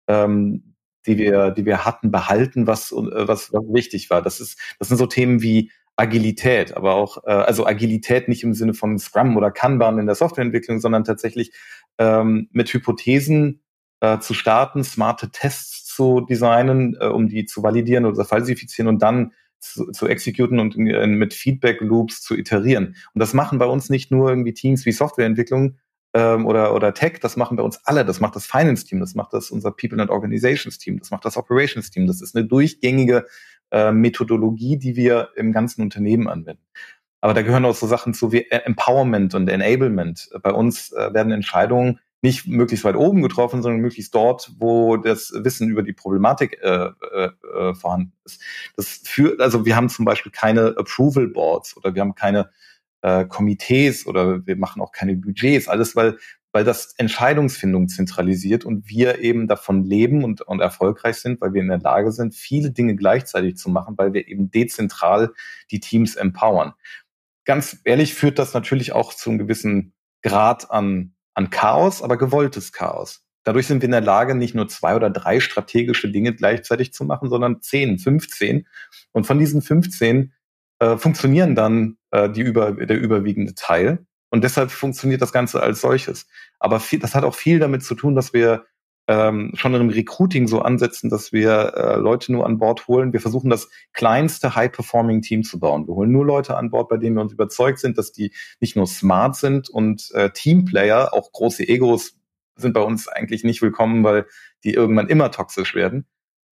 ähm, 0.09 0.66
die 1.07 1.19
wir, 1.19 1.51
die 1.51 1.65
wir 1.65 1.85
hatten, 1.85 2.11
behalten, 2.11 2.67
was, 2.67 2.93
äh, 2.93 3.29
was, 3.29 3.53
was 3.53 3.63
wichtig 3.69 4.11
war. 4.11 4.23
Das 4.23 4.41
ist, 4.41 4.59
das 4.79 4.89
sind 4.89 4.97
so 4.97 5.07
Themen 5.07 5.43
wie 5.43 5.71
Agilität, 5.97 6.77
aber 6.77 6.95
auch, 6.95 7.25
äh, 7.25 7.31
also 7.31 7.67
Agilität 7.67 8.29
nicht 8.29 8.43
im 8.43 8.55
Sinne 8.55 8.75
von 8.75 8.99
Scrum 8.99 9.37
oder 9.37 9.51
Kanban 9.51 9.99
in 9.99 10.07
der 10.07 10.15
Softwareentwicklung, 10.15 10.79
sondern 10.79 11.05
tatsächlich 11.05 11.53
ähm, 11.99 12.49
mit 12.53 12.73
Hypothesen 12.73 13.63
äh, 14.01 14.19
zu 14.19 14.35
starten, 14.35 14.85
smarte 14.85 15.31
Tests 15.31 15.85
zu 15.87 16.21
designen, 16.21 16.97
äh, 17.01 17.07
um 17.07 17.29
die 17.29 17.47
zu 17.47 17.63
validieren 17.63 18.05
oder 18.05 18.25
falsifizieren 18.25 18.89
und 18.89 19.03
dann 19.03 19.33
zu, 19.59 19.91
zu 19.91 20.07
exekuten 20.07 20.61
und 20.61 20.77
äh, 20.77 21.07
mit 21.07 21.33
Feedback 21.33 21.81
Loops 21.81 22.21
zu 22.21 22.37
iterieren. 22.37 22.97
Und 23.15 23.21
das 23.21 23.33
machen 23.33 23.59
bei 23.59 23.67
uns 23.67 23.89
nicht 23.89 24.11
nur 24.11 24.29
irgendwie 24.29 24.53
Teams 24.53 24.85
wie 24.85 24.93
Softwareentwicklung, 24.93 25.79
ähm, 26.17 26.47
oder, 26.47 26.75
oder 26.75 26.95
Tech, 26.95 27.19
das 27.21 27.37
machen 27.37 27.59
bei 27.59 27.63
uns 27.63 27.79
alle. 27.85 28.05
Das 28.07 28.21
macht 28.21 28.35
das 28.37 28.47
Finance-Team, 28.47 29.01
das 29.01 29.15
macht 29.15 29.35
das 29.35 29.51
unser 29.51 29.71
People 29.71 30.01
and 30.01 30.11
Organizations-Team, 30.11 30.99
das 30.99 31.11
macht 31.11 31.27
das 31.27 31.37
Operations-Team. 31.37 32.07
Das 32.07 32.23
ist 32.23 32.35
eine 32.35 32.47
durchgängige 32.47 33.27
äh, 33.71 33.93
Methodologie, 33.93 34.79
die 34.79 34.97
wir 34.97 35.29
im 35.37 35.53
ganzen 35.53 35.83
Unternehmen 35.83 36.27
anwenden. 36.27 36.63
Aber 37.21 37.35
da 37.35 37.43
gehören 37.43 37.67
auch 37.67 37.75
so 37.75 37.87
Sachen 37.87 38.15
zu 38.15 38.33
wie 38.33 38.47
Empowerment 38.51 39.35
und 39.35 39.49
Enablement. 39.49 40.31
Bei 40.43 40.53
uns 40.53 40.91
äh, 40.93 41.13
werden 41.13 41.33
Entscheidungen 41.33 42.01
nicht 42.23 42.47
möglichst 42.47 42.85
weit 42.87 42.97
oben 42.97 43.21
getroffen, 43.21 43.63
sondern 43.63 43.83
möglichst 43.83 44.15
dort, 44.15 44.53
wo 44.59 44.97
das 44.97 45.33
Wissen 45.35 45.69
über 45.69 45.83
die 45.83 45.93
Problematik 45.93 46.59
äh, 46.63 46.89
äh, 47.13 47.31
äh 47.59 47.75
vorhanden 47.75 48.15
ist. 48.25 48.41
Das 48.75 49.03
führt, 49.05 49.41
also 49.41 49.67
wir 49.67 49.77
haben 49.77 49.91
zum 49.91 50.07
Beispiel 50.07 50.33
keine 50.33 50.75
Approval 50.79 51.29
Boards 51.29 51.77
oder 51.77 51.95
wir 51.95 52.01
haben 52.01 52.15
keine 52.15 52.49
äh, 53.03 53.25
Komitees 53.25 54.07
oder 54.07 54.47
wir 54.47 54.57
machen 54.57 54.83
auch 54.83 54.93
keine 54.93 55.17
Budgets, 55.17 55.69
alles 55.69 55.97
weil 55.97 56.17
weil 56.57 56.65
das 56.65 56.95
Entscheidungsfindung 56.97 57.89
zentralisiert 57.89 58.65
und 58.65 58.89
wir 58.89 59.19
eben 59.19 59.47
davon 59.47 59.85
leben 59.85 60.25
und, 60.25 60.41
und 60.41 60.61
erfolgreich 60.61 61.17
sind, 61.17 61.39
weil 61.43 61.53
wir 61.53 61.61
in 61.61 61.69
der 61.69 61.81
Lage 61.81 62.13
sind, 62.13 62.35
viele 62.35 62.71
Dinge 62.71 62.97
gleichzeitig 62.97 63.59
zu 63.59 63.69
machen, 63.69 63.99
weil 63.99 64.15
wir 64.15 64.27
eben 64.27 64.51
dezentral 64.51 65.35
die 65.71 65.81
Teams 65.81 66.17
empowern. 66.17 66.73
Ganz 67.45 67.79
ehrlich 67.85 68.15
führt 68.15 68.39
das 68.39 68.55
natürlich 68.55 68.93
auch 68.93 69.13
zu 69.13 69.29
einem 69.29 69.39
gewissen 69.39 69.93
Grad 70.23 70.71
an, 70.71 71.13
an 71.35 71.51
Chaos, 71.51 72.03
aber 72.03 72.17
gewolltes 72.17 72.73
Chaos. 72.73 73.23
Dadurch 73.45 73.67
sind 73.67 73.83
wir 73.83 73.89
in 73.89 73.93
der 73.93 74.01
Lage, 74.01 74.35
nicht 74.35 74.55
nur 74.55 74.67
zwei 74.67 74.97
oder 74.97 75.11
drei 75.11 75.41
strategische 75.41 76.11
Dinge 76.11 76.35
gleichzeitig 76.35 76.95
zu 76.95 77.05
machen, 77.05 77.29
sondern 77.29 77.61
zehn, 77.61 77.99
15. 77.99 78.67
Und 79.13 79.27
von 79.27 79.39
diesen 79.39 79.61
15 79.61 80.33
äh, 80.79 80.97
funktionieren 80.97 81.55
dann 81.55 81.99
äh, 82.17 82.31
die 82.31 82.41
über, 82.41 82.73
der 82.73 82.99
überwiegende 82.99 83.55
Teil. 83.55 84.07
Und 84.31 84.43
deshalb 84.43 84.71
funktioniert 84.71 85.23
das 85.23 85.33
Ganze 85.33 85.63
als 85.63 85.81
solches. 85.81 86.27
Aber 86.59 86.81
viel, 86.81 86.99
das 86.99 87.15
hat 87.15 87.25
auch 87.25 87.35
viel 87.35 87.59
damit 87.59 87.83
zu 87.83 87.95
tun, 87.95 88.15
dass 88.15 88.33
wir 88.33 88.65
ähm, 89.09 89.53
schon 89.55 89.75
im 89.75 89.89
Recruiting 89.89 90.49
so 90.49 90.63
ansetzen, 90.63 91.11
dass 91.11 91.33
wir 91.33 91.75
äh, 91.77 91.97
Leute 91.97 92.33
nur 92.33 92.45
an 92.45 92.59
Bord 92.59 92.89
holen. 92.89 93.13
Wir 93.13 93.21
versuchen 93.21 93.51
das 93.51 93.69
kleinste 93.93 94.57
High-Performing-Team 94.57 95.45
zu 95.45 95.61
bauen. 95.61 95.87
Wir 95.87 95.95
holen 95.95 96.11
nur 96.11 96.27
Leute 96.27 96.57
an 96.57 96.71
Bord, 96.71 96.89
bei 96.89 96.97
denen 96.97 97.17
wir 97.17 97.23
uns 97.23 97.33
überzeugt 97.33 97.79
sind, 97.79 97.99
dass 97.99 98.11
die 98.13 98.33
nicht 98.59 98.75
nur 98.75 98.87
smart 98.87 99.37
sind 99.37 99.69
und 99.69 100.11
äh, 100.13 100.31
Teamplayer, 100.31 101.13
auch 101.13 101.31
große 101.31 101.69
Egos 101.69 102.17
sind 102.57 102.73
bei 102.73 102.81
uns 102.81 103.07
eigentlich 103.07 103.45
nicht 103.45 103.63
willkommen, 103.63 104.03
weil 104.03 104.27
die 104.65 104.73
irgendwann 104.73 105.09
immer 105.09 105.31
toxisch 105.31 105.75
werden, 105.75 106.07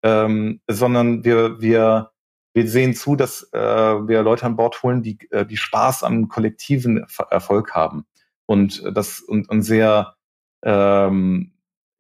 ähm, 0.03 0.61
sondern 0.67 1.25
wir, 1.25 1.61
wir 1.61 2.10
wir 2.53 2.69
sehen 2.69 2.95
zu, 2.95 3.17
dass 3.17 3.49
äh, 3.53 3.59
wir 3.59 4.23
Leute 4.23 4.47
an 4.47 4.57
Bord 4.57 4.83
holen, 4.83 5.03
die, 5.03 5.19
äh, 5.31 5.47
die 5.47 5.57
Spaß 5.57 6.03
am 6.03 6.29
kollektiven 6.29 7.07
Erfolg 7.31 7.75
haben 7.75 8.07
und 8.47 8.83
das 8.93 9.21
und, 9.21 9.49
und 9.49 9.63
sehr 9.63 10.17
ähm, 10.65 11.53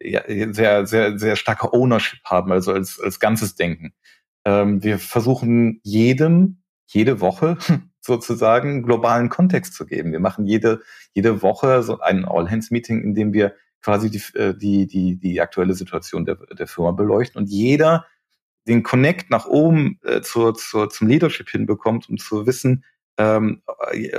ja, 0.02 0.22
sehr 0.52 0.86
sehr 0.86 1.18
sehr 1.18 1.36
starke 1.36 1.72
Ownership 1.72 2.20
haben, 2.24 2.50
also 2.52 2.72
als 2.72 2.98
als 3.00 3.20
ganzes 3.20 3.54
Denken. 3.54 3.92
Ähm, 4.44 4.82
wir 4.82 4.98
versuchen 4.98 5.80
jedem 5.84 6.62
jede 6.86 7.20
Woche 7.20 7.56
sozusagen 8.00 8.82
globalen 8.82 9.28
Kontext 9.28 9.74
zu 9.74 9.86
geben. 9.86 10.10
Wir 10.10 10.20
machen 10.20 10.46
jede 10.46 10.82
jede 11.12 11.42
Woche 11.42 11.82
so 11.82 12.00
ein 12.00 12.24
All 12.24 12.50
Hands 12.50 12.70
Meeting, 12.70 13.02
in 13.02 13.14
dem 13.14 13.32
wir 13.32 13.54
quasi 13.82 14.10
die 14.10 14.22
äh, 14.38 14.54
die 14.56 14.86
die 14.86 15.16
die 15.16 15.40
aktuelle 15.40 15.74
Situation 15.74 16.24
der 16.24 16.36
der 16.36 16.66
Firma 16.66 16.90
beleuchten 16.90 17.40
und 17.40 17.48
jeder 17.48 18.06
den 18.66 18.82
Connect 18.82 19.30
nach 19.30 19.46
oben 19.46 19.98
äh, 20.04 20.20
zur, 20.20 20.54
zur, 20.54 20.90
zum 20.90 21.08
Leadership 21.08 21.48
hinbekommt, 21.48 22.08
um 22.08 22.18
zu 22.18 22.46
wissen, 22.46 22.84
ähm, 23.18 23.62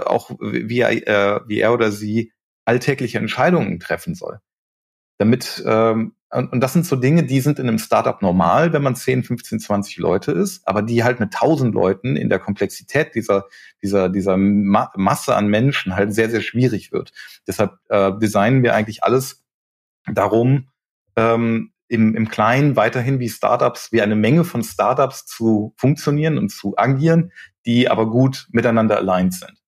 auch 0.05 0.31
wie 0.39 0.79
er, 0.79 0.91
äh, 0.91 1.41
wie 1.47 1.59
er 1.59 1.73
oder 1.73 1.91
sie 1.91 2.33
alltägliche 2.65 3.17
Entscheidungen 3.17 3.79
treffen 3.79 4.15
soll. 4.15 4.39
Damit, 5.17 5.63
ähm, 5.65 6.15
und, 6.31 6.51
und 6.51 6.61
das 6.61 6.73
sind 6.73 6.85
so 6.85 6.95
Dinge, 6.95 7.23
die 7.23 7.41
sind 7.41 7.59
in 7.59 7.67
einem 7.67 7.77
Startup 7.77 8.21
normal, 8.21 8.73
wenn 8.73 8.81
man 8.81 8.95
10, 8.95 9.23
15, 9.23 9.59
20 9.59 9.97
Leute 9.97 10.31
ist, 10.31 10.67
aber 10.67 10.81
die 10.81 11.03
halt 11.03 11.19
mit 11.19 11.33
1000 11.33 11.73
Leuten 11.73 12.15
in 12.15 12.29
der 12.29 12.39
Komplexität 12.39 13.13
dieser, 13.15 13.45
dieser, 13.83 14.09
dieser 14.09 14.37
Ma 14.37 14.91
Masse 14.95 15.35
an 15.35 15.47
Menschen 15.47 15.95
halt 15.95 16.13
sehr, 16.13 16.29
sehr 16.29 16.41
schwierig 16.41 16.91
wird. 16.91 17.11
Deshalb 17.47 17.73
äh, 17.89 18.11
designen 18.17 18.63
wir 18.63 18.73
eigentlich 18.73 19.03
alles 19.03 19.43
darum, 20.11 20.69
ähm, 21.15 21.71
im, 21.91 22.15
im 22.15 22.29
Kleinen 22.29 22.77
weiterhin 22.77 23.19
wie 23.19 23.27
Startups, 23.27 23.91
wie 23.91 24.01
eine 24.01 24.15
Menge 24.15 24.45
von 24.45 24.63
Startups 24.63 25.25
zu 25.25 25.73
funktionieren 25.75 26.37
und 26.37 26.49
zu 26.49 26.77
agieren, 26.77 27.33
die 27.65 27.89
aber 27.89 28.09
gut 28.09 28.47
miteinander 28.51 28.97
aligned 28.97 29.33
sind. 29.33 29.61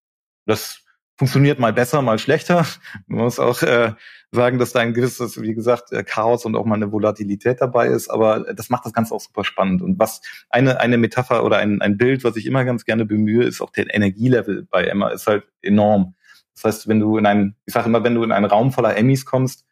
Das 0.45 0.79
funktioniert 1.17 1.59
mal 1.59 1.73
besser, 1.73 2.01
mal 2.01 2.17
schlechter. 2.17 2.65
Man 3.07 3.25
muss 3.25 3.39
auch 3.39 3.61
äh, 3.61 3.91
sagen, 4.31 4.57
dass 4.57 4.71
da 4.71 4.79
ein 4.79 4.93
gewisses, 4.93 5.41
wie 5.41 5.53
gesagt, 5.53 5.91
äh, 5.91 6.05
Chaos 6.05 6.45
und 6.45 6.55
auch 6.55 6.63
mal 6.63 6.75
eine 6.75 6.93
Volatilität 6.93 7.59
dabei 7.59 7.87
ist, 7.87 8.09
aber 8.09 8.53
das 8.53 8.69
macht 8.69 8.85
das 8.85 8.93
Ganze 8.93 9.13
auch 9.13 9.19
super 9.19 9.43
spannend. 9.43 9.81
Und 9.81 9.99
was 9.99 10.21
eine, 10.49 10.79
eine 10.79 10.97
Metapher 10.97 11.43
oder 11.43 11.57
ein, 11.57 11.81
ein 11.81 11.97
Bild, 11.97 12.23
was 12.23 12.37
ich 12.37 12.45
immer 12.45 12.63
ganz 12.63 12.85
gerne 12.85 13.03
bemühe, 13.03 13.43
ist 13.43 13.59
auch 13.59 13.69
der 13.69 13.93
Energielevel 13.93 14.65
bei 14.71 14.85
Emma 14.85 15.09
ist 15.09 15.27
halt 15.27 15.43
enorm. 15.61 16.15
Das 16.55 16.63
heißt, 16.63 16.87
wenn 16.87 17.01
du 17.01 17.17
in 17.17 17.25
einen, 17.25 17.57
ich 17.65 17.73
sage 17.73 17.87
immer, 17.87 18.05
wenn 18.05 18.15
du 18.15 18.23
in 18.23 18.31
einen 18.31 18.45
Raum 18.45 18.71
voller 18.71 18.95
Emmys 18.95 19.25
kommst, 19.25 19.65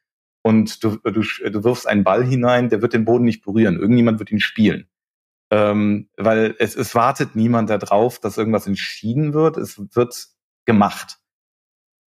und 0.43 0.83
du, 0.83 0.97
du, 0.97 1.21
du 1.21 1.63
wirfst 1.63 1.87
einen 1.87 2.03
Ball 2.03 2.25
hinein, 2.25 2.69
der 2.69 2.81
wird 2.81 2.93
den 2.93 3.05
Boden 3.05 3.25
nicht 3.25 3.43
berühren. 3.43 3.79
Irgendjemand 3.79 4.19
wird 4.19 4.31
ihn 4.31 4.39
spielen. 4.39 4.87
Ähm, 5.51 6.09
weil 6.17 6.55
es, 6.59 6.75
es 6.75 6.95
wartet 6.95 7.35
niemand 7.35 7.69
darauf, 7.69 8.19
dass 8.19 8.37
irgendwas 8.37 8.67
entschieden 8.67 9.33
wird. 9.33 9.57
Es 9.57 9.79
wird 9.95 10.27
gemacht. 10.65 11.19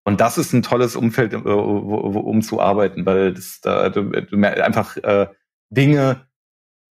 Und 0.03 0.21
das 0.21 0.38
ist 0.38 0.53
ein 0.53 0.61
tolles 0.61 0.95
Umfeld, 0.95 1.34
äh, 1.34 1.38
um 1.38 2.41
zu 2.41 2.61
arbeiten, 2.61 3.05
weil 3.05 3.34
das, 3.34 3.59
da, 3.61 3.89
du, 3.89 4.03
du 4.03 4.38
einfach 4.38 4.97
äh, 4.97 5.27
Dinge 5.69 6.27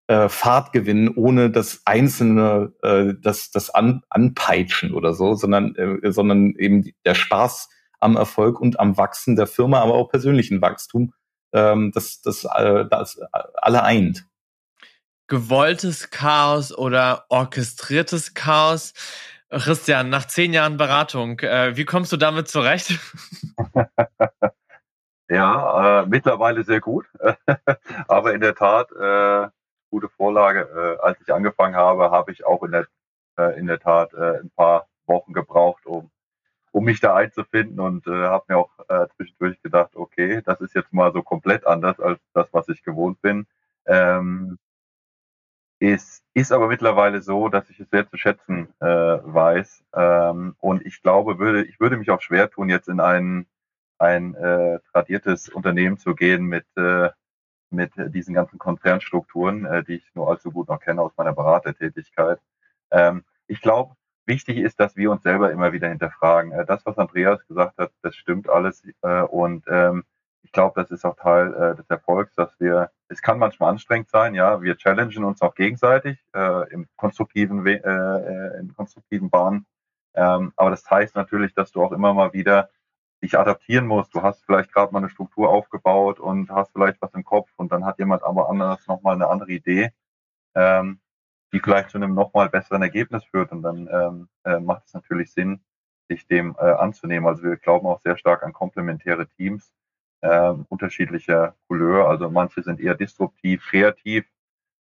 äh, 0.07 0.29
Fahrt 0.29 0.71
gewinnen, 0.71 1.09
ohne 1.09 1.51
das 1.51 1.81
einzelne, 1.85 2.73
äh, 2.81 3.13
das, 3.21 3.51
das 3.51 3.69
an, 3.69 4.03
anpeitschen 4.09 4.93
oder 4.93 5.13
so, 5.13 5.35
sondern, 5.35 5.75
äh, 5.75 6.11
sondern 6.11 6.55
eben 6.57 6.91
der 7.05 7.13
Spaß 7.13 7.69
am 7.99 8.15
Erfolg 8.15 8.59
und 8.59 8.79
am 8.79 8.97
Wachsen 8.97 9.35
der 9.35 9.47
Firma, 9.47 9.81
aber 9.81 9.95
auch 9.95 10.09
persönlichen 10.09 10.61
Wachstum 10.61 11.13
ähm, 11.53 11.91
das, 11.93 12.21
das, 12.21 12.45
äh, 12.45 12.85
das 12.89 13.19
alle 13.55 13.83
eint. 13.83 14.25
Gewolltes 15.27 16.09
Chaos 16.09 16.75
oder 16.75 17.25
orchestriertes 17.29 18.33
Chaos? 18.33 18.93
Christian, 19.49 20.09
nach 20.09 20.25
zehn 20.25 20.51
Jahren 20.51 20.75
Beratung, 20.77 21.39
äh, 21.39 21.77
wie 21.77 21.85
kommst 21.85 22.11
du 22.11 22.17
damit 22.17 22.49
zurecht? 22.49 22.99
ja, 25.29 26.01
äh, 26.01 26.05
mittlerweile 26.05 26.65
sehr 26.65 26.81
gut. 26.81 27.05
Aber 28.07 28.33
in 28.33 28.41
der 28.41 28.55
Tat, 28.55 28.91
äh, 28.91 29.49
gute 29.89 30.09
Vorlage. 30.09 30.97
Äh, 31.01 31.05
als 31.05 31.19
ich 31.21 31.33
angefangen 31.33 31.75
habe, 31.75 32.11
habe 32.11 32.31
ich 32.31 32.45
auch 32.45 32.63
in 32.63 32.71
der, 32.71 32.87
äh, 33.37 33.59
in 33.59 33.67
der 33.67 33.79
Tat 33.79 34.13
äh, 34.13 34.39
ein 34.39 34.51
paar 34.55 34.87
Wochen 35.05 35.33
gebraucht, 35.33 35.85
um 35.85 36.11
um 36.71 36.83
mich 36.85 36.99
da 36.99 37.15
einzufinden 37.15 37.79
und 37.79 38.07
äh, 38.07 38.11
habe 38.11 38.45
mir 38.49 38.57
auch 38.57 38.71
äh, 38.89 39.07
zwischendurch 39.15 39.61
gedacht, 39.61 39.95
okay, 39.95 40.41
das 40.45 40.61
ist 40.61 40.75
jetzt 40.75 40.93
mal 40.93 41.11
so 41.13 41.23
komplett 41.23 41.65
anders 41.65 41.99
als 41.99 42.19
das, 42.33 42.47
was 42.53 42.69
ich 42.69 42.83
gewohnt 42.83 43.21
bin. 43.21 43.47
Ähm, 43.85 44.57
ist, 45.79 46.23
ist 46.33 46.51
aber 46.51 46.67
mittlerweile 46.67 47.21
so, 47.21 47.49
dass 47.49 47.69
ich 47.69 47.79
es 47.79 47.89
sehr 47.89 48.09
zu 48.09 48.17
schätzen 48.17 48.67
äh, 48.79 48.85
weiß. 48.85 49.83
Ähm, 49.93 50.55
und 50.59 50.85
ich 50.85 51.01
glaube, 51.01 51.39
würde, 51.39 51.63
ich 51.65 51.79
würde 51.79 51.97
mich 51.97 52.09
auch 52.09 52.21
schwer 52.21 52.49
tun, 52.49 52.69
jetzt 52.69 52.87
in 52.89 52.99
ein, 52.99 53.47
ein 53.99 54.35
äh, 54.35 54.79
tradiertes 54.91 55.49
Unternehmen 55.49 55.97
zu 55.97 56.15
gehen 56.15 56.45
mit, 56.45 56.65
äh, 56.77 57.09
mit 57.69 57.91
diesen 58.13 58.33
ganzen 58.33 58.57
Konzernstrukturen, 58.59 59.65
äh, 59.65 59.83
die 59.83 59.95
ich 59.95 60.15
nur 60.15 60.29
allzu 60.29 60.51
gut 60.51 60.67
noch 60.69 60.79
kenne 60.79 61.01
aus 61.01 61.11
meiner 61.17 61.33
Beratertätigkeit. 61.33 62.39
Ähm, 62.91 63.23
ich 63.47 63.61
glaube, 63.61 63.95
wichtig 64.27 64.57
ist, 64.57 64.79
dass 64.79 64.95
wir 64.95 65.11
uns 65.11 65.23
selber 65.23 65.51
immer 65.51 65.73
wieder 65.73 65.89
hinterfragen. 65.89 66.51
Äh, 66.51 66.65
das, 66.65 66.85
was 66.85 66.97
Andreas 66.97 67.45
gesagt 67.47 67.77
hat, 67.77 67.91
das 68.01 68.15
stimmt 68.15 68.49
alles. 68.49 68.83
Äh, 69.01 69.21
und 69.21 69.65
ähm, 69.67 70.03
ich 70.43 70.51
glaube, 70.51 70.79
das 70.79 70.91
ist 70.91 71.05
auch 71.05 71.15
Teil 71.15 71.53
äh, 71.53 71.75
des 71.75 71.89
Erfolgs, 71.89 72.35
dass 72.35 72.57
wir, 72.59 72.91
es 73.09 73.21
kann 73.21 73.39
manchmal 73.39 73.71
anstrengend 73.71 74.09
sein, 74.09 74.35
ja, 74.35 74.61
wir 74.61 74.77
challengen 74.77 75.23
uns 75.23 75.41
auch 75.41 75.55
gegenseitig 75.55 76.17
im 76.69 76.87
konstruktiven, 76.95 77.65
äh, 77.65 78.59
in 78.59 78.73
konstruktiven 78.75 79.29
Bahnen. 79.29 79.65
Ähm, 80.13 80.53
aber 80.55 80.69
das 80.69 80.89
heißt 80.89 81.15
natürlich, 81.15 81.53
dass 81.53 81.71
du 81.71 81.83
auch 81.83 81.91
immer 81.91 82.13
mal 82.13 82.33
wieder 82.33 82.69
dich 83.21 83.37
adaptieren 83.37 83.87
musst. 83.87 84.13
Du 84.13 84.21
hast 84.21 84.43
vielleicht 84.45 84.71
gerade 84.73 84.93
mal 84.93 84.99
eine 84.99 85.09
Struktur 85.09 85.49
aufgebaut 85.49 86.19
und 86.19 86.49
hast 86.49 86.71
vielleicht 86.71 87.01
was 87.01 87.13
im 87.13 87.23
Kopf 87.23 87.51
und 87.57 87.71
dann 87.71 87.85
hat 87.85 87.99
jemand 87.99 88.23
aber 88.23 88.49
anders 88.49 88.85
nochmal 88.87 89.15
eine 89.15 89.27
andere 89.27 89.51
Idee. 89.51 89.91
Ähm, 90.55 90.99
die 91.53 91.59
vielleicht 91.59 91.89
zu 91.89 91.97
einem 91.97 92.13
nochmal 92.13 92.49
besseren 92.49 92.81
Ergebnis 92.81 93.23
führt. 93.25 93.51
Und 93.51 93.63
dann 93.63 93.89
ähm, 93.91 94.29
äh, 94.43 94.59
macht 94.59 94.85
es 94.85 94.93
natürlich 94.93 95.31
Sinn, 95.31 95.61
sich 96.09 96.27
dem 96.27 96.55
äh, 96.59 96.63
anzunehmen. 96.63 97.27
Also 97.27 97.43
wir 97.43 97.57
glauben 97.57 97.87
auch 97.87 98.01
sehr 98.01 98.17
stark 98.17 98.43
an 98.43 98.53
komplementäre 98.53 99.27
Teams 99.27 99.73
äh, 100.21 100.53
unterschiedlicher 100.69 101.55
Couleur. 101.67 102.07
Also 102.07 102.29
manche 102.29 102.63
sind 102.63 102.79
eher 102.79 102.95
disruptiv, 102.95 103.65
kreativ. 103.69 104.25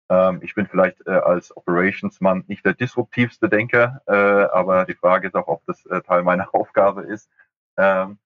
Ähm, 0.09 0.41
ich 0.43 0.55
bin 0.55 0.67
vielleicht 0.67 1.07
äh, 1.07 1.11
als 1.11 1.57
Operationsmann 1.57 2.45
nicht 2.49 2.65
der 2.65 2.75
disruptivste 2.75 3.49
Denker, 3.49 4.03
äh, 4.07 4.13
aber 4.13 4.85
die 4.85 4.95
Frage 4.95 5.29
ist 5.29 5.35
auch, 5.35 5.49
ob 5.49 5.65
das 5.67 5.85
äh, 5.87 6.01
Teil 6.03 6.23
meiner 6.23 6.49
Aufgabe 6.55 7.03
ist. 7.03 7.31
Ähm, 7.77 8.19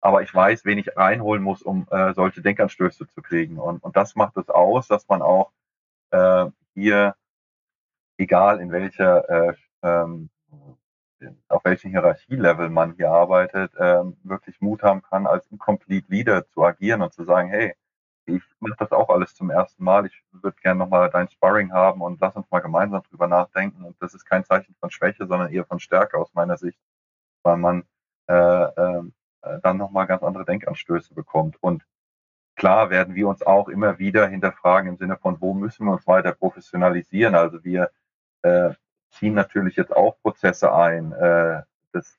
aber 0.00 0.22
ich 0.22 0.32
weiß, 0.32 0.64
wen 0.64 0.78
ich 0.78 0.96
reinholen 0.96 1.42
muss, 1.42 1.62
um 1.62 1.86
äh, 1.90 2.14
solche 2.14 2.42
Denkanstöße 2.42 3.08
zu 3.08 3.22
kriegen. 3.22 3.58
Und, 3.58 3.82
und 3.82 3.96
das 3.96 4.14
macht 4.14 4.36
es 4.36 4.48
aus, 4.48 4.88
dass 4.88 5.08
man 5.08 5.22
auch 5.22 5.52
äh, 6.10 6.46
hier 6.74 7.16
egal 8.18 8.60
in 8.60 8.72
welcher, 8.72 9.28
äh, 9.28 9.54
ähm, 9.82 10.30
auf 11.48 11.64
welchem 11.64 11.90
Hierarchielevel 11.90 12.68
man 12.68 12.92
hier 12.94 13.10
arbeitet, 13.10 13.72
ähm, 13.78 14.16
wirklich 14.22 14.60
Mut 14.60 14.82
haben 14.82 15.02
kann, 15.02 15.26
als 15.26 15.46
Incomplete 15.50 16.06
Leader 16.10 16.46
zu 16.48 16.62
agieren 16.64 17.02
und 17.02 17.12
zu 17.12 17.24
sagen, 17.24 17.48
hey, 17.48 17.74
ich 18.26 18.42
mache 18.60 18.76
das 18.78 18.92
auch 18.92 19.08
alles 19.08 19.34
zum 19.34 19.50
ersten 19.50 19.84
Mal. 19.84 20.06
Ich 20.06 20.22
würde 20.32 20.56
gerne 20.60 20.78
nochmal 20.78 21.08
dein 21.10 21.28
Sparring 21.28 21.72
haben 21.72 22.02
und 22.02 22.20
lass 22.20 22.34
uns 22.36 22.50
mal 22.50 22.60
gemeinsam 22.60 23.02
drüber 23.04 23.28
nachdenken. 23.28 23.84
Und 23.84 23.96
das 24.02 24.14
ist 24.14 24.24
kein 24.24 24.44
Zeichen 24.44 24.74
von 24.80 24.90
Schwäche, 24.90 25.26
sondern 25.26 25.52
eher 25.52 25.64
von 25.64 25.78
Stärke 25.80 26.18
aus 26.18 26.34
meiner 26.34 26.56
Sicht, 26.56 26.78
weil 27.42 27.56
man 27.56 27.84
äh, 28.28 28.34
äh, 28.34 29.02
dann 29.62 29.76
nochmal 29.76 30.06
ganz 30.06 30.22
andere 30.22 30.44
Denkanstöße 30.44 31.14
bekommt. 31.14 31.56
Und 31.62 31.86
klar 32.56 32.90
werden 32.90 33.14
wir 33.14 33.28
uns 33.28 33.42
auch 33.42 33.68
immer 33.68 33.98
wieder 33.98 34.26
hinterfragen 34.26 34.90
im 34.90 34.96
Sinne 34.96 35.16
von, 35.16 35.40
wo 35.40 35.54
müssen 35.54 35.86
wir 35.86 35.92
uns 35.92 36.06
weiter 36.06 36.32
professionalisieren? 36.32 37.34
Also 37.34 37.62
wir 37.64 37.90
äh, 38.46 38.74
ziehen 39.10 39.34
natürlich 39.34 39.76
jetzt 39.76 39.94
auch 39.94 40.20
Prozesse 40.22 40.72
ein. 40.72 41.12
Äh, 41.12 41.62
das 41.92 42.18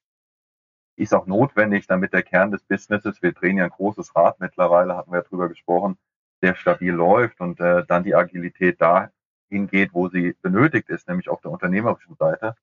ist 0.96 1.14
auch 1.14 1.28
notwendig, 1.28 1.88
damit 1.88 2.14
der 2.14 2.24
Kern 2.24 2.52
des 2.52 2.64
Businesses, 2.64 3.22
wir 3.22 3.34
drehen 3.34 3.58
ja 3.58 3.66
ein 3.66 3.70
großes 3.70 4.16
Rad 4.16 4.40
mittlerweile, 4.40 4.98
hatten 4.98 5.12
wir 5.12 5.20
ja 5.20 5.24
drüber 5.24 5.48
gesprochen, 5.48 5.98
sehr 6.42 6.56
stabil 6.56 6.92
läuft 6.92 7.40
und 7.40 7.60
äh, 7.60 7.86
dann 7.88 8.04
die 8.04 8.16
Agilität 8.16 8.82
dahin 8.82 9.68
geht, 9.68 9.94
wo 9.94 10.10
sie 10.10 10.36
benötigt 10.42 10.90
ist, 10.90 11.08
nämlich 11.08 11.30
auf 11.30 11.42
der 11.42 11.52
unternehmerischen 11.52 12.16
Seite, 12.16 12.56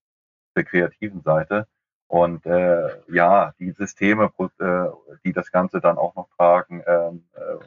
der 0.57 0.65
kreativen 0.65 1.23
Seite. 1.23 1.67
Und 2.07 2.45
äh, 2.47 2.91
ja, 3.09 3.53
die 3.59 3.73
Systeme, 3.73 4.31
äh, 4.59 4.87
die 5.25 5.33
das 5.33 5.51
Ganze 5.51 5.81
dann 5.81 5.99
auch 5.99 6.15
noch 6.15 6.29
tragen, 6.37 6.83
ähm, 6.87 7.25
äh, 7.35 7.65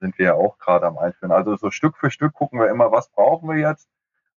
sind 0.00 0.18
wir 0.18 0.26
ja 0.26 0.34
auch 0.34 0.58
gerade 0.58 0.86
am 0.86 0.98
Einführen. 0.98 1.32
Also 1.32 1.56
so 1.56 1.70
Stück 1.70 1.96
für 1.96 2.10
Stück 2.10 2.34
gucken 2.34 2.60
wir 2.60 2.68
immer, 2.68 2.92
was 2.92 3.08
brauchen 3.08 3.48
wir 3.48 3.56
jetzt, 3.56 3.88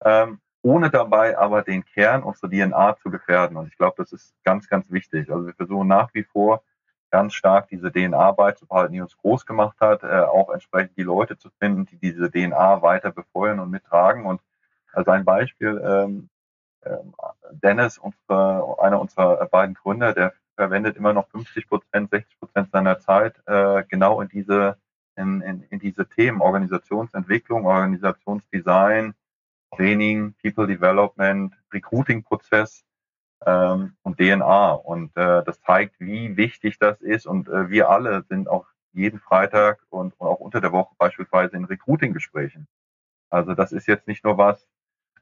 ähm, 0.05 0.41
ohne 0.63 0.91
dabei 0.91 1.37
aber 1.37 1.63
den 1.63 1.85
Kern 1.85 2.23
unserer 2.23 2.51
DNA 2.51 2.97
zu 3.03 3.11
gefährden. 3.11 3.57
Und 3.57 3.69
ich 3.69 3.77
glaube, 3.77 3.95
das 3.99 4.13
ist 4.13 4.35
ganz, 4.45 4.69
ganz 4.69 4.91
wichtig. 4.91 5.31
Also 5.31 5.47
wir 5.47 5.55
versuchen 5.55 5.89
nach 5.89 6.15
wie 6.15 6.23
vor 6.23 6.63
ganz 7.11 7.35
stark 7.35 7.69
diese 7.69 7.93
DNA 7.93 8.33
beizubehalten, 8.33 8.95
die 8.95 9.01
uns 9.01 9.17
groß 9.19 9.45
gemacht 9.45 9.77
hat, 9.81 10.03
äh, 10.03 10.07
auch 10.07 10.51
entsprechend 10.51 10.97
die 10.97 11.03
Leute 11.03 11.37
zu 11.37 11.51
finden, 11.59 11.85
die 11.87 11.99
diese 11.99 12.31
DNA 12.31 12.81
weiter 12.81 13.11
befeuern 13.11 13.61
und 13.61 13.71
mittragen. 13.71 14.25
Und 14.25 14.41
als 14.93 15.09
ein 15.09 15.25
Beispiel, 15.25 15.81
ähm, 15.85 16.31
äh, 16.81 16.97
Dennis, 17.51 17.99
unsere, 17.99 18.79
einer 18.81 19.01
unserer 19.01 19.45
beiden 19.47 19.75
Gründer, 19.75 20.15
der 20.15 20.33
verwendet 20.57 20.97
immer 20.97 21.13
noch 21.13 21.29
50 21.29 21.69
Prozent, 21.69 22.11
60 22.11 22.39
Prozent 22.39 22.71
seiner 22.73 22.99
Zeit 22.99 23.35
äh, 23.47 23.85
genau 23.89 24.21
in 24.21 24.29
diese, 24.29 24.79
in, 25.17 25.43
in, 25.43 25.63
in 25.65 25.79
diese 25.81 26.09
Themen, 26.09 26.41
Organisationsentwicklung, 26.41 27.67
Organisationsdesign, 27.67 29.15
Training, 29.77 30.35
People 30.43 30.67
Development, 30.67 31.55
Recruiting-Prozess 31.73 32.85
ähm, 33.47 33.97
und 34.03 34.19
DNA. 34.19 34.73
Und 34.73 35.17
äh, 35.17 35.43
das 35.45 35.61
zeigt, 35.61 35.99
wie 35.99 36.37
wichtig 36.37 36.79
das 36.79 37.01
ist. 37.01 37.27
Und 37.27 37.49
äh, 37.49 37.71
wir 37.71 37.89
alle 37.91 38.25
sind 38.29 38.49
auch 38.49 38.67
jeden 38.93 39.21
Freitag 39.21 39.81
und, 39.91 40.15
und 40.19 40.27
auch 40.27 40.41
unter 40.41 40.61
der 40.61 40.73
Woche 40.73 40.95
beispielsweise 40.99 41.57
in 41.57 41.65
Recruiting-Gesprächen. 41.65 42.69
Also 43.31 43.55
das 43.55 43.73
ist 43.73 43.87
jetzt 43.87 44.07
nicht 44.07 44.25
nur 44.25 44.37
was, 44.37 44.69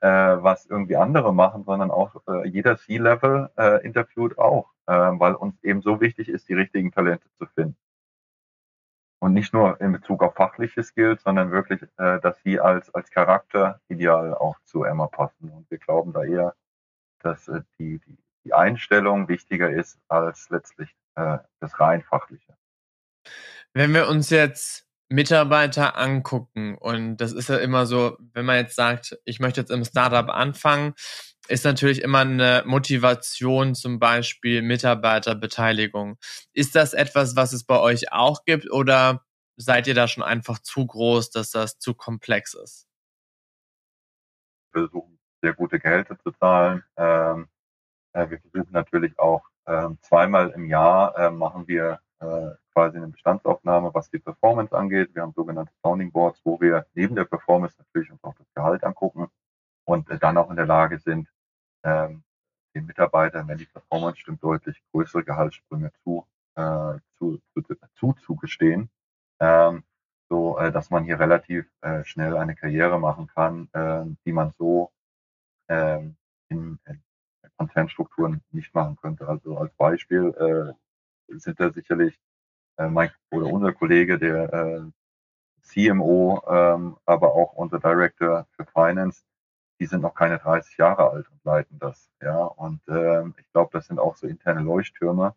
äh, 0.01 0.09
was 0.09 0.67
irgendwie 0.67 0.97
andere 0.97 1.33
machen, 1.33 1.65
sondern 1.65 1.91
auch 1.91 2.17
äh, 2.27 2.49
jeder 2.49 2.77
C-Level 2.77 3.51
äh, 3.57 3.85
interviewt 3.85 4.39
auch, 4.39 4.71
äh, 4.87 4.93
weil 4.93 5.35
uns 5.35 5.63
eben 5.63 5.83
so 5.83 6.01
wichtig 6.01 6.29
ist, 6.29 6.49
die 6.49 6.55
richtigen 6.55 6.91
Talente 6.91 7.29
zu 7.39 7.47
finden. 7.47 7.77
Und 9.21 9.35
nicht 9.35 9.53
nur 9.53 9.81
in 9.81 9.93
Bezug 9.93 10.23
auf 10.23 10.35
fachliche 10.35 10.83
Skills, 10.83 11.23
sondern 11.23 11.51
wirklich, 11.51 11.83
äh, 11.99 12.21
dass 12.21 12.43
sie 12.43 12.59
als, 12.59 12.93
als 12.95 13.11
Charakter 13.11 13.81
ideal 13.89 14.35
auch 14.35 14.59
zu 14.65 14.85
Emma 14.85 15.07
passen. 15.07 15.51
Und 15.51 15.71
wir 15.71 15.79
glauben 15.79 16.13
da 16.13 16.25
eher, 16.25 16.55
dass 17.19 17.47
äh, 17.49 17.61
die, 17.79 17.99
die, 17.99 18.17
die 18.45 18.55
Einstellung 18.55 19.29
wichtiger 19.29 19.71
ist 19.71 19.99
als 20.09 20.49
letztlich 20.49 20.95
äh, 21.17 21.39
das 21.61 21.79
rein 21.79 22.03
fachliche. 22.03 22.57
Wenn 23.75 23.93
wir 23.93 24.09
uns 24.09 24.31
jetzt 24.31 24.90
Mitarbeiter 25.11 25.99
angucken. 25.99 26.77
Und 26.79 27.17
das 27.19 27.33
ist 27.33 27.49
ja 27.49 27.59
immer 27.59 27.85
so, 27.85 28.17
wenn 28.33 28.47
man 28.47 28.57
jetzt 28.57 28.77
sagt, 28.77 29.19
ich 29.25 29.41
möchte 29.41 29.61
jetzt 29.61 29.71
im 29.71 29.85
Startup 29.85 30.29
anfangen, 30.29 30.95
ist 31.49 31.65
natürlich 31.65 32.03
immer 32.03 32.21
eine 32.21 32.63
Motivation, 32.65 33.75
zum 33.75 33.99
Beispiel 33.99 34.63
Mitarbeiterbeteiligung. 34.63 36.17
Ist 36.53 36.77
das 36.77 36.95
etwas, 36.95 37.35
was 37.35 37.53
es 37.53 37.65
bei 37.65 37.79
euch 37.81 38.13
auch 38.13 38.45
gibt 38.45 38.71
oder 38.71 39.25
seid 39.57 39.89
ihr 39.89 39.95
da 39.95 40.07
schon 40.07 40.23
einfach 40.23 40.61
zu 40.61 40.87
groß, 40.87 41.31
dass 41.31 41.51
das 41.51 41.79
zu 41.79 41.95
komplex 41.95 42.55
ist? 42.55 42.87
Wir 44.73 44.83
versuchen 44.83 45.19
sehr 45.43 45.55
gute 45.55 45.81
Gehälter 45.81 46.17
zu 46.21 46.31
zahlen. 46.31 46.85
Ähm, 46.97 47.49
äh, 48.13 48.31
wir 48.31 48.39
versuchen 48.39 48.73
natürlich 48.73 49.19
auch 49.19 49.43
ähm, 49.67 49.99
zweimal 50.03 50.51
im 50.51 50.67
Jahr 50.67 51.17
äh, 51.19 51.31
machen 51.31 51.67
wir 51.67 52.01
äh, 52.21 52.51
quasi 52.73 52.99
eine 52.99 53.09
Bestandsaufnahme, 53.09 53.93
was 53.95 54.11
die 54.11 54.19
Performance 54.19 54.77
angeht. 54.77 55.15
Wir 55.15 55.23
haben 55.23 55.33
sogenannte 55.33 55.73
Sounding 55.83 56.13
Boards, 56.13 56.41
wo 56.45 56.61
wir 56.61 56.87
neben 56.95 57.15
der 57.17 57.25
Performance 57.25 57.77
natürlich 57.79 58.11
uns 58.11 58.23
auch 58.23 58.35
das 58.35 58.47
Gehalt 58.55 58.85
angucken 58.85 59.29
und 59.85 60.09
äh, 60.11 60.19
dann 60.19 60.37
auch 60.37 60.51
in 60.51 60.57
der 60.57 60.67
Lage 60.67 60.99
sind, 60.99 61.29
ähm, 61.83 62.23
den 62.75 62.87
Mitarbeitern, 62.87 63.49
wenn 63.49 63.59
die 63.59 63.67
Performance 63.67 64.21
stimmt, 64.21 64.43
deutlich 64.43 64.81
größere 64.93 65.25
Gehaltssprünge 65.25 65.93
zu, 66.05 66.27
äh, 66.55 66.99
zu, 67.19 67.41
zu, 67.55 67.63
zu 67.95 68.13
zugestehen, 68.25 68.91
ähm, 69.41 69.83
so 70.29 70.59
äh, 70.59 70.71
dass 70.71 70.91
man 70.91 71.05
hier 71.05 71.19
relativ 71.19 71.67
äh, 71.81 72.05
schnell 72.05 72.37
eine 72.37 72.55
Karriere 72.55 73.01
machen 73.01 73.27
kann, 73.27 73.69
äh, 73.73 74.05
die 74.25 74.33
man 74.33 74.53
so 74.59 74.93
äh, 75.69 75.99
in, 76.49 76.79
in 76.85 77.03
Konzernstrukturen 77.57 78.43
nicht 78.53 78.75
machen 78.75 78.97
könnte. 78.97 79.29
Also 79.29 79.59
als 79.59 79.73
Beispiel 79.75 80.35
äh, 80.39 80.90
sind 81.39 81.61
da 81.61 81.71
sicherlich 81.71 82.19
äh, 82.79 82.89
mein 82.89 83.11
oder 83.31 83.47
unser 83.47 83.73
Kollege, 83.73 84.19
der 84.19 84.53
äh, 84.53 84.83
CMO, 85.63 86.43
ähm, 86.49 86.97
aber 87.07 87.35
auch 87.35 87.53
unser 87.55 87.79
Director 87.79 88.47
für 88.57 88.65
Finance, 88.67 89.23
die 89.81 89.87
sind 89.87 90.03
noch 90.03 90.15
keine 90.15 90.39
30 90.39 90.77
Jahre 90.79 91.11
alt 91.11 91.31
und 91.31 91.45
leiten 91.45 91.79
das. 91.79 92.11
Ja, 92.23 92.45
und 92.45 92.81
ähm, 92.89 93.35
ich 93.39 93.51
glaube, 93.53 93.71
das 93.73 93.87
sind 93.87 93.99
auch 93.99 94.17
so 94.17 94.27
interne 94.27 94.61
Leuchttürme 94.61 95.35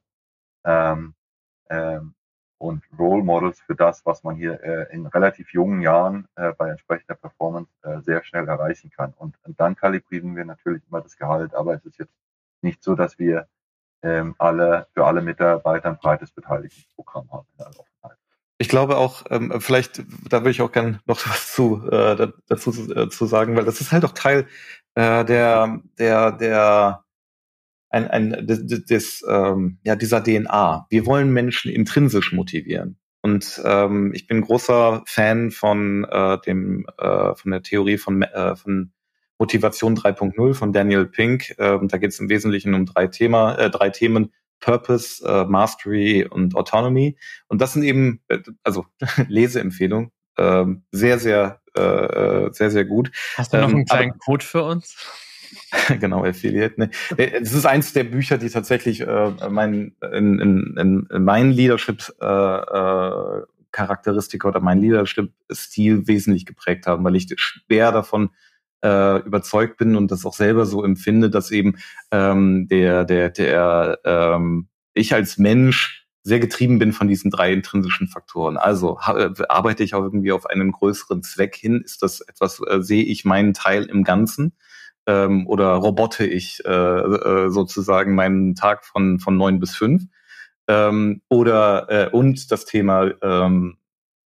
ähm, 0.65 1.15
ähm, 1.69 2.15
und 2.57 2.83
Role 2.97 3.23
Models 3.23 3.59
für 3.61 3.75
das, 3.75 4.05
was 4.05 4.23
man 4.23 4.35
hier 4.35 4.61
äh, 4.63 4.93
in 4.93 5.05
relativ 5.07 5.53
jungen 5.53 5.81
Jahren 5.81 6.27
äh, 6.35 6.53
bei 6.53 6.69
entsprechender 6.69 7.15
Performance 7.15 7.71
äh, 7.83 8.01
sehr 8.01 8.23
schnell 8.23 8.47
erreichen 8.47 8.89
kann. 8.91 9.13
Und, 9.17 9.37
und 9.43 9.59
dann 9.59 9.75
kalibrieren 9.75 10.35
wir 10.35 10.45
natürlich 10.45 10.83
immer 10.89 11.01
das 11.01 11.17
Gehalt, 11.17 11.53
aber 11.55 11.75
es 11.75 11.85
ist 11.85 11.97
jetzt 11.99 12.15
nicht 12.61 12.83
so, 12.83 12.95
dass 12.95 13.19
wir 13.19 13.47
ähm, 14.03 14.35
alle, 14.37 14.87
für 14.93 15.05
alle 15.05 15.21
Mitarbeiter 15.21 15.89
ein 15.89 15.97
breites 15.97 16.31
Beteiligungsprogramm 16.31 17.31
haben 17.31 17.47
in 17.57 17.65
Offenheit. 17.65 18.17
Ich 18.59 18.69
glaube 18.69 18.97
auch, 18.97 19.23
ähm, 19.29 19.59
vielleicht, 19.59 20.03
da 20.29 20.41
würde 20.41 20.51
ich 20.51 20.61
auch 20.61 20.71
gerne 20.71 20.99
noch 21.05 21.19
was 21.27 21.53
zu, 21.53 21.87
äh, 21.89 22.27
dazu 22.47 22.71
äh, 22.91 23.09
zu 23.09 23.25
sagen, 23.25 23.55
weil 23.55 23.65
das 23.65 23.81
ist 23.81 23.91
halt 23.91 24.05
auch 24.05 24.13
Teil 24.13 24.47
äh, 24.95 25.25
der, 25.25 25.81
der, 25.97 26.31
der, 26.33 27.03
ein, 27.89 28.07
ein, 28.07 28.47
des, 28.47 28.85
des 28.85 29.25
ähm, 29.27 29.79
ja, 29.83 29.95
dieser 29.95 30.23
DNA. 30.23 30.87
Wir 30.89 31.05
wollen 31.05 31.31
Menschen 31.31 31.71
intrinsisch 31.71 32.33
motivieren. 32.33 32.97
Und 33.21 33.61
ähm, 33.63 34.11
ich 34.13 34.27
bin 34.27 34.41
großer 34.41 35.03
Fan 35.05 35.51
von 35.51 36.03
äh, 36.03 36.39
dem 36.39 36.85
äh, 36.97 37.35
von 37.35 37.51
der 37.51 37.61
Theorie 37.61 37.97
von 37.97 38.21
äh, 38.21 38.55
von 38.55 38.91
Motivation 39.39 39.97
3.0 39.97 40.53
von 40.53 40.73
Daniel 40.73 41.05
Pink. 41.05 41.55
Ähm, 41.57 41.87
da 41.87 41.97
geht 41.97 42.11
es 42.11 42.19
im 42.19 42.29
Wesentlichen 42.29 42.73
um 42.73 42.85
drei, 42.85 43.07
Thema, 43.07 43.55
äh, 43.55 43.69
drei 43.69 43.89
Themen. 43.89 44.31
Purpose, 44.63 45.21
äh, 45.27 45.43
Mastery 45.43 46.25
und 46.25 46.55
Autonomy. 46.55 47.17
Und 47.47 47.61
das 47.61 47.73
sind 47.73 47.83
eben, 47.83 48.21
äh, 48.29 48.39
also 48.63 48.85
Leseempfehlung, 49.27 50.11
äh, 50.37 50.65
sehr, 50.91 51.19
sehr, 51.19 51.61
äh, 51.75 51.81
äh, 51.81 52.53
sehr, 52.53 52.71
sehr 52.71 52.85
gut. 52.85 53.11
Hast 53.35 53.53
du 53.53 53.57
noch 53.57 53.69
ähm, 53.69 53.75
einen 53.75 53.85
kleinen 53.85 54.11
aber, 54.11 54.19
Code 54.19 54.45
für 54.45 54.63
uns? 54.63 54.95
genau, 55.99 56.23
Affiliate. 56.23 56.79
Ne. 56.79 56.91
Äh, 57.17 57.41
es 57.41 57.53
ist 57.53 57.65
eins 57.65 57.91
der 57.91 58.05
Bücher, 58.05 58.37
die 58.37 58.49
tatsächlich 58.49 59.01
äh, 59.01 59.31
mein, 59.49 59.95
in, 60.13 60.39
in, 60.39 61.07
in 61.11 61.23
mein 61.23 61.51
Leadership 61.51 62.13
äh, 62.21 62.25
äh, 62.25 63.41
Charakteristika 63.71 64.47
oder 64.47 64.61
mein 64.61 64.79
Leadership-Stil 64.79 66.07
wesentlich 66.07 66.45
geprägt 66.45 66.87
haben, 66.87 67.03
weil 67.03 67.15
ich 67.15 67.27
schwer 67.35 67.91
davon 67.91 68.29
äh, 68.83 69.19
überzeugt 69.19 69.77
bin 69.77 69.95
und 69.95 70.11
das 70.11 70.25
auch 70.25 70.33
selber 70.33 70.65
so 70.65 70.83
empfinde, 70.83 71.29
dass 71.29 71.51
eben 71.51 71.77
ähm, 72.11 72.67
der, 72.67 73.05
der, 73.05 73.29
der 73.29 73.99
ähm, 74.03 74.67
ich 74.93 75.13
als 75.13 75.37
Mensch 75.37 76.07
sehr 76.23 76.39
getrieben 76.39 76.79
bin 76.79 76.93
von 76.93 77.07
diesen 77.07 77.31
drei 77.31 77.51
intrinsischen 77.51 78.07
Faktoren. 78.07 78.57
Also 78.57 78.97
äh, 79.07 79.29
arbeite 79.49 79.83
ich 79.83 79.93
auch 79.93 80.03
irgendwie 80.03 80.31
auf 80.31 80.45
einen 80.45 80.71
größeren 80.71 81.21
Zweck 81.21 81.55
hin? 81.55 81.81
Ist 81.83 82.01
das 82.01 82.21
etwas, 82.21 82.61
äh, 82.65 82.81
sehe 82.81 83.03
ich 83.03 83.25
meinen 83.25 83.53
Teil 83.53 83.83
im 83.83 84.03
Ganzen? 84.03 84.53
Ähm, 85.05 85.47
oder 85.47 85.73
robote 85.73 86.25
ich 86.25 86.63
äh, 86.65 86.69
äh, 86.69 87.49
sozusagen 87.49 88.15
meinen 88.15 88.55
Tag 88.55 88.85
von, 88.85 89.19
von 89.19 89.35
neun 89.35 89.59
bis 89.59 89.75
fünf? 89.75 90.03
Ähm, 90.69 91.21
oder 91.27 91.89
äh, 91.89 92.09
und 92.09 92.51
das 92.51 92.63
Thema 92.63 93.11
ähm, 93.21 93.77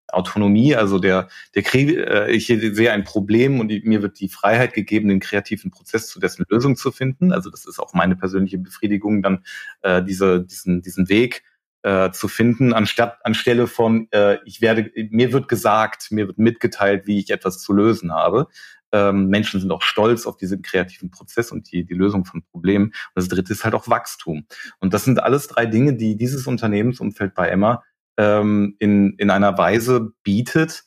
Autonomie, 0.09 0.77
also 0.77 0.99
der, 0.99 1.29
der 1.55 1.75
äh, 1.75 2.33
ich 2.33 2.47
sehe 2.47 2.93
ein 2.93 3.05
Problem 3.05 3.61
und 3.61 3.69
die, 3.69 3.83
mir 3.85 4.03
wird 4.03 4.21
die 4.21 4.29
Freiheit 4.29 4.73
gegeben, 4.73 5.09
den 5.09 5.21
kreativen 5.21 5.71
Prozess 5.71 6.09
zu 6.09 6.21
dessen 6.21 6.45
Lösung 6.49 6.77
zu 6.77 6.93
finden. 6.93 7.33
Also 7.33 7.51
das 7.51 7.67
ist 7.67 7.79
auch 7.79 7.95
meine 7.95 8.17
persönliche 8.17 8.59
Befriedigung, 8.59 9.23
dann 9.23 9.45
äh, 9.83 10.03
diese, 10.03 10.45
diesen, 10.45 10.83
diesen 10.83 11.09
Weg 11.09 11.43
äh, 11.83 12.11
zu 12.11 12.29
finden, 12.29 12.73
anstatt 12.73 13.19
anstelle 13.25 13.67
von 13.67 14.09
äh, 14.11 14.39
ich 14.45 14.61
werde, 14.61 14.91
mir 15.11 15.33
wird 15.33 15.49
gesagt, 15.49 16.11
mir 16.11 16.27
wird 16.27 16.39
mitgeteilt, 16.39 17.07
wie 17.07 17.19
ich 17.19 17.31
etwas 17.31 17.61
zu 17.61 17.73
lösen 17.73 18.13
habe. 18.13 18.49
Ähm, 18.93 19.29
Menschen 19.29 19.61
sind 19.61 19.71
auch 19.71 19.83
stolz 19.83 20.27
auf 20.27 20.37
diesen 20.37 20.63
kreativen 20.63 21.11
Prozess 21.11 21.53
und 21.53 21.71
die, 21.71 21.85
die 21.85 21.95
Lösung 21.95 22.25
von 22.25 22.43
Problemen. 22.43 22.87
Und 22.87 22.95
das 23.15 23.29
dritte 23.29 23.53
ist 23.53 23.65
halt 23.65 23.75
auch 23.75 23.89
Wachstum. 23.89 24.47
Und 24.79 24.95
das 24.95 25.05
sind 25.05 25.23
alles 25.23 25.49
drei 25.49 25.67
Dinge, 25.67 25.95
die 25.95 26.17
dieses 26.17 26.47
Unternehmensumfeld 26.47 27.35
bei 27.35 27.49
Emma 27.49 27.83
ähm, 28.17 28.77
in, 28.79 29.15
in 29.19 29.31
einer 29.31 29.57
Weise 29.59 30.13
bietet, 30.23 30.85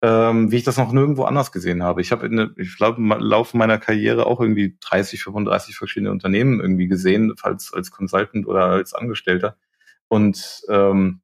ähm, 0.00 0.52
wie 0.52 0.56
ich 0.56 0.64
das 0.64 0.76
noch 0.76 0.92
nirgendwo 0.92 1.24
anders 1.24 1.50
gesehen 1.50 1.82
habe. 1.82 2.00
Ich 2.00 2.12
habe, 2.12 2.26
in, 2.26 2.54
ich 2.56 2.76
glaube, 2.76 2.98
im 2.98 3.08
Laufe 3.08 3.56
meiner 3.56 3.78
Karriere 3.78 4.26
auch 4.26 4.40
irgendwie 4.40 4.76
30, 4.80 5.22
35 5.22 5.76
verschiedene 5.76 6.12
Unternehmen 6.12 6.60
irgendwie 6.60 6.86
gesehen, 6.86 7.34
als, 7.42 7.72
als 7.72 7.90
Consultant 7.90 8.46
oder 8.46 8.66
als 8.66 8.94
Angestellter. 8.94 9.56
Und 10.06 10.62
ähm, 10.68 11.20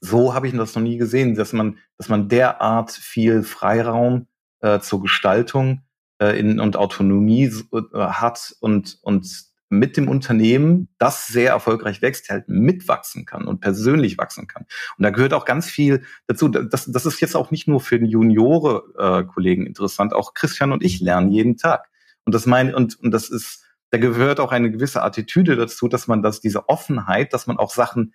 so 0.00 0.34
habe 0.34 0.48
ich 0.48 0.56
das 0.56 0.74
noch 0.74 0.82
nie 0.82 0.98
gesehen, 0.98 1.36
dass 1.36 1.52
man, 1.52 1.78
dass 1.96 2.08
man 2.08 2.28
derart 2.28 2.90
viel 2.90 3.44
Freiraum 3.44 4.26
äh, 4.60 4.80
zur 4.80 5.00
Gestaltung 5.00 5.82
äh, 6.20 6.38
in, 6.38 6.58
und 6.58 6.76
Autonomie 6.76 7.52
äh, 7.72 7.98
hat 7.98 8.56
und, 8.60 8.98
und 9.02 9.51
mit 9.72 9.96
dem 9.96 10.06
Unternehmen, 10.06 10.88
das 10.98 11.26
sehr 11.26 11.50
erfolgreich 11.50 12.02
wächst, 12.02 12.28
halt 12.28 12.46
mitwachsen 12.46 13.24
kann 13.24 13.46
und 13.46 13.60
persönlich 13.60 14.18
wachsen 14.18 14.46
kann. 14.46 14.66
Und 14.98 15.02
da 15.02 15.08
gehört 15.08 15.32
auch 15.32 15.46
ganz 15.46 15.66
viel 15.66 16.04
dazu. 16.26 16.48
Das, 16.48 16.92
das 16.92 17.06
ist 17.06 17.20
jetzt 17.20 17.34
auch 17.34 17.50
nicht 17.50 17.68
nur 17.68 17.80
für 17.80 17.98
den 17.98 18.06
Juniore-Kollegen 18.06 19.64
äh, 19.64 19.68
interessant. 19.68 20.12
Auch 20.12 20.34
Christian 20.34 20.72
und 20.72 20.84
ich 20.84 21.00
lernen 21.00 21.30
jeden 21.30 21.56
Tag. 21.56 21.88
Und 22.24 22.34
das 22.34 22.44
meine, 22.44 22.76
und, 22.76 23.00
und 23.00 23.12
das 23.12 23.30
ist, 23.30 23.64
da 23.90 23.98
gehört 23.98 24.40
auch 24.40 24.52
eine 24.52 24.70
gewisse 24.70 25.02
Attitüde 25.02 25.56
dazu, 25.56 25.88
dass 25.88 26.06
man 26.06 26.22
das, 26.22 26.40
diese 26.40 26.68
Offenheit, 26.68 27.32
dass 27.32 27.46
man 27.46 27.56
auch 27.56 27.70
Sachen, 27.70 28.14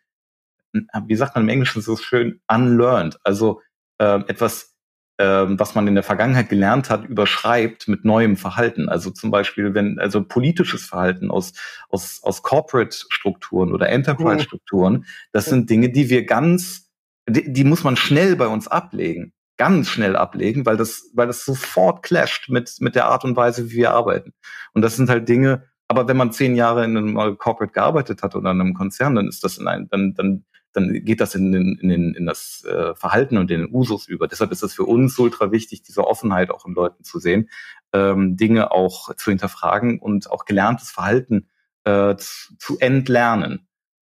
wie 0.74 1.16
sagt 1.16 1.34
man 1.34 1.46
im 1.46 1.50
Englischen 1.50 1.82
so 1.82 1.98
schön, 1.98 2.40
unlearned, 2.48 3.18
also 3.24 3.62
äh, 3.98 4.20
etwas 4.28 4.77
was 5.18 5.74
man 5.74 5.88
in 5.88 5.96
der 5.96 6.04
Vergangenheit 6.04 6.50
gelernt 6.50 6.90
hat, 6.90 7.06
überschreibt 7.06 7.88
mit 7.88 8.06
neuem 8.06 8.38
Verhalten. 8.38 8.88
Also 8.88 9.10
zum 9.10 9.32
Beispiel, 9.32 9.74
wenn, 9.74 10.00
also 10.00 10.24
politisches 10.24 10.86
Verhalten 10.86 11.32
aus, 11.32 11.54
aus, 11.90 12.22
aus 12.24 12.44
Corporate-Strukturen 12.44 13.74
oder 13.74 13.90
Enterprise-Strukturen, 13.90 15.06
das 15.32 15.46
sind 15.46 15.70
Dinge, 15.70 15.90
die 15.90 16.10
wir 16.10 16.26
ganz, 16.26 16.92
die, 17.28 17.52
die 17.52 17.64
muss 17.64 17.84
man 17.84 17.96
schnell 17.96 18.36
bei 18.36 18.48
uns 18.48 18.68
ablegen. 18.68 19.34
Ganz 19.58 19.90
schnell 19.90 20.16
ablegen, 20.16 20.68
weil 20.68 20.78
das, 20.78 21.10
weil 21.14 21.26
das 21.26 21.44
sofort 21.44 22.04
clasht 22.04 22.50
mit, 22.50 22.76
mit 22.80 22.94
der 22.94 23.06
Art 23.06 23.24
und 23.24 23.36
Weise, 23.36 23.72
wie 23.72 23.78
wir 23.78 23.94
arbeiten. 23.94 24.34
Und 24.74 24.84
das 24.84 24.96
sind 24.96 25.10
halt 25.10 25.28
Dinge, 25.28 25.64
aber 25.88 26.08
wenn 26.08 26.18
man 26.18 26.32
zehn 26.32 26.56
Jahre 26.56 26.86
in 26.86 26.96
einem 26.96 27.38
Corporate 27.38 27.74
gearbeitet 27.74 28.22
hat 28.22 28.36
oder 28.36 28.52
in 28.52 28.62
einem 28.62 28.76
Konzern, 28.76 29.16
dann 29.16 29.28
ist 29.28 29.44
das 29.44 29.58
in 29.58 29.68
ein, 29.68 29.88
dann, 29.90 30.14
dann 30.14 30.46
dann 30.78 31.04
geht 31.04 31.20
das 31.20 31.34
in, 31.34 31.54
in, 31.54 31.90
in, 31.90 32.14
in 32.14 32.26
das 32.28 32.64
äh, 32.66 32.94
Verhalten 32.94 33.38
und 33.38 33.50
in 33.50 33.62
den 33.62 33.74
Usus 33.74 34.08
über. 34.08 34.28
Deshalb 34.28 34.52
ist 34.52 34.62
es 34.62 34.74
für 34.74 34.84
uns 34.84 35.18
ultra 35.18 35.52
wichtig, 35.52 35.82
diese 35.82 36.06
Offenheit 36.06 36.52
auch 36.52 36.66
in 36.66 36.74
Leuten 36.74 37.04
zu 37.04 37.20
sehen, 37.20 37.50
ähm, 37.94 38.38
Dinge 38.38 38.72
auch 38.72 39.16
zu 39.16 39.32
hinterfragen 39.32 40.00
und 40.00 40.30
auch 40.30 40.46
gelerntes 40.46 40.92
Verhalten 40.92 41.50
äh, 41.84 42.16
zu, 42.18 42.56
zu 42.60 42.80
entlernen. 42.80 43.68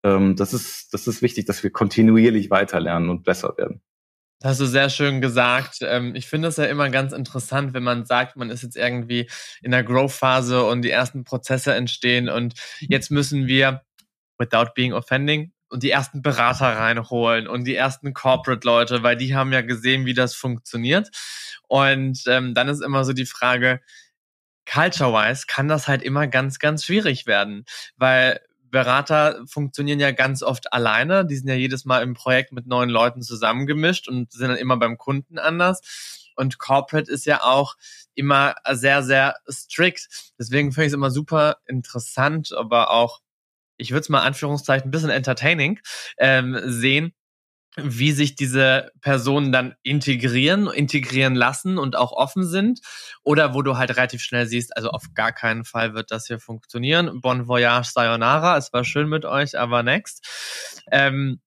Ähm, 0.04 0.36
das 0.36 0.54
ist 0.54 0.94
das 0.94 1.06
ist 1.06 1.20
wichtig, 1.20 1.44
dass 1.44 1.62
wir 1.62 1.70
kontinuierlich 1.70 2.50
weiterlernen 2.50 3.10
und 3.10 3.24
besser 3.24 3.54
werden. 3.58 3.82
Das 4.40 4.52
hast 4.52 4.60
du 4.60 4.66
sehr 4.66 4.90
schön 4.90 5.20
gesagt. 5.20 5.78
Ähm, 5.82 6.14
ich 6.14 6.26
finde 6.26 6.48
es 6.48 6.56
ja 6.56 6.64
immer 6.64 6.88
ganz 6.90 7.12
interessant, 7.12 7.74
wenn 7.74 7.82
man 7.82 8.06
sagt, 8.06 8.36
man 8.36 8.50
ist 8.50 8.62
jetzt 8.62 8.76
irgendwie 8.76 9.28
in 9.62 9.70
der 9.70 9.84
Growth-Phase 9.84 10.64
und 10.64 10.82
die 10.82 10.90
ersten 10.90 11.24
Prozesse 11.24 11.74
entstehen 11.74 12.28
und 12.28 12.54
jetzt 12.80 13.10
müssen 13.10 13.46
wir, 13.46 13.82
without 14.38 14.72
being 14.74 14.92
offending, 14.92 15.53
und 15.68 15.82
die 15.82 15.90
ersten 15.90 16.22
Berater 16.22 16.76
reinholen 16.76 17.48
und 17.48 17.64
die 17.64 17.74
ersten 17.74 18.14
Corporate-Leute, 18.14 19.02
weil 19.02 19.16
die 19.16 19.34
haben 19.34 19.52
ja 19.52 19.62
gesehen, 19.62 20.06
wie 20.06 20.14
das 20.14 20.34
funktioniert. 20.34 21.10
Und 21.68 22.22
ähm, 22.26 22.54
dann 22.54 22.68
ist 22.68 22.82
immer 22.82 23.04
so 23.04 23.12
die 23.12 23.26
Frage, 23.26 23.80
culture-wise 24.66 25.44
kann 25.46 25.68
das 25.68 25.88
halt 25.88 26.02
immer 26.02 26.26
ganz, 26.26 26.58
ganz 26.58 26.84
schwierig 26.84 27.26
werden, 27.26 27.64
weil 27.96 28.40
Berater 28.70 29.40
funktionieren 29.46 30.00
ja 30.00 30.10
ganz 30.10 30.42
oft 30.42 30.72
alleine. 30.72 31.24
Die 31.24 31.36
sind 31.36 31.48
ja 31.48 31.54
jedes 31.54 31.84
Mal 31.84 32.02
im 32.02 32.14
Projekt 32.14 32.50
mit 32.50 32.66
neuen 32.66 32.90
Leuten 32.90 33.22
zusammengemischt 33.22 34.08
und 34.08 34.32
sind 34.32 34.48
dann 34.48 34.56
immer 34.56 34.76
beim 34.76 34.98
Kunden 34.98 35.38
anders. 35.38 35.80
Und 36.34 36.58
Corporate 36.58 37.10
ist 37.10 37.24
ja 37.24 37.44
auch 37.44 37.76
immer 38.16 38.56
sehr, 38.72 39.04
sehr 39.04 39.36
strikt. 39.48 40.08
Deswegen 40.40 40.72
finde 40.72 40.86
ich 40.86 40.90
es 40.90 40.94
immer 40.94 41.12
super 41.12 41.58
interessant, 41.66 42.52
aber 42.52 42.90
auch, 42.90 43.20
ich 43.76 43.90
würde 43.90 44.00
es 44.00 44.08
mal 44.08 44.22
Anführungszeichen 44.22 44.88
ein 44.88 44.90
bisschen 44.90 45.10
entertaining 45.10 45.80
ähm, 46.18 46.58
sehen, 46.64 47.12
wie 47.76 48.12
sich 48.12 48.36
diese 48.36 48.92
Personen 49.00 49.50
dann 49.50 49.74
integrieren, 49.82 50.68
integrieren 50.68 51.34
lassen 51.34 51.76
und 51.78 51.96
auch 51.96 52.12
offen 52.12 52.46
sind. 52.46 52.80
Oder 53.24 53.54
wo 53.54 53.62
du 53.62 53.76
halt 53.76 53.90
relativ 53.96 54.22
schnell 54.22 54.46
siehst, 54.46 54.76
also 54.76 54.90
auf 54.90 55.06
gar 55.14 55.32
keinen 55.32 55.64
Fall 55.64 55.94
wird 55.94 56.10
das 56.10 56.26
hier 56.26 56.38
funktionieren. 56.38 57.20
Bon 57.20 57.48
voyage, 57.48 57.90
sayonara, 57.92 58.56
es 58.56 58.72
war 58.72 58.84
schön 58.84 59.08
mit 59.08 59.24
euch, 59.24 59.58
aber 59.58 59.82
next. 59.82 60.84
Ähm, 60.92 61.40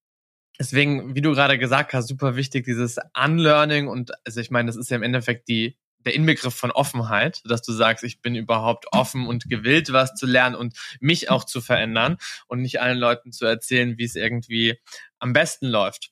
deswegen, 0.60 1.16
wie 1.16 1.22
du 1.22 1.32
gerade 1.32 1.58
gesagt 1.58 1.94
hast, 1.94 2.08
super 2.08 2.36
wichtig, 2.36 2.66
dieses 2.66 2.98
Unlearning 3.18 3.88
und, 3.88 4.12
also 4.26 4.42
ich 4.42 4.52
meine, 4.52 4.68
das 4.68 4.76
ist 4.76 4.90
ja 4.90 4.98
im 4.98 5.04
Endeffekt 5.04 5.48
die, 5.48 5.78
der 6.08 6.16
Inbegriff 6.16 6.56
von 6.56 6.72
Offenheit, 6.72 7.42
dass 7.46 7.62
du 7.62 7.74
sagst, 7.74 8.04
ich 8.06 8.22
bin 8.22 8.34
überhaupt 8.36 8.86
offen 8.92 9.28
und 9.28 9.50
gewillt, 9.50 9.92
was 9.92 10.16
zu 10.16 10.26
lernen 10.26 10.56
und 10.56 10.78
mich 11.02 11.30
auch 11.30 11.44
zu 11.44 11.60
verändern 11.60 12.18
und 12.48 12.62
nicht 12.62 12.80
allen 12.80 12.98
Leuten 12.98 13.34
zu 13.34 13.46
erzählen, 13.46 13.98
wie 13.98 14.06
es 14.06 14.16
irgendwie 14.16 14.80
am 15.20 15.34
besten 15.34 15.68
läuft. 15.68 16.12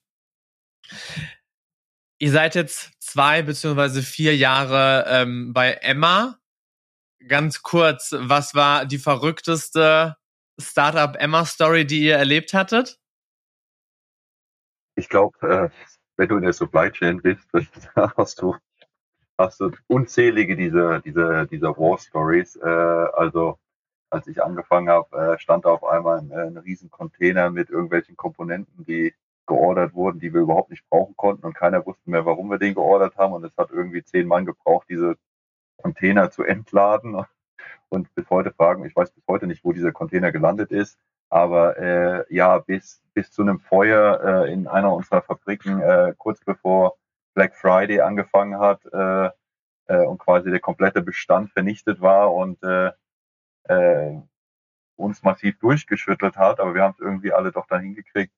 Ihr 2.19 2.31
seid 2.31 2.55
jetzt 2.55 2.91
zwei 2.99 3.41
beziehungsweise 3.41 4.03
vier 4.03 4.35
Jahre 4.35 5.05
ähm, 5.07 5.53
bei 5.53 5.73
Emma. 5.73 6.39
Ganz 7.27 7.61
kurz, 7.61 8.13
was 8.17 8.53
war 8.53 8.85
die 8.85 8.99
verrückteste 8.99 10.17
Startup 10.59 11.15
Emma 11.15 11.45
Story, 11.45 11.85
die 11.85 12.03
ihr 12.03 12.17
erlebt 12.17 12.53
hattet? 12.53 12.99
Ich 14.95 15.09
glaube, 15.09 15.37
äh, 15.41 15.69
wenn 16.17 16.29
du 16.29 16.37
in 16.37 16.43
der 16.43 16.53
Supply 16.53 16.91
Chain 16.91 17.21
bist, 17.21 17.47
hast 17.95 18.41
du 18.41 18.55
hast 19.37 19.59
du 19.59 19.71
unzählige 19.87 20.55
dieser 20.55 20.99
dieser 21.01 21.45
dieser 21.45 21.77
War 21.77 21.97
Stories. 21.97 22.55
Äh, 22.55 22.67
also 22.67 23.57
als 24.09 24.27
ich 24.27 24.41
angefangen 24.43 24.89
habe, 24.89 25.33
äh, 25.33 25.39
stand 25.39 25.65
da 25.65 25.69
auf 25.69 25.83
einmal 25.83 26.19
ein, 26.19 26.31
ein 26.31 26.57
riesen 26.57 26.89
Container 26.89 27.49
mit 27.49 27.69
irgendwelchen 27.69 28.15
Komponenten, 28.15 28.85
die 28.85 29.13
geordert 29.45 29.93
wurden, 29.93 30.19
die 30.19 30.33
wir 30.33 30.41
überhaupt 30.41 30.71
nicht 30.71 30.87
brauchen 30.89 31.15
konnten 31.15 31.45
und 31.45 31.53
keiner 31.53 31.85
wusste 31.85 32.09
mehr, 32.09 32.25
warum 32.25 32.49
wir 32.49 32.57
den 32.57 32.73
geordert 32.73 33.17
haben. 33.17 33.33
Und 33.33 33.43
es 33.43 33.55
hat 33.57 33.71
irgendwie 33.71 34.03
zehn 34.03 34.27
Mann 34.27 34.45
gebraucht, 34.45 34.87
diese 34.89 35.17
Container 35.81 36.31
zu 36.31 36.43
entladen. 36.43 37.25
Und 37.89 38.13
bis 38.15 38.29
heute 38.29 38.51
fragen, 38.51 38.83
ich 38.85 38.95
weiß 38.95 39.11
bis 39.11 39.23
heute 39.27 39.47
nicht, 39.47 39.63
wo 39.63 39.71
dieser 39.71 39.91
Container 39.91 40.31
gelandet 40.31 40.71
ist, 40.71 40.97
aber 41.29 41.77
äh, 41.77 42.25
ja, 42.33 42.57
bis, 42.57 43.01
bis 43.13 43.31
zu 43.31 43.43
einem 43.43 43.59
Feuer 43.59 44.45
äh, 44.45 44.51
in 44.51 44.67
einer 44.67 44.91
unserer 44.91 45.21
Fabriken, 45.21 45.81
äh, 45.81 46.13
kurz 46.17 46.43
bevor 46.43 46.97
Black 47.35 47.55
Friday 47.55 48.01
angefangen 48.01 48.59
hat 48.59 48.83
äh, 48.91 49.29
äh, 49.87 50.05
und 50.05 50.17
quasi 50.17 50.49
der 50.49 50.59
komplette 50.59 51.01
Bestand 51.01 51.51
vernichtet 51.51 52.01
war 52.01 52.33
und 52.33 52.61
äh, 52.63 52.91
äh, 53.65 54.19
uns 54.95 55.23
massiv 55.23 55.59
durchgeschüttelt 55.59 56.37
hat, 56.37 56.59
aber 56.59 56.73
wir 56.73 56.83
haben 56.83 56.93
es 56.93 56.99
irgendwie 56.99 57.33
alle 57.33 57.51
doch 57.51 57.67
dann 57.67 57.81
hingekriegt, 57.81 58.33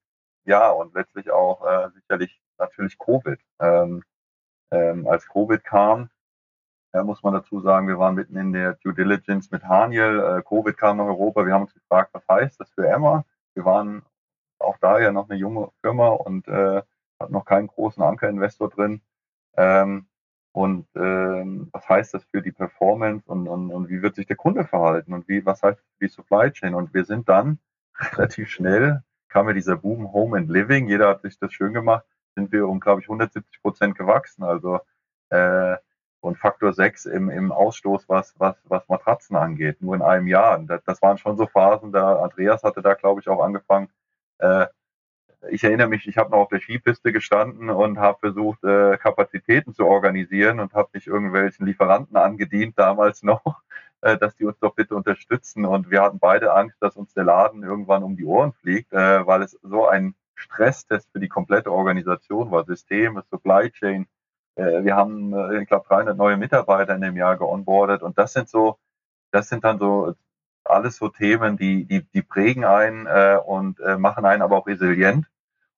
ja, 0.45 0.69
und 0.69 0.93
letztlich 0.93 1.29
auch 1.31 1.65
äh, 1.65 1.89
sicherlich 1.91 2.41
natürlich 2.57 2.97
Covid. 2.97 3.39
Ähm, 3.59 4.03
ähm, 4.71 5.07
als 5.07 5.27
Covid 5.27 5.63
kam, 5.63 6.09
äh, 6.93 7.03
muss 7.03 7.21
man 7.23 7.33
dazu 7.33 7.59
sagen, 7.61 7.87
wir 7.87 7.99
waren 7.99 8.15
mitten 8.15 8.37
in 8.37 8.53
der 8.53 8.73
Due 8.75 8.93
Diligence 8.93 9.51
mit 9.51 9.63
Haniel. 9.63 10.19
Äh, 10.19 10.43
Covid 10.43 10.77
kam 10.77 10.97
nach 10.97 11.05
Europa. 11.05 11.45
Wir 11.45 11.53
haben 11.53 11.63
uns 11.63 11.73
gefragt, 11.73 12.11
was 12.13 12.27
heißt 12.27 12.59
das 12.59 12.71
für 12.71 12.87
Emma? 12.87 13.25
Wir 13.53 13.65
waren 13.65 14.03
auch 14.59 14.77
da 14.79 14.99
ja 14.99 15.11
noch 15.11 15.29
eine 15.29 15.37
junge 15.37 15.69
Firma 15.81 16.09
und 16.09 16.47
äh, 16.47 16.81
hatten 17.19 17.33
noch 17.33 17.45
keinen 17.45 17.67
großen 17.67 18.01
Ankerinvestor 18.03 18.69
drin. 18.69 19.01
Ähm, 19.55 20.07
und 20.51 20.87
ähm, 20.95 21.69
was 21.71 21.87
heißt 21.87 22.13
das 22.13 22.23
für 22.25 22.41
die 22.41 22.51
Performance 22.51 23.29
und, 23.29 23.47
und, 23.47 23.71
und 23.71 23.89
wie 23.89 24.01
wird 24.01 24.15
sich 24.15 24.25
der 24.25 24.35
Kunde 24.35 24.65
verhalten 24.65 25.13
und 25.13 25.27
wie 25.27 25.45
was 25.45 25.61
heißt 25.61 25.79
die 26.01 26.07
Supply 26.07 26.51
Chain? 26.51 26.73
Und 26.73 26.93
wir 26.93 27.05
sind 27.05 27.29
dann 27.29 27.59
relativ 28.13 28.49
schnell 28.49 29.03
kam 29.29 29.47
ja 29.47 29.53
dieser 29.53 29.77
Boom 29.77 30.11
Home 30.13 30.37
and 30.37 30.49
Living, 30.49 30.87
jeder 30.87 31.09
hat 31.09 31.21
sich 31.21 31.37
das 31.39 31.53
schön 31.53 31.73
gemacht, 31.73 32.05
sind 32.35 32.51
wir 32.51 32.67
um, 32.67 32.79
glaube 32.79 33.01
ich, 33.01 33.07
170 33.07 33.61
Prozent 33.61 33.97
gewachsen. 33.97 34.43
Also 34.43 34.79
äh, 35.29 35.77
und 36.21 36.37
Faktor 36.37 36.73
6 36.73 37.05
im, 37.05 37.29
im 37.29 37.51
Ausstoß, 37.51 38.09
was, 38.09 38.33
was, 38.39 38.55
was 38.65 38.87
Matratzen 38.89 39.35
angeht, 39.35 39.81
nur 39.81 39.95
in 39.95 40.01
einem 40.01 40.27
Jahr. 40.27 40.57
Das, 40.59 40.83
das 40.83 41.01
waren 41.01 41.17
schon 41.17 41.37
so 41.37 41.45
Phasen, 41.45 41.91
da 41.91 42.21
Andreas 42.23 42.63
hatte 42.63 42.81
da, 42.81 42.95
glaube 42.95 43.21
ich, 43.21 43.29
auch 43.29 43.43
angefangen. 43.43 43.89
Äh, 44.39 44.67
ich 45.49 45.63
erinnere 45.63 45.87
mich, 45.87 46.07
ich 46.07 46.17
habe 46.17 46.31
noch 46.31 46.39
auf 46.39 46.49
der 46.49 46.59
Skipiste 46.59 47.11
gestanden 47.11 47.69
und 47.69 47.99
habe 47.99 48.19
versucht, 48.19 48.63
äh, 48.63 48.97
Kapazitäten 48.97 49.73
zu 49.73 49.85
organisieren 49.85 50.59
und 50.59 50.73
habe 50.73 50.89
mich 50.93 51.07
irgendwelchen 51.07 51.65
Lieferanten 51.65 52.17
angedient 52.17 52.77
damals 52.77 53.23
noch 53.23 53.61
äh, 54.01 54.17
dass 54.17 54.35
die 54.35 54.45
uns 54.45 54.59
doch 54.59 54.75
bitte 54.75 54.95
unterstützen. 54.95 55.65
Und 55.65 55.89
wir 55.89 56.01
hatten 56.01 56.19
beide 56.19 56.53
Angst, 56.53 56.77
dass 56.81 56.95
uns 56.95 57.13
der 57.13 57.23
Laden 57.23 57.63
irgendwann 57.63 58.03
um 58.03 58.15
die 58.15 58.25
Ohren 58.25 58.53
fliegt, 58.53 58.93
äh, 58.93 59.25
weil 59.25 59.41
es 59.41 59.57
so 59.63 59.87
ein 59.87 60.15
Stresstest 60.35 61.11
für 61.11 61.19
die 61.19 61.29
komplette 61.29 61.71
Organisation 61.71 62.51
war. 62.51 62.65
Systeme, 62.65 63.23
Supply 63.29 63.71
Chain. 63.71 64.07
Äh, 64.55 64.83
wir 64.83 64.95
haben, 64.95 65.33
äh, 65.33 65.61
ich 65.61 65.67
glaube, 65.67 65.87
300 65.87 66.17
neue 66.17 66.37
Mitarbeiter 66.37 66.95
in 66.95 67.01
dem 67.01 67.17
Jahr 67.17 67.37
geonboardet. 67.37 68.03
Und 68.03 68.17
das 68.17 68.33
sind 68.33 68.49
so, 68.49 68.77
das 69.31 69.49
sind 69.49 69.63
dann 69.63 69.79
so 69.79 70.13
alles 70.69 70.97
so 70.97 71.09
Themen, 71.09 71.57
die, 71.57 71.85
die, 71.85 72.03
die 72.03 72.21
prägen 72.21 72.65
einen 72.65 73.05
äh, 73.07 73.39
und 73.43 73.79
äh, 73.79 73.97
machen 73.97 74.25
einen 74.25 74.41
aber 74.41 74.57
auch 74.57 74.67
resilient 74.67 75.25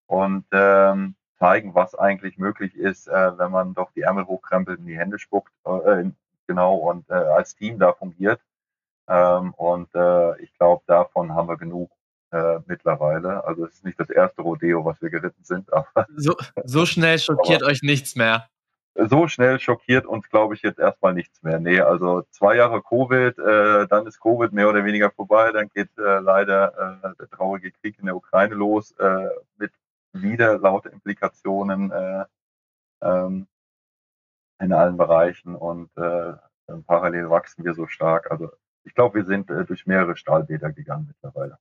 und 0.08 0.46
ähm, 0.52 1.16
zeigen, 1.38 1.74
was 1.76 1.96
eigentlich 1.96 2.38
möglich 2.38 2.76
ist, 2.76 3.08
äh, 3.08 3.38
wenn 3.38 3.52
man 3.52 3.74
doch 3.74 3.92
die 3.92 4.02
Ärmel 4.02 4.26
hochkrempelt 4.26 4.80
und 4.80 4.86
die 4.86 4.98
Hände 4.98 5.20
spuckt, 5.20 5.54
äh, 5.66 6.06
genau 6.48 6.76
und 6.76 7.10
äh, 7.10 7.14
als 7.14 7.56
Team 7.56 7.80
da 7.80 7.94
fungiert. 7.94 8.42
Ähm, 9.08 9.54
und 9.56 9.94
äh, 9.96 10.40
ich 10.42 10.54
glaube, 10.58 10.84
davon 10.86 11.34
haben 11.34 11.48
wir 11.48 11.58
genug 11.58 11.92
äh, 12.32 12.60
mittlerweile. 12.68 13.44
Also 13.44 13.66
es 13.66 13.76
ist 13.76 13.86
nicht 13.86 14.00
das 14.00 14.10
erste 14.10 14.42
Rodeo, 14.42 14.86
was 14.86 15.02
wir 15.02 15.10
geritten 15.10 15.44
sind. 15.44 15.72
Aber 15.74 16.08
so, 16.16 16.36
so 16.64 16.86
schnell 16.86 17.18
schockiert 17.20 17.64
euch 17.64 17.82
nichts 17.82 18.16
mehr. 18.16 18.50
So 19.08 19.28
schnell 19.28 19.60
schockiert 19.60 20.06
uns, 20.06 20.30
glaube 20.30 20.56
ich, 20.56 20.62
jetzt 20.62 20.80
erstmal 20.80 21.14
nichts 21.14 21.42
mehr. 21.44 21.60
Nee, 21.60 21.80
also 21.82 22.24
zwei 22.32 22.56
Jahre 22.56 22.82
Covid, 22.82 23.38
äh, 23.40 23.88
dann 23.88 24.08
ist 24.08 24.20
Covid 24.20 24.52
mehr 24.52 24.70
oder 24.70 24.84
weniger 24.84 25.12
vorbei, 25.12 25.52
dann 25.52 25.70
geht 25.70 25.90
äh, 25.98 26.20
leider 26.20 27.02
äh, 27.04 27.16
der 27.20 27.30
traurige 27.30 27.72
Krieg 27.72 27.98
in 28.00 28.06
der 28.06 28.16
Ukraine 28.16 28.56
los, 28.56 28.92
äh, 29.00 29.30
mit 29.58 29.72
wieder 30.14 30.58
laute 30.58 30.90
Implikationen. 30.90 31.92
Äh, 31.92 32.26
ähm, 33.02 33.48
in 34.60 34.74
allen 34.74 34.98
Bereichen 34.98 35.56
und 35.56 35.90
äh, 35.98 36.34
parallel 36.86 37.30
wachsen 37.30 37.64
wir 37.64 37.74
so 37.74 37.88
stark. 37.88 38.30
Also 38.30 38.52
ich 38.84 38.94
glaube, 38.94 39.20
wir 39.20 39.26
sind 39.26 39.50
äh, 39.50 39.66
durch 39.66 39.86
mehrere 39.86 40.16
Stahlbäder 40.18 40.72
gegangen 40.72 41.08
mittlerweile. 41.08 41.58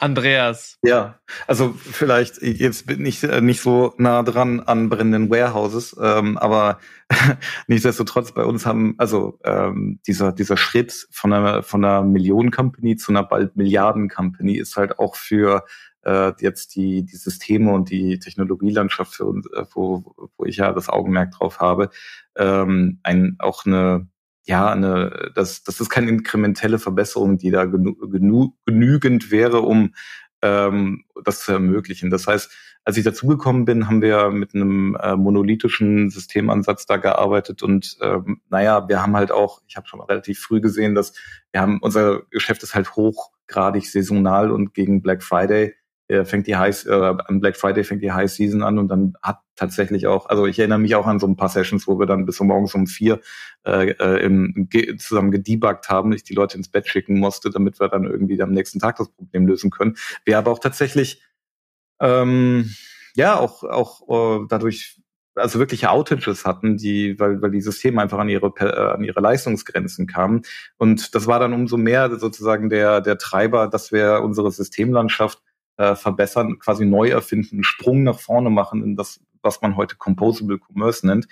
Andreas. 0.00 0.78
Ja, 0.82 1.18
also 1.46 1.74
vielleicht, 1.78 2.42
jetzt 2.42 2.86
bin 2.86 3.04
ich 3.04 3.22
äh, 3.22 3.40
nicht 3.40 3.60
so 3.60 3.94
nah 3.98 4.22
dran 4.22 4.60
an 4.60 4.88
brennenden 4.88 5.30
Warehouses, 5.30 5.96
ähm, 6.00 6.38
aber 6.38 6.78
nichtsdestotrotz 7.66 8.32
bei 8.32 8.44
uns 8.44 8.66
haben, 8.66 8.94
also 8.98 9.38
ähm, 9.44 10.00
dieser, 10.06 10.32
dieser 10.32 10.56
Schritt 10.56 11.06
von 11.10 11.32
einer, 11.32 11.62
von 11.62 11.84
einer 11.84 12.02
Millionen-Company 12.02 12.96
zu 12.96 13.12
einer 13.12 13.22
bald 13.22 13.56
Milliarden-Company 13.56 14.56
ist 14.56 14.76
halt 14.76 14.98
auch 14.98 15.16
für 15.16 15.64
äh, 16.02 16.32
jetzt 16.40 16.74
die, 16.76 17.04
die 17.04 17.16
Systeme 17.16 17.72
und 17.72 17.90
die 17.90 18.18
Technologielandschaft, 18.18 19.14
für 19.14 19.26
uns, 19.26 19.46
äh, 19.52 19.64
wo, 19.72 20.30
wo 20.36 20.44
ich 20.44 20.56
ja 20.56 20.72
das 20.72 20.88
Augenmerk 20.88 21.32
drauf 21.32 21.60
habe, 21.60 21.90
ähm, 22.36 23.00
ein, 23.02 23.36
auch 23.38 23.66
eine, 23.66 24.08
ja, 24.44 24.70
eine, 24.72 25.30
das, 25.34 25.62
das 25.62 25.80
ist 25.80 25.90
keine 25.90 26.08
inkrementelle 26.08 26.78
Verbesserung, 26.78 27.38
die 27.38 27.50
da 27.50 27.64
genu, 27.66 27.94
genu, 27.94 28.52
genügend 28.66 29.30
wäre, 29.30 29.60
um 29.60 29.94
ähm, 30.42 31.04
das 31.24 31.40
zu 31.40 31.52
ermöglichen. 31.52 32.10
Das 32.10 32.26
heißt, 32.26 32.50
als 32.84 32.96
ich 32.96 33.04
dazugekommen 33.04 33.66
bin, 33.66 33.86
haben 33.86 34.00
wir 34.00 34.30
mit 34.30 34.54
einem 34.54 34.96
äh, 35.00 35.14
monolithischen 35.14 36.08
Systemansatz 36.08 36.86
da 36.86 36.96
gearbeitet 36.96 37.62
und 37.62 37.98
ähm, 38.00 38.40
naja, 38.48 38.88
wir 38.88 39.02
haben 39.02 39.16
halt 39.16 39.30
auch, 39.30 39.60
ich 39.68 39.76
habe 39.76 39.86
schon 39.86 40.00
relativ 40.00 40.40
früh 40.40 40.60
gesehen, 40.60 40.94
dass 40.94 41.12
wir 41.52 41.60
haben, 41.60 41.78
unser 41.82 42.22
Geschäft 42.30 42.62
ist 42.62 42.74
halt 42.74 42.96
hochgradig 42.96 43.86
saisonal 43.86 44.50
und 44.50 44.72
gegen 44.72 45.02
Black 45.02 45.22
Friday 45.22 45.74
äh, 46.10 46.24
fängt 46.24 46.46
die 46.46 46.56
High, 46.56 46.86
äh, 46.86 47.14
am 47.26 47.40
Black 47.40 47.56
Friday 47.56 47.84
fängt 47.84 48.02
die 48.02 48.10
High 48.10 48.30
Season 48.30 48.62
an 48.62 48.78
und 48.78 48.88
dann 48.88 49.14
hat 49.22 49.38
tatsächlich 49.54 50.06
auch, 50.06 50.26
also 50.26 50.46
ich 50.46 50.58
erinnere 50.58 50.80
mich 50.80 50.96
auch 50.96 51.06
an 51.06 51.20
so 51.20 51.26
ein 51.26 51.36
paar 51.36 51.48
Sessions, 51.48 51.86
wo 51.86 51.98
wir 51.98 52.06
dann 52.06 52.26
bis 52.26 52.40
morgens 52.40 52.74
um 52.74 52.86
vier 52.86 53.20
äh, 53.64 53.90
äh, 53.90 54.24
im, 54.24 54.68
zusammen 54.98 55.30
gedebuggt 55.30 55.88
haben, 55.88 56.12
ich 56.12 56.24
die 56.24 56.34
Leute 56.34 56.56
ins 56.56 56.68
Bett 56.68 56.88
schicken 56.88 57.18
musste, 57.18 57.50
damit 57.50 57.78
wir 57.78 57.88
dann 57.88 58.04
irgendwie 58.04 58.42
am 58.42 58.50
nächsten 58.50 58.80
Tag 58.80 58.96
das 58.96 59.08
Problem 59.08 59.46
lösen 59.46 59.70
können. 59.70 59.96
Wir 60.24 60.38
aber 60.38 60.50
auch 60.50 60.58
tatsächlich 60.58 61.22
ähm, 62.00 62.70
ja 63.14 63.38
auch 63.38 63.62
auch 63.62 64.40
äh, 64.42 64.46
dadurch 64.48 65.00
also 65.36 65.60
wirkliche 65.60 65.90
Outages 65.90 66.44
hatten, 66.44 66.76
die, 66.76 67.18
weil, 67.18 67.40
weil 67.40 67.52
die 67.52 67.60
Systeme 67.60 68.02
einfach 68.02 68.18
an 68.18 68.28
ihre, 68.28 68.52
äh, 68.58 68.94
an 68.94 69.04
ihre 69.04 69.20
Leistungsgrenzen 69.20 70.08
kamen. 70.08 70.42
Und 70.76 71.14
das 71.14 71.28
war 71.28 71.38
dann 71.38 71.52
umso 71.52 71.76
mehr 71.76 72.18
sozusagen 72.18 72.68
der, 72.68 73.00
der 73.00 73.16
Treiber, 73.16 73.68
dass 73.68 73.92
wir 73.92 74.22
unsere 74.22 74.50
Systemlandschaft 74.50 75.40
äh, 75.80 75.96
verbessern, 75.96 76.58
quasi 76.58 76.84
neu 76.84 77.08
erfinden, 77.08 77.56
einen 77.56 77.64
Sprung 77.64 78.02
nach 78.02 78.20
vorne 78.20 78.50
machen 78.50 78.84
in 78.84 78.96
das, 78.96 79.18
was 79.42 79.62
man 79.62 79.76
heute 79.76 79.96
Composable 79.96 80.58
Commerce 80.58 81.06
nennt. 81.06 81.26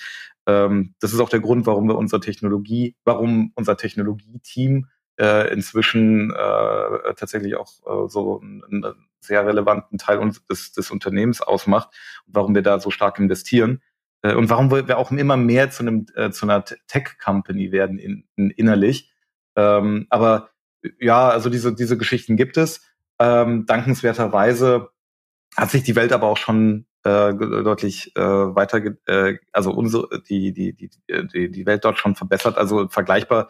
Ähm, 0.46 0.94
das 1.01 1.12
ist 1.12 1.20
auch 1.20 1.28
der 1.28 1.40
Grund, 1.40 1.66
warum 1.66 1.86
wir 1.86 1.99
unsere 1.99 2.20
Technologie, 2.20 2.96
warum 3.05 3.53
unser 3.57 3.76
Technologieteam 3.76 4.86
äh, 5.20 5.53
inzwischen 5.53 6.30
äh, 6.30 7.14
tatsächlich 7.14 7.57
auch 7.57 7.72
äh, 7.84 8.09
so 8.09 8.40
einen, 8.40 8.64
einen 8.64 8.94
sehr 9.20 9.46
relevanten 9.46 9.99
Teil 9.99 10.32
des, 10.49 10.72
des 10.72 10.90
Unternehmens 10.90 11.42
ausmacht 11.42 11.90
und 12.26 12.34
warum 12.34 12.55
wir 12.55 12.62
da 12.62 12.80
so 12.80 12.90
stark 12.90 13.18
investieren 13.18 13.82
äh, 14.22 14.34
und 14.34 14.49
warum 14.49 14.70
wir 14.70 14.96
auch 14.96 15.11
immer 15.11 15.36
mehr 15.36 15.68
zu 15.70 15.82
einem 15.82 16.07
äh, 16.14 16.30
zu 16.30 16.46
einer 16.46 16.64
Tech-Company 16.64 17.70
werden 17.70 17.99
in, 17.99 18.24
in 18.36 18.49
innerlich. 18.49 19.12
Ähm, 19.57 20.07
aber 20.09 20.49
ja, 21.01 21.28
also 21.28 21.51
diese 21.51 21.74
diese 21.74 21.99
Geschichten 21.99 22.36
gibt 22.36 22.57
es. 22.57 22.88
Ähm, 23.19 23.66
dankenswerterweise 23.66 24.91
hat 25.57 25.71
sich 25.71 25.83
die 25.83 25.97
Welt 25.97 26.12
aber 26.12 26.29
auch 26.29 26.37
schon 26.37 26.87
äh, 27.05 27.35
deutlich 27.35 28.14
äh, 28.16 28.21
weiter, 28.21 28.81
äh, 29.07 29.39
also 29.53 29.73
unsere 29.73 30.23
die 30.23 30.53
die 30.53 30.75
die 30.75 31.51
die 31.51 31.66
Welt 31.66 31.85
dort 31.85 31.99
schon 31.99 32.14
verbessert. 32.14 32.59
Also 32.59 32.89
vergleichbar 32.89 33.49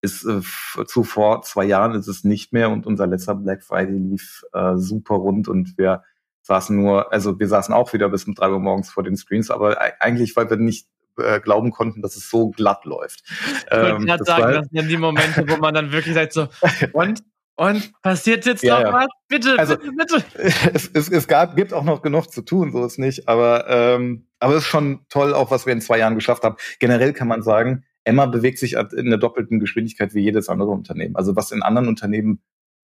ist 0.00 0.24
äh, 0.24 0.40
zuvor 0.86 1.42
zwei 1.42 1.64
Jahren 1.64 1.94
ist 1.94 2.08
es 2.08 2.24
nicht 2.24 2.52
mehr 2.52 2.70
und 2.70 2.86
unser 2.86 3.06
letzter 3.06 3.34
Black 3.34 3.62
Friday 3.62 3.98
lief 3.98 4.42
äh, 4.52 4.76
super 4.76 5.16
rund 5.16 5.48
und 5.48 5.76
wir 5.76 6.04
saßen 6.42 6.74
nur, 6.74 7.12
also 7.12 7.38
wir 7.38 7.48
saßen 7.48 7.74
auch 7.74 7.92
wieder 7.92 8.08
bis 8.08 8.24
um 8.24 8.34
drei 8.34 8.50
Uhr 8.50 8.58
morgens 8.58 8.90
vor 8.90 9.02
den 9.02 9.16
Screens, 9.16 9.50
aber 9.50 9.78
eigentlich, 10.00 10.34
weil 10.36 10.48
wir 10.48 10.56
nicht 10.56 10.88
äh, 11.18 11.40
glauben 11.40 11.70
konnten, 11.70 12.02
dass 12.02 12.16
es 12.16 12.30
so 12.30 12.50
glatt 12.50 12.84
läuft. 12.84 13.22
Ich 13.26 13.72
wollte 13.72 13.96
ähm, 13.96 14.06
gerade 14.06 14.24
sagen, 14.24 14.52
das 14.54 14.68
sind 14.70 14.88
die 14.88 14.96
Momente, 14.96 15.48
wo 15.48 15.56
man 15.58 15.74
dann 15.74 15.92
wirklich 15.92 16.14
sagt 16.14 16.32
so, 16.32 16.48
und 16.92 17.22
und 17.60 17.92
passiert 18.00 18.46
jetzt 18.46 18.62
ja, 18.62 18.80
noch 18.80 18.86
ja. 18.86 18.92
was? 18.94 19.06
Bitte, 19.28 19.58
also, 19.58 19.76
bitte, 19.76 19.92
bitte. 19.92 20.24
Es, 20.72 20.90
es, 20.94 21.10
es 21.10 21.28
gab, 21.28 21.56
gibt 21.56 21.74
auch 21.74 21.84
noch 21.84 22.00
genug 22.00 22.32
zu 22.32 22.40
tun, 22.40 22.72
so 22.72 22.82
ist 22.86 22.98
nicht. 22.98 23.28
Aber, 23.28 23.68
ähm, 23.68 24.26
aber 24.38 24.54
es 24.54 24.62
ist 24.62 24.68
schon 24.68 25.00
toll, 25.10 25.34
auch 25.34 25.50
was 25.50 25.66
wir 25.66 25.74
in 25.74 25.82
zwei 25.82 25.98
Jahren 25.98 26.14
geschafft 26.14 26.42
haben. 26.42 26.56
Generell 26.78 27.12
kann 27.12 27.28
man 27.28 27.42
sagen, 27.42 27.84
Emma 28.02 28.24
bewegt 28.24 28.58
sich 28.58 28.76
in 28.96 29.10
der 29.10 29.18
doppelten 29.18 29.60
Geschwindigkeit 29.60 30.14
wie 30.14 30.22
jedes 30.22 30.48
andere 30.48 30.70
Unternehmen. 30.70 31.16
Also 31.16 31.36
was 31.36 31.52
in 31.52 31.62
anderen 31.62 31.88
Unternehmen 31.88 32.40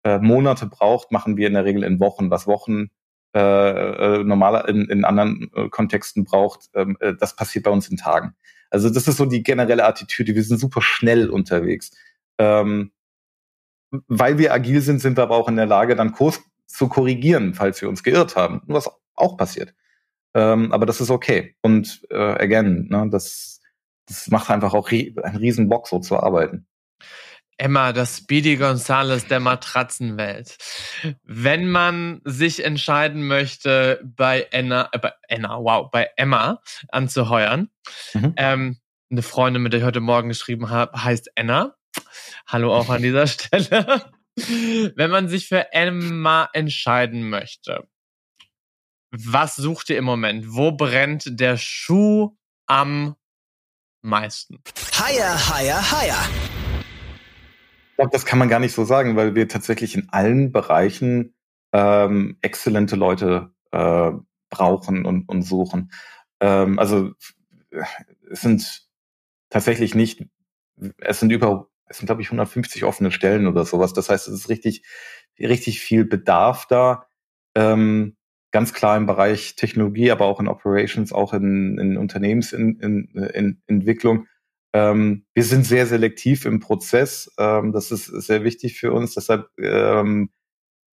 äh, 0.04 0.18
Monate 0.18 0.64
braucht, 0.64 1.12
machen 1.12 1.36
wir 1.36 1.48
in 1.48 1.52
der 1.52 1.66
Regel 1.66 1.84
in 1.84 2.00
Wochen. 2.00 2.30
Was 2.30 2.46
Wochen 2.46 2.88
äh, 3.34 3.40
äh, 3.40 4.24
normaler 4.24 4.66
in, 4.70 4.86
in 4.86 5.04
anderen 5.04 5.50
äh, 5.54 5.68
Kontexten 5.68 6.24
braucht, 6.24 6.70
ähm, 6.72 6.96
äh, 7.00 7.12
das 7.20 7.36
passiert 7.36 7.66
bei 7.66 7.70
uns 7.70 7.88
in 7.88 7.98
Tagen. 7.98 8.34
Also 8.70 8.88
das 8.88 9.06
ist 9.06 9.18
so 9.18 9.26
die 9.26 9.42
generelle 9.42 9.84
Attitüde. 9.84 10.34
Wir 10.34 10.42
sind 10.42 10.58
super 10.58 10.80
schnell 10.80 11.28
unterwegs. 11.28 11.90
Ähm, 12.38 12.90
weil 14.08 14.38
wir 14.38 14.52
agil 14.52 14.80
sind, 14.80 15.00
sind 15.00 15.16
wir 15.16 15.22
aber 15.22 15.36
auch 15.36 15.48
in 15.48 15.56
der 15.56 15.66
Lage, 15.66 15.96
dann 15.96 16.12
Kurs 16.12 16.40
zu 16.66 16.88
korrigieren, 16.88 17.54
falls 17.54 17.80
wir 17.82 17.88
uns 17.88 18.02
geirrt 18.02 18.36
haben, 18.36 18.62
was 18.66 18.90
auch 19.14 19.36
passiert. 19.36 19.74
Ähm, 20.34 20.72
aber 20.72 20.86
das 20.86 21.00
ist 21.00 21.10
okay. 21.10 21.56
Und 21.60 22.02
äh, 22.10 22.16
again, 22.16 22.86
ne, 22.88 23.08
das, 23.10 23.60
das 24.06 24.28
macht 24.28 24.50
einfach 24.50 24.72
auch 24.74 24.90
einen 24.90 25.36
riesen 25.36 25.68
Bock, 25.68 25.86
so 25.88 25.98
zu 25.98 26.18
arbeiten. 26.18 26.66
Emma, 27.58 27.92
das 27.92 28.18
Speedy 28.18 28.56
Gonzales 28.56 29.26
der 29.26 29.38
Matratzenwelt. 29.38 30.56
Wenn 31.22 31.68
man 31.68 32.20
sich 32.24 32.64
entscheiden 32.64 33.26
möchte, 33.26 34.00
bei 34.02 34.48
Enna, 34.50 34.88
äh, 34.92 34.98
bei 34.98 35.12
Enna, 35.28 35.58
wow, 35.60 35.90
bei 35.90 36.08
Emma 36.16 36.60
anzuheuern, 36.88 37.68
mhm. 38.14 38.34
ähm, 38.36 38.78
eine 39.10 39.22
Freundin, 39.22 39.62
mit 39.62 39.72
der 39.72 39.80
ich 39.80 39.86
heute 39.86 40.00
Morgen 40.00 40.28
geschrieben 40.28 40.70
habe, 40.70 41.04
heißt 41.04 41.30
Enna. 41.34 41.76
Hallo 42.46 42.74
auch 42.74 42.88
an 42.90 43.02
dieser 43.02 43.26
Stelle. 43.28 44.10
Wenn 44.36 45.10
man 45.10 45.28
sich 45.28 45.48
für 45.48 45.72
Emma 45.72 46.48
entscheiden 46.52 47.28
möchte, 47.28 47.86
was 49.10 49.56
sucht 49.56 49.90
ihr 49.90 49.98
im 49.98 50.04
Moment? 50.04 50.54
Wo 50.54 50.72
brennt 50.72 51.38
der 51.38 51.58
Schuh 51.58 52.34
am 52.66 53.14
meisten? 54.00 54.62
Higher, 54.98 55.48
higher, 55.50 55.90
higher. 55.90 56.28
Ich 57.90 57.96
glaube, 57.96 58.10
das 58.10 58.24
kann 58.24 58.38
man 58.38 58.48
gar 58.48 58.58
nicht 58.58 58.72
so 58.72 58.84
sagen, 58.84 59.16
weil 59.16 59.34
wir 59.34 59.48
tatsächlich 59.48 59.94
in 59.94 60.08
allen 60.08 60.50
Bereichen 60.50 61.34
ähm, 61.72 62.38
exzellente 62.40 62.96
Leute 62.96 63.52
äh, 63.70 64.12
brauchen 64.48 65.04
und, 65.04 65.28
und 65.28 65.42
suchen. 65.42 65.92
Ähm, 66.40 66.78
also 66.78 67.12
es 68.30 68.40
sind 68.40 68.88
tatsächlich 69.50 69.94
nicht, 69.94 70.24
es 70.98 71.20
sind 71.20 71.30
über 71.30 71.68
es 71.92 71.98
sind, 71.98 72.06
glaube 72.06 72.22
ich, 72.22 72.28
150 72.28 72.84
offene 72.84 73.10
Stellen 73.10 73.46
oder 73.46 73.64
sowas. 73.64 73.92
Das 73.92 74.08
heißt, 74.08 74.28
es 74.28 74.34
ist 74.34 74.48
richtig, 74.48 74.84
richtig 75.38 75.80
viel 75.80 76.04
Bedarf 76.04 76.66
da. 76.66 77.06
Ähm, 77.54 78.16
ganz 78.50 78.74
klar 78.74 78.96
im 78.96 79.06
Bereich 79.06 79.56
Technologie, 79.56 80.10
aber 80.10 80.26
auch 80.26 80.40
in 80.40 80.48
Operations, 80.48 81.12
auch 81.12 81.32
in, 81.32 81.78
in 81.78 81.96
Unternehmensentwicklung. 81.96 84.26
Ähm, 84.74 85.24
wir 85.34 85.44
sind 85.44 85.66
sehr 85.66 85.86
selektiv 85.86 86.44
im 86.44 86.60
Prozess. 86.60 87.32
Ähm, 87.38 87.72
das 87.72 87.90
ist 87.90 88.06
sehr 88.06 88.44
wichtig 88.44 88.78
für 88.78 88.92
uns. 88.92 89.14
Deshalb 89.14 89.48
ähm, 89.58 90.30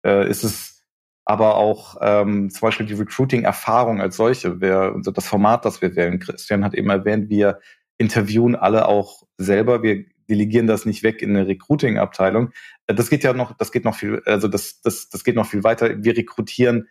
äh, 0.04 0.28
ist 0.28 0.44
es 0.44 0.84
aber 1.24 1.56
auch 1.56 1.96
ähm, 2.00 2.50
zum 2.50 2.60
Beispiel 2.60 2.86
die 2.86 2.94
Recruiting-Erfahrung 2.94 4.00
als 4.00 4.16
solche. 4.16 4.60
Wer, 4.60 4.92
also 4.94 5.10
das 5.10 5.26
Format, 5.26 5.64
das 5.64 5.82
wir 5.82 5.96
wählen, 5.96 6.20
Christian 6.20 6.64
hat 6.64 6.74
eben 6.74 6.88
erwähnt, 6.88 7.28
wir 7.28 7.58
interviewen 7.98 8.54
alle 8.54 8.86
auch 8.86 9.24
selber. 9.36 9.82
Wir 9.82 10.04
delegieren 10.28 10.66
das 10.66 10.86
nicht 10.86 11.02
weg 11.02 11.22
in 11.22 11.30
eine 11.30 11.46
Recruiting-Abteilung. 11.46 12.52
Äh, 12.86 12.94
das 12.94 13.10
geht 13.10 13.24
ja 13.24 13.32
noch, 13.32 13.56
das 13.56 13.72
geht 13.72 13.84
noch 13.84 13.96
viel, 13.96 14.22
also 14.26 14.48
das, 14.48 14.80
das, 14.80 15.08
das 15.08 15.24
geht 15.24 15.36
noch 15.36 15.46
viel 15.46 15.64
weiter. 15.64 16.02
Wir 16.02 16.16
rekrutieren 16.16 16.88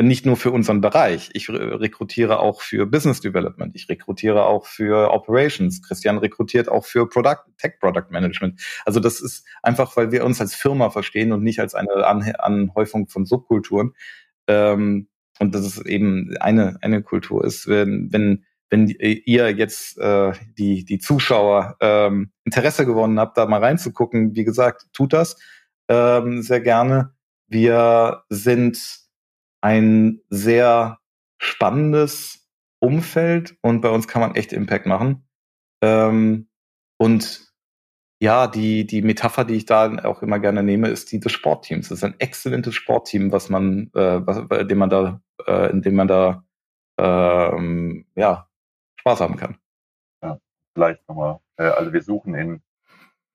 nicht 0.00 0.26
nur 0.26 0.36
für 0.36 0.50
unseren 0.50 0.80
Bereich. 0.80 1.30
Ich 1.34 1.48
rekrutiere 1.48 2.40
auch 2.40 2.62
für 2.62 2.86
Business 2.86 3.20
Development. 3.20 3.74
Ich 3.76 3.88
rekrutiere 3.88 4.46
auch 4.46 4.66
für 4.66 5.12
Operations. 5.12 5.82
Christian 5.82 6.18
rekrutiert 6.18 6.68
auch 6.68 6.84
für 6.84 7.08
Product, 7.08 7.44
Tech 7.58 7.74
Product 7.78 8.06
Management. 8.10 8.60
Also 8.84 9.00
das 9.00 9.20
ist 9.20 9.46
einfach, 9.62 9.96
weil 9.96 10.10
wir 10.10 10.24
uns 10.24 10.40
als 10.40 10.54
Firma 10.54 10.90
verstehen 10.90 11.32
und 11.32 11.42
nicht 11.42 11.60
als 11.60 11.74
eine 11.74 11.90
Anhäufung 12.40 13.08
von 13.08 13.26
Subkulturen. 13.26 13.92
Ähm, 14.48 15.08
und 15.38 15.54
das 15.54 15.66
ist 15.66 15.86
eben 15.86 16.36
eine, 16.40 16.78
eine 16.82 17.02
Kultur 17.02 17.44
ist, 17.44 17.68
wenn, 17.68 18.12
wenn 18.12 18.44
wenn 18.72 18.88
ihr 18.88 19.50
jetzt 19.50 19.98
äh, 19.98 20.32
die, 20.56 20.86
die 20.86 20.98
Zuschauer 20.98 21.76
ähm, 21.80 22.32
Interesse 22.44 22.86
gewonnen 22.86 23.20
habt, 23.20 23.36
da 23.36 23.44
mal 23.44 23.62
reinzugucken, 23.62 24.34
wie 24.34 24.44
gesagt, 24.44 24.86
tut 24.94 25.12
das 25.12 25.36
ähm, 25.90 26.40
sehr 26.40 26.62
gerne. 26.62 27.14
Wir 27.48 28.24
sind 28.30 28.82
ein 29.60 30.20
sehr 30.30 30.98
spannendes 31.36 32.48
Umfeld 32.80 33.58
und 33.60 33.82
bei 33.82 33.90
uns 33.90 34.08
kann 34.08 34.22
man 34.22 34.34
echt 34.36 34.54
Impact 34.54 34.86
machen. 34.86 35.28
Ähm, 35.82 36.48
und 36.96 37.52
ja, 38.22 38.46
die, 38.46 38.86
die 38.86 39.02
Metapher, 39.02 39.44
die 39.44 39.56
ich 39.56 39.66
da 39.66 40.02
auch 40.04 40.22
immer 40.22 40.38
gerne 40.38 40.62
nehme, 40.62 40.88
ist 40.88 41.12
die 41.12 41.20
des 41.20 41.32
Sportteams. 41.32 41.90
Es 41.90 41.98
ist 41.98 42.04
ein 42.04 42.18
exzellentes 42.20 42.74
Sportteam, 42.74 43.32
was 43.32 43.50
man, 43.50 43.90
äh, 43.94 44.26
was, 44.26 44.48
bei 44.48 44.64
dem 44.64 44.78
man 44.78 44.88
da, 44.88 45.20
äh, 45.46 45.70
in 45.70 45.82
dem 45.82 45.94
man 45.94 46.08
da 46.08 46.42
ähm, 46.98 48.06
ja, 48.14 48.48
Spaß 49.02 49.20
haben 49.20 49.36
kann. 49.36 49.56
Ja, 50.22 50.38
vielleicht 50.74 51.08
nochmal. 51.08 51.40
Äh, 51.56 51.64
also 51.64 51.92
wir 51.92 52.02
suchen 52.02 52.34
in, 52.36 52.62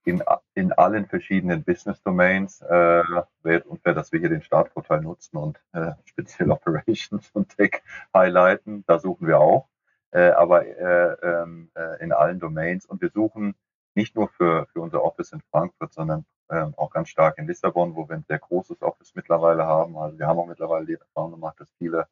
in, 0.06 0.24
in 0.54 0.72
allen 0.72 1.08
verschiedenen 1.08 1.64
Business 1.66 2.02
Domains. 2.04 2.62
Äh, 2.62 3.04
wäre 3.44 3.64
unfair, 3.66 3.94
dass 3.94 4.14
wir 4.14 4.22
hier 4.22 4.30
den 4.30 4.44
Startvorteil 4.44 5.02
nutzen 5.02 5.36
und 5.36 5.62
äh, 5.74 5.92
speziell 6.06 6.52
Operations 6.52 7.30
und 7.34 7.56
Tech 7.58 7.84
highlighten. 8.14 8.86
Da 8.88 9.00
suchen 9.00 9.28
wir 9.28 9.40
auch. 9.40 9.68
Äh, 10.12 10.30
aber 10.30 10.66
äh, 10.66 11.18
ähm, 11.22 11.70
äh, 11.76 12.02
in 12.02 12.14
allen 12.14 12.40
Domains. 12.40 12.86
Und 12.86 13.02
wir 13.02 13.10
suchen 13.10 13.54
nicht 13.94 14.16
nur 14.16 14.30
für, 14.30 14.68
für 14.72 14.80
unser 14.80 15.04
Office 15.04 15.34
in 15.34 15.42
Frankfurt, 15.52 15.92
sondern 15.92 16.26
ähm, 16.50 16.74
auch 16.78 16.92
ganz 16.92 17.10
stark 17.10 17.38
in 17.40 17.48
Lissabon, 17.48 17.94
wo 17.94 18.08
wir 18.08 18.16
ein 18.16 18.24
sehr 18.26 18.40
großes 18.40 18.82
Office 18.82 19.16
mittlerweile 19.16 19.66
haben. 19.66 19.98
Also 19.98 20.18
wir 20.18 20.28
haben 20.28 20.40
auch 20.40 20.48
mittlerweile 20.48 20.86
die 20.86 20.94
Erfahrung 20.94 21.32
gemacht, 21.32 21.60
dass 21.60 21.70
viele, 21.78 22.08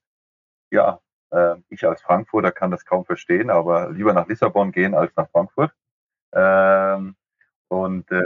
ja, 0.72 1.00
ich 1.70 1.86
als 1.86 2.02
Frankfurter 2.02 2.52
kann 2.52 2.72
das 2.72 2.86
kaum 2.86 3.04
verstehen, 3.04 3.50
aber 3.50 3.92
lieber 3.92 4.14
nach 4.14 4.28
Lissabon 4.28 4.72
gehen 4.72 4.94
als 4.94 5.14
nach 5.16 5.30
Frankfurt. 5.30 5.74
Ähm, 6.32 7.16
und 7.70 8.06
äh, 8.12 8.24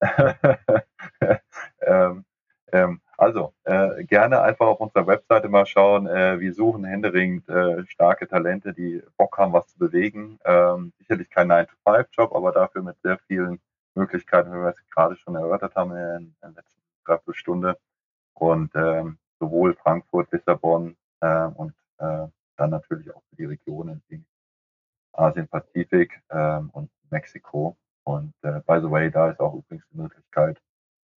ähm, 1.80 2.24
ähm, 2.72 3.00
also 3.16 3.54
äh, 3.64 4.04
gerne 4.04 4.42
einfach 4.42 4.66
auf 4.66 4.80
unserer 4.80 5.06
Webseite 5.06 5.48
mal 5.48 5.66
schauen. 5.66 6.06
Äh, 6.06 6.38
wir 6.40 6.54
suchen 6.54 6.84
händeringend 6.84 7.46
starke 7.88 8.28
Talente, 8.28 8.72
die 8.72 9.02
Bock 9.16 9.36
haben, 9.38 9.52
was 9.52 9.66
zu 9.68 9.78
bewegen. 9.78 10.38
Ähm, 10.44 10.92
sicherlich 10.98 11.30
kein 11.30 11.50
9-to-5-Job, 11.50 12.34
aber 12.34 12.52
dafür 12.52 12.82
mit 12.82 12.96
sehr 13.02 13.18
vielen 13.26 13.60
Möglichkeiten, 13.94 14.52
wie 14.52 14.56
wir 14.58 14.68
es 14.68 14.90
gerade 14.90 15.16
schon 15.16 15.34
erörtert 15.34 15.74
haben 15.74 15.92
in, 15.92 16.34
der 16.42 16.50
letzten 16.50 16.80
Dreiviertelstunde. 17.04 17.78
Und 18.34 18.70
ähm, 18.76 19.18
sowohl 19.40 19.74
Frankfurt, 19.74 20.30
Lissabon 20.30 20.96
und 21.20 21.74
äh, 21.98 22.26
dann 22.56 22.70
natürlich 22.70 23.14
auch 23.14 23.22
für 23.30 23.36
die 23.36 23.44
Regionen 23.44 24.02
wie 24.08 24.24
Asien, 25.12 25.48
Pazifik 25.48 26.20
äh, 26.28 26.60
und 26.72 26.90
Mexiko. 27.10 27.76
Und 28.04 28.34
äh, 28.42 28.60
by 28.66 28.80
the 28.80 28.90
way, 28.90 29.10
da 29.10 29.30
ist 29.30 29.40
auch 29.40 29.54
übrigens 29.54 29.86
die 29.92 29.98
Möglichkeit, 29.98 30.60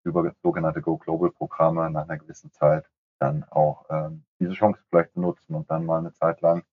über 0.04 0.34
sogenannte 0.42 0.80
Go 0.80 0.96
Global 0.96 1.30
Programme 1.30 1.90
nach 1.90 2.04
einer 2.04 2.18
gewissen 2.18 2.50
Zeit 2.52 2.86
dann 3.18 3.44
auch 3.50 3.84
ähm, 3.90 4.24
diese 4.38 4.54
Chance 4.54 4.80
vielleicht 4.88 5.12
zu 5.12 5.20
nutzen 5.20 5.54
und 5.54 5.70
dann 5.70 5.84
mal 5.84 5.98
eine 5.98 6.12
Zeit 6.14 6.40
lang 6.40 6.64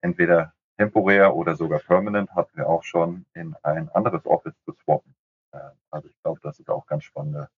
entweder 0.00 0.54
temporär 0.78 1.34
oder 1.34 1.54
sogar 1.54 1.80
permanent 1.80 2.34
hatten 2.34 2.56
wir 2.56 2.68
auch 2.68 2.82
schon 2.82 3.26
in 3.34 3.54
ein 3.62 3.88
anderes 3.90 4.24
Office 4.26 4.54
zu 4.64 4.72
swappen. 4.72 5.14
Äh, 5.52 5.58
also 5.90 6.08
ich 6.08 6.18
glaube, 6.22 6.40
das 6.42 6.58
ist 6.58 6.70
auch 6.70 6.86
ganz 6.86 7.04
spannende 7.04 7.48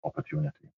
Opportunity. 0.00 0.70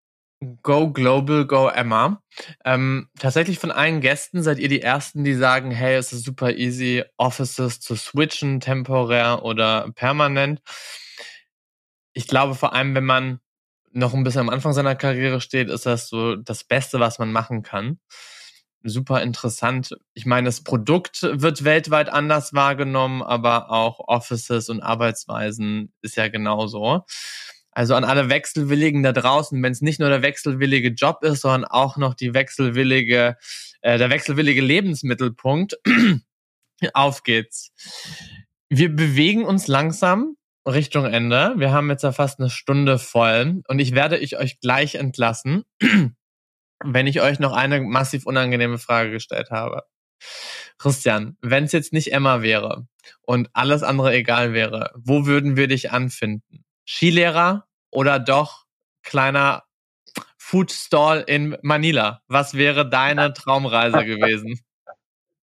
Go 0.64 0.92
Global, 0.92 1.46
Go 1.46 1.68
Emma. 1.68 2.22
Ähm, 2.64 3.10
tatsächlich 3.20 3.60
von 3.60 3.72
allen 3.72 4.00
Gästen 4.00 4.42
seid 4.42 4.60
ihr 4.60 4.70
die 4.70 4.82
Ersten, 4.82 5.26
die 5.26 5.34
sagen, 5.34 5.70
hey, 5.72 5.96
es 5.96 6.14
ist 6.14 6.24
super 6.24 6.56
easy, 6.56 7.04
Offices 7.18 7.82
zu 7.82 7.96
switchen, 7.96 8.62
temporär 8.62 9.44
oder 9.44 9.92
permanent. 9.96 10.62
Ich 12.14 12.28
glaube 12.28 12.56
vor 12.56 12.74
allem, 12.74 12.96
wenn 12.96 13.06
man 13.06 13.40
noch 13.92 14.14
ein 14.14 14.24
bisschen 14.24 14.42
am 14.42 14.50
Anfang 14.50 14.74
seiner 14.74 14.96
Karriere 14.96 15.42
steht, 15.42 15.70
ist 15.70 15.86
das 15.86 16.08
so 16.08 16.36
das 16.36 16.64
Beste, 16.64 17.00
was 17.00 17.20
man 17.20 17.32
machen 17.32 17.64
kann. 17.64 18.00
Super 18.84 19.22
interessant. 19.22 19.98
Ich 20.14 20.26
meine, 20.26 20.46
das 20.46 20.64
Produkt 20.64 21.24
wird 21.24 21.66
weltweit 21.66 22.08
anders 22.08 22.54
wahrgenommen, 22.54 23.22
aber 23.22 23.72
auch 23.72 24.00
Offices 24.08 24.70
und 24.70 24.82
Arbeitsweisen 24.82 25.92
ist 26.02 26.16
ja 26.16 26.30
genauso. 26.30 27.04
Also 27.80 27.96
an 27.96 28.04
alle 28.04 28.28
Wechselwilligen 28.28 29.04
da 29.04 29.14
draußen, 29.14 29.64
wenn 29.64 29.72
es 29.72 29.80
nicht 29.80 30.02
nur 30.02 30.10
der 30.10 30.22
wechselwillige 30.22 30.90
Job 30.90 31.24
ist, 31.24 31.40
sondern 31.40 31.64
auch 31.64 31.96
noch 31.96 32.14
die 32.14 32.34
wechselwillige, 32.34 33.38
äh, 33.80 33.98
der 33.98 34.10
wechselwillige 34.10 34.60
Lebensmittelpunkt, 34.60 35.78
auf 36.94 37.24
geht's. 37.24 37.72
Wir 38.68 38.94
bewegen 38.94 39.46
uns 39.46 39.68
langsam 39.68 40.36
Richtung 40.68 41.06
Ende. 41.06 41.54
Wir 41.56 41.72
haben 41.72 41.90
jetzt 41.90 42.04
ja 42.04 42.12
fast 42.12 42.42
eine 42.42 42.50
Stunde 42.50 43.00
voll 43.00 43.62
und 43.70 43.80
ich 43.80 43.96
werde 43.96 44.18
ich 44.18 44.38
euch 44.38 44.60
gleich 44.60 44.96
entlassen, 44.96 45.64
wenn 46.84 47.08
ich 47.08 47.22
euch 47.22 47.40
noch 47.40 47.54
eine 47.54 47.80
massiv 47.80 48.26
unangenehme 48.26 48.78
Frage 48.78 49.12
gestellt 49.12 49.52
habe. 49.52 49.84
Christian, 50.80 51.38
wenn 51.40 51.64
es 51.64 51.72
jetzt 51.72 51.94
nicht 51.94 52.12
Emma 52.12 52.42
wäre 52.42 52.88
und 53.22 53.50
alles 53.54 53.84
andere 53.84 54.14
egal 54.14 54.52
wäre, 54.52 54.92
wo 54.96 55.26
würden 55.26 55.56
wir 55.56 55.70
dich 55.70 55.92
anfinden? 55.92 56.66
Skilehrer 56.86 57.69
oder 57.92 58.20
doch 58.20 58.66
kleiner 59.04 59.64
Food 60.38 60.72
Stall 60.72 61.24
in 61.28 61.58
Manila? 61.62 62.22
Was 62.28 62.56
wäre 62.56 62.90
deine 62.90 63.34
Traumreise 63.34 64.06
gewesen? 64.06 64.60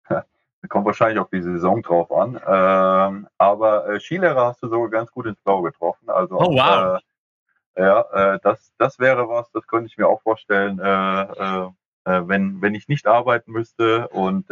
Kommt 0.68 0.86
wahrscheinlich 0.86 1.20
auf 1.20 1.30
die 1.30 1.42
Saison 1.42 1.82
drauf 1.82 2.10
an. 2.10 2.40
Ähm, 2.44 3.28
aber 3.38 3.88
äh, 3.88 4.00
Skilehrer 4.00 4.46
hast 4.46 4.62
du 4.62 4.68
sogar 4.68 4.90
ganz 4.90 5.12
gut 5.12 5.26
ins 5.26 5.40
Blau 5.42 5.62
getroffen. 5.62 6.10
Also, 6.10 6.36
oh, 6.40 6.50
wow. 6.50 6.98
Äh, 6.98 7.82
ja, 7.82 8.00
äh, 8.34 8.38
das, 8.42 8.72
das 8.78 8.98
wäre 8.98 9.28
was, 9.28 9.50
das 9.52 9.66
könnte 9.66 9.86
ich 9.86 9.98
mir 9.98 10.08
auch 10.08 10.22
vorstellen, 10.22 10.78
äh, 10.78 11.22
äh, 11.22 11.68
äh 12.04 12.28
wenn, 12.28 12.62
wenn 12.62 12.74
ich 12.74 12.88
nicht 12.88 13.06
arbeiten 13.06 13.52
müsste 13.52 14.08
und 14.08 14.50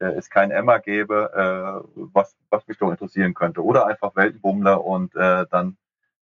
es 0.00 0.30
kein 0.30 0.52
Emma 0.52 0.78
gäbe, 0.78 1.82
was, 2.12 2.36
was 2.50 2.68
mich 2.68 2.78
doch 2.78 2.90
interessieren 2.90 3.34
könnte. 3.34 3.64
Oder 3.64 3.86
einfach 3.86 4.14
Weltenbummler 4.14 4.84
und 4.84 5.12
dann 5.16 5.76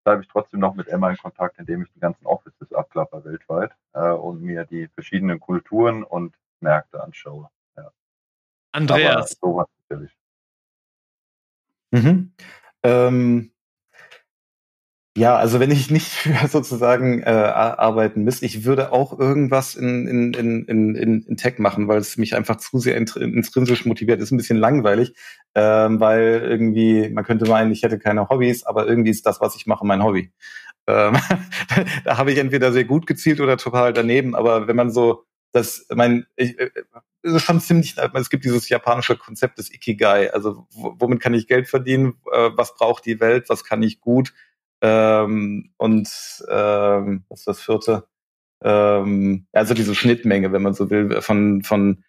bleibe 0.04 0.22
ich 0.22 0.28
trotzdem 0.28 0.60
noch 0.60 0.74
mit 0.74 0.88
Emma 0.88 1.10
in 1.10 1.16
Kontakt, 1.16 1.58
indem 1.58 1.82
ich 1.82 1.92
die 1.92 2.00
ganzen 2.00 2.26
Offices 2.26 2.72
abklapper 2.72 3.24
weltweit 3.24 3.72
äh, 3.94 4.10
und 4.10 4.42
mir 4.42 4.64
die 4.64 4.88
verschiedenen 4.88 5.40
Kulturen 5.40 6.04
und 6.04 6.34
Märkte 6.60 7.02
anschaue. 7.02 7.48
Andreas. 8.74 9.38
Aber 9.40 9.68
natürlich. 9.88 10.12
Mhm. 11.92 12.32
Ähm, 12.82 13.53
ja, 15.16 15.36
also 15.36 15.60
wenn 15.60 15.70
ich 15.70 15.90
nicht 15.90 16.08
für 16.12 16.48
sozusagen 16.48 17.22
äh, 17.22 17.30
arbeiten 17.30 18.24
müsste, 18.24 18.46
ich 18.46 18.64
würde 18.64 18.92
auch 18.92 19.18
irgendwas 19.18 19.74
in, 19.74 20.08
in, 20.08 20.34
in, 20.34 20.64
in, 20.66 21.22
in 21.22 21.36
Tech 21.36 21.58
machen, 21.58 21.86
weil 21.88 21.98
es 21.98 22.16
mich 22.16 22.34
einfach 22.34 22.56
zu 22.56 22.78
sehr 22.78 22.96
intrinsisch 22.96 23.84
motiviert. 23.84 24.20
Ist 24.20 24.32
ein 24.32 24.36
bisschen 24.36 24.58
langweilig, 24.58 25.14
ähm, 25.54 26.00
weil 26.00 26.42
irgendwie, 26.42 27.10
man 27.10 27.24
könnte 27.24 27.46
meinen, 27.48 27.70
ich 27.72 27.82
hätte 27.82 27.98
keine 27.98 28.28
Hobbys, 28.28 28.64
aber 28.64 28.86
irgendwie 28.86 29.10
ist 29.10 29.26
das, 29.26 29.40
was 29.40 29.54
ich 29.56 29.66
mache, 29.66 29.86
mein 29.86 30.02
Hobby. 30.02 30.32
Ähm, 30.86 31.16
da 32.04 32.18
habe 32.18 32.32
ich 32.32 32.38
entweder 32.38 32.72
sehr 32.72 32.84
gut 32.84 33.06
gezielt 33.06 33.40
oder 33.40 33.56
total 33.56 33.92
daneben, 33.92 34.34
aber 34.34 34.66
wenn 34.66 34.76
man 34.76 34.90
so 34.90 35.24
das, 35.52 35.86
mein, 35.94 36.26
ich, 36.34 36.58
äh, 36.58 36.70
ist 37.22 37.42
schon 37.42 37.60
ziemlich, 37.60 37.94
es 38.14 38.28
gibt 38.28 38.44
dieses 38.44 38.68
japanische 38.68 39.16
Konzept 39.16 39.58
des 39.58 39.72
Ikigai, 39.72 40.32
also 40.32 40.66
womit 40.72 41.20
kann 41.20 41.32
ich 41.32 41.46
Geld 41.46 41.68
verdienen, 41.68 42.14
äh, 42.32 42.50
was 42.56 42.74
braucht 42.74 43.06
die 43.06 43.20
Welt, 43.20 43.48
was 43.48 43.62
kann 43.64 43.82
ich 43.82 44.00
gut 44.00 44.34
ähm, 44.84 45.70
und 45.78 46.08
ähm, 46.50 47.24
was 47.30 47.38
ist 47.40 47.46
das 47.46 47.60
vierte? 47.62 48.06
Ähm, 48.62 49.46
also 49.52 49.72
diese 49.72 49.94
Schnittmenge, 49.94 50.52
wenn 50.52 50.60
man 50.60 50.74
so 50.74 50.90
will, 50.90 51.22
von, 51.22 51.62
von 51.62 52.04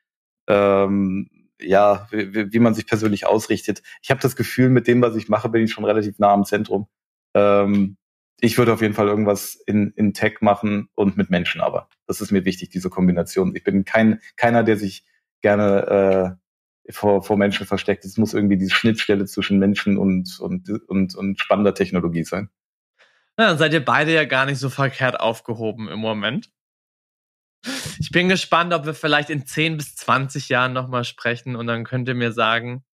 ähm, 0.47 1.30
ja, 1.61 2.05
wie, 2.11 2.51
wie 2.51 2.59
man 2.59 2.73
sich 2.73 2.86
persönlich 2.86 3.28
ausrichtet. 3.28 3.82
Ich 4.01 4.09
habe 4.09 4.19
das 4.19 4.36
Gefühl, 4.36 4.67
mit 4.69 4.88
dem, 4.88 5.01
was 5.01 5.15
ich 5.15 5.30
mache, 5.30 5.47
bin 5.47 5.63
ich 5.63 5.71
schon 5.71 5.86
relativ 5.86 6.19
nah 6.19 6.34
am 6.34 6.43
Zentrum. 6.43 6.88
Ähm, 7.34 7.95
ich 8.41 8.57
würde 8.57 8.73
auf 8.73 8.82
jeden 8.82 8.93
Fall 8.93 9.07
irgendwas 9.07 9.55
in, 9.55 9.93
in 9.95 10.13
Tech 10.13 10.41
machen 10.41 10.89
und 10.95 11.15
mit 11.15 11.30
Menschen 11.30 11.61
aber. 11.61 11.88
Das 12.07 12.19
ist 12.19 12.32
mir 12.32 12.43
wichtig, 12.43 12.71
diese 12.71 12.89
Kombination. 12.89 13.55
Ich 13.55 13.63
bin 13.63 13.86
kein, 13.86 14.19
keiner, 14.36 14.63
der 14.65 14.76
sich 14.76 15.05
gerne 15.41 16.38
äh, 16.86 16.91
vor, 16.91 17.23
vor 17.23 17.38
Menschen 17.38 17.65
versteckt. 17.65 18.03
Es 18.03 18.17
muss 18.17 18.34
irgendwie 18.34 18.57
die 18.57 18.69
Schnittstelle 18.69 19.26
zwischen 19.28 19.59
Menschen 19.59 19.97
und, 19.97 20.41
und, 20.41 20.69
und, 20.89 21.15
und 21.15 21.39
spannender 21.39 21.73
Technologie 21.73 22.26
sein. 22.26 22.49
Na, 23.38 23.48
dann 23.48 23.58
seid 23.58 23.74
ihr 23.74 23.84
beide 23.84 24.14
ja 24.14 24.26
gar 24.26 24.46
nicht 24.46 24.60
so 24.60 24.70
verkehrt 24.70 25.20
aufgehoben 25.20 25.90
im 25.90 26.00
Moment. 26.00 26.50
Ich 28.00 28.12
bin 28.12 28.30
gespannt, 28.30 28.74
ob 28.74 28.86
wir 28.86 28.94
vielleicht 28.94 29.30
in 29.30 29.46
10 29.46 29.78
bis 29.78 29.96
20 29.96 30.50
Jahren 30.50 30.74
nochmal 30.74 31.04
sprechen 31.04 31.56
und 31.56 31.68
dann 31.68 31.84
könnt 31.84 32.08
ihr 32.08 32.16
mir 32.16 32.32
sagen, 32.32 32.86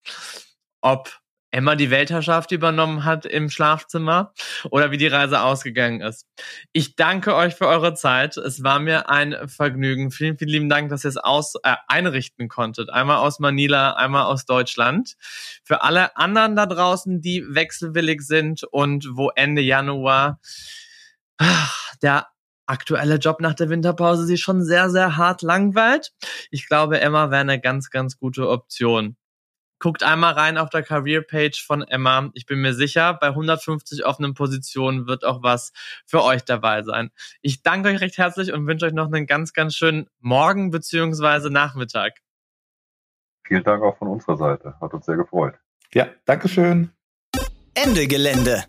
ob 0.82 1.21
Emma 1.52 1.76
die 1.76 1.92
Weltherrschaft 1.92 2.52
übernommen 2.52 3.04
hat 3.04 3.26
im 3.26 3.50
Schlafzimmer 3.50 4.34
oder 4.70 4.92
wie 4.92 4.98
die 4.98 5.08
Reise 5.08 5.42
ausgegangen 5.42 6.02
ist. 6.02 6.26
Ich 6.72 6.96
danke 6.96 7.36
euch 7.36 7.56
für 7.56 7.68
eure 7.68 7.94
Zeit. 7.94 8.38
Es 8.38 8.64
war 8.64 8.80
mir 8.80 9.10
ein 9.10 9.36
Vergnügen. 9.48 10.12
Vielen, 10.12 10.38
vielen 10.38 10.50
lieben 10.50 10.70
Dank, 10.70 10.90
dass 10.90 11.04
ihr 11.04 11.10
es 11.10 11.18
aus, 11.18 11.56
äh, 11.64 11.76
einrichten 11.88 12.48
konntet. 12.48 12.90
Einmal 12.90 13.18
aus 13.18 13.40
Manila, 13.40 13.94
einmal 13.94 14.26
aus 14.26 14.46
Deutschland. 14.46 15.16
Für 15.64 15.82
alle 15.84 16.16
anderen 16.16 16.56
da 16.56 16.66
draußen, 16.66 17.22
die 17.22 17.44
wechselwillig 17.48 18.22
sind 18.22 18.64
und 18.64 19.10
wo 19.14 19.30
Ende 19.36 19.62
Januar 19.62 20.40
ach, 21.38 21.96
der 22.02 22.28
aktuelle 22.66 23.16
Job 23.16 23.42
nach 23.42 23.54
der 23.54 23.70
Winterpause 23.70 24.26
sich 24.26 24.42
schon 24.42 24.64
sehr, 24.64 24.90
sehr 24.90 25.18
hart 25.18 25.42
langweilt. 25.42 26.14
Ich 26.52 26.68
glaube, 26.68 27.02
Emma 27.02 27.30
wäre 27.30 27.42
eine 27.42 27.60
ganz, 27.60 27.90
ganz 27.90 28.18
gute 28.18 28.48
Option. 28.48 29.18
Guckt 29.82 30.04
einmal 30.04 30.34
rein 30.34 30.60
auf 30.60 30.70
der 30.70 30.84
Career-Page 30.84 31.66
von 31.66 31.82
Emma. 31.82 32.30
Ich 32.36 32.46
bin 32.46 32.62
mir 32.62 32.76
sicher, 32.76 33.16
bei 33.16 33.30
150 33.30 34.06
offenen 34.06 34.36
Positionen 34.36 35.08
wird 35.08 35.26
auch 35.26 35.42
was 35.42 35.74
für 36.06 36.24
euch 36.24 36.46
dabei 36.46 36.84
sein. 36.84 37.10
Ich 37.42 37.64
danke 37.64 37.90
euch 37.90 38.00
recht 38.00 38.20
herzlich 38.20 38.54
und 38.54 38.68
wünsche 38.68 38.86
euch 38.86 38.94
noch 38.94 39.08
einen 39.12 39.26
ganz, 39.26 39.54
ganz 39.54 39.76
schönen 39.76 40.08
Morgen 40.20 40.70
beziehungsweise 40.70 41.50
Nachmittag. 41.50 42.20
Vielen 43.44 43.64
Dank 43.64 43.82
auch 43.82 43.98
von 43.98 44.08
unserer 44.08 44.38
Seite. 44.38 44.76
Hat 44.80 44.94
uns 44.94 45.08
sehr 45.08 45.18
gefreut. 45.18 45.56
Ja, 45.96 46.10
Dankeschön. 46.26 46.92
Ende 47.74 48.06
Gelände. 48.06 48.66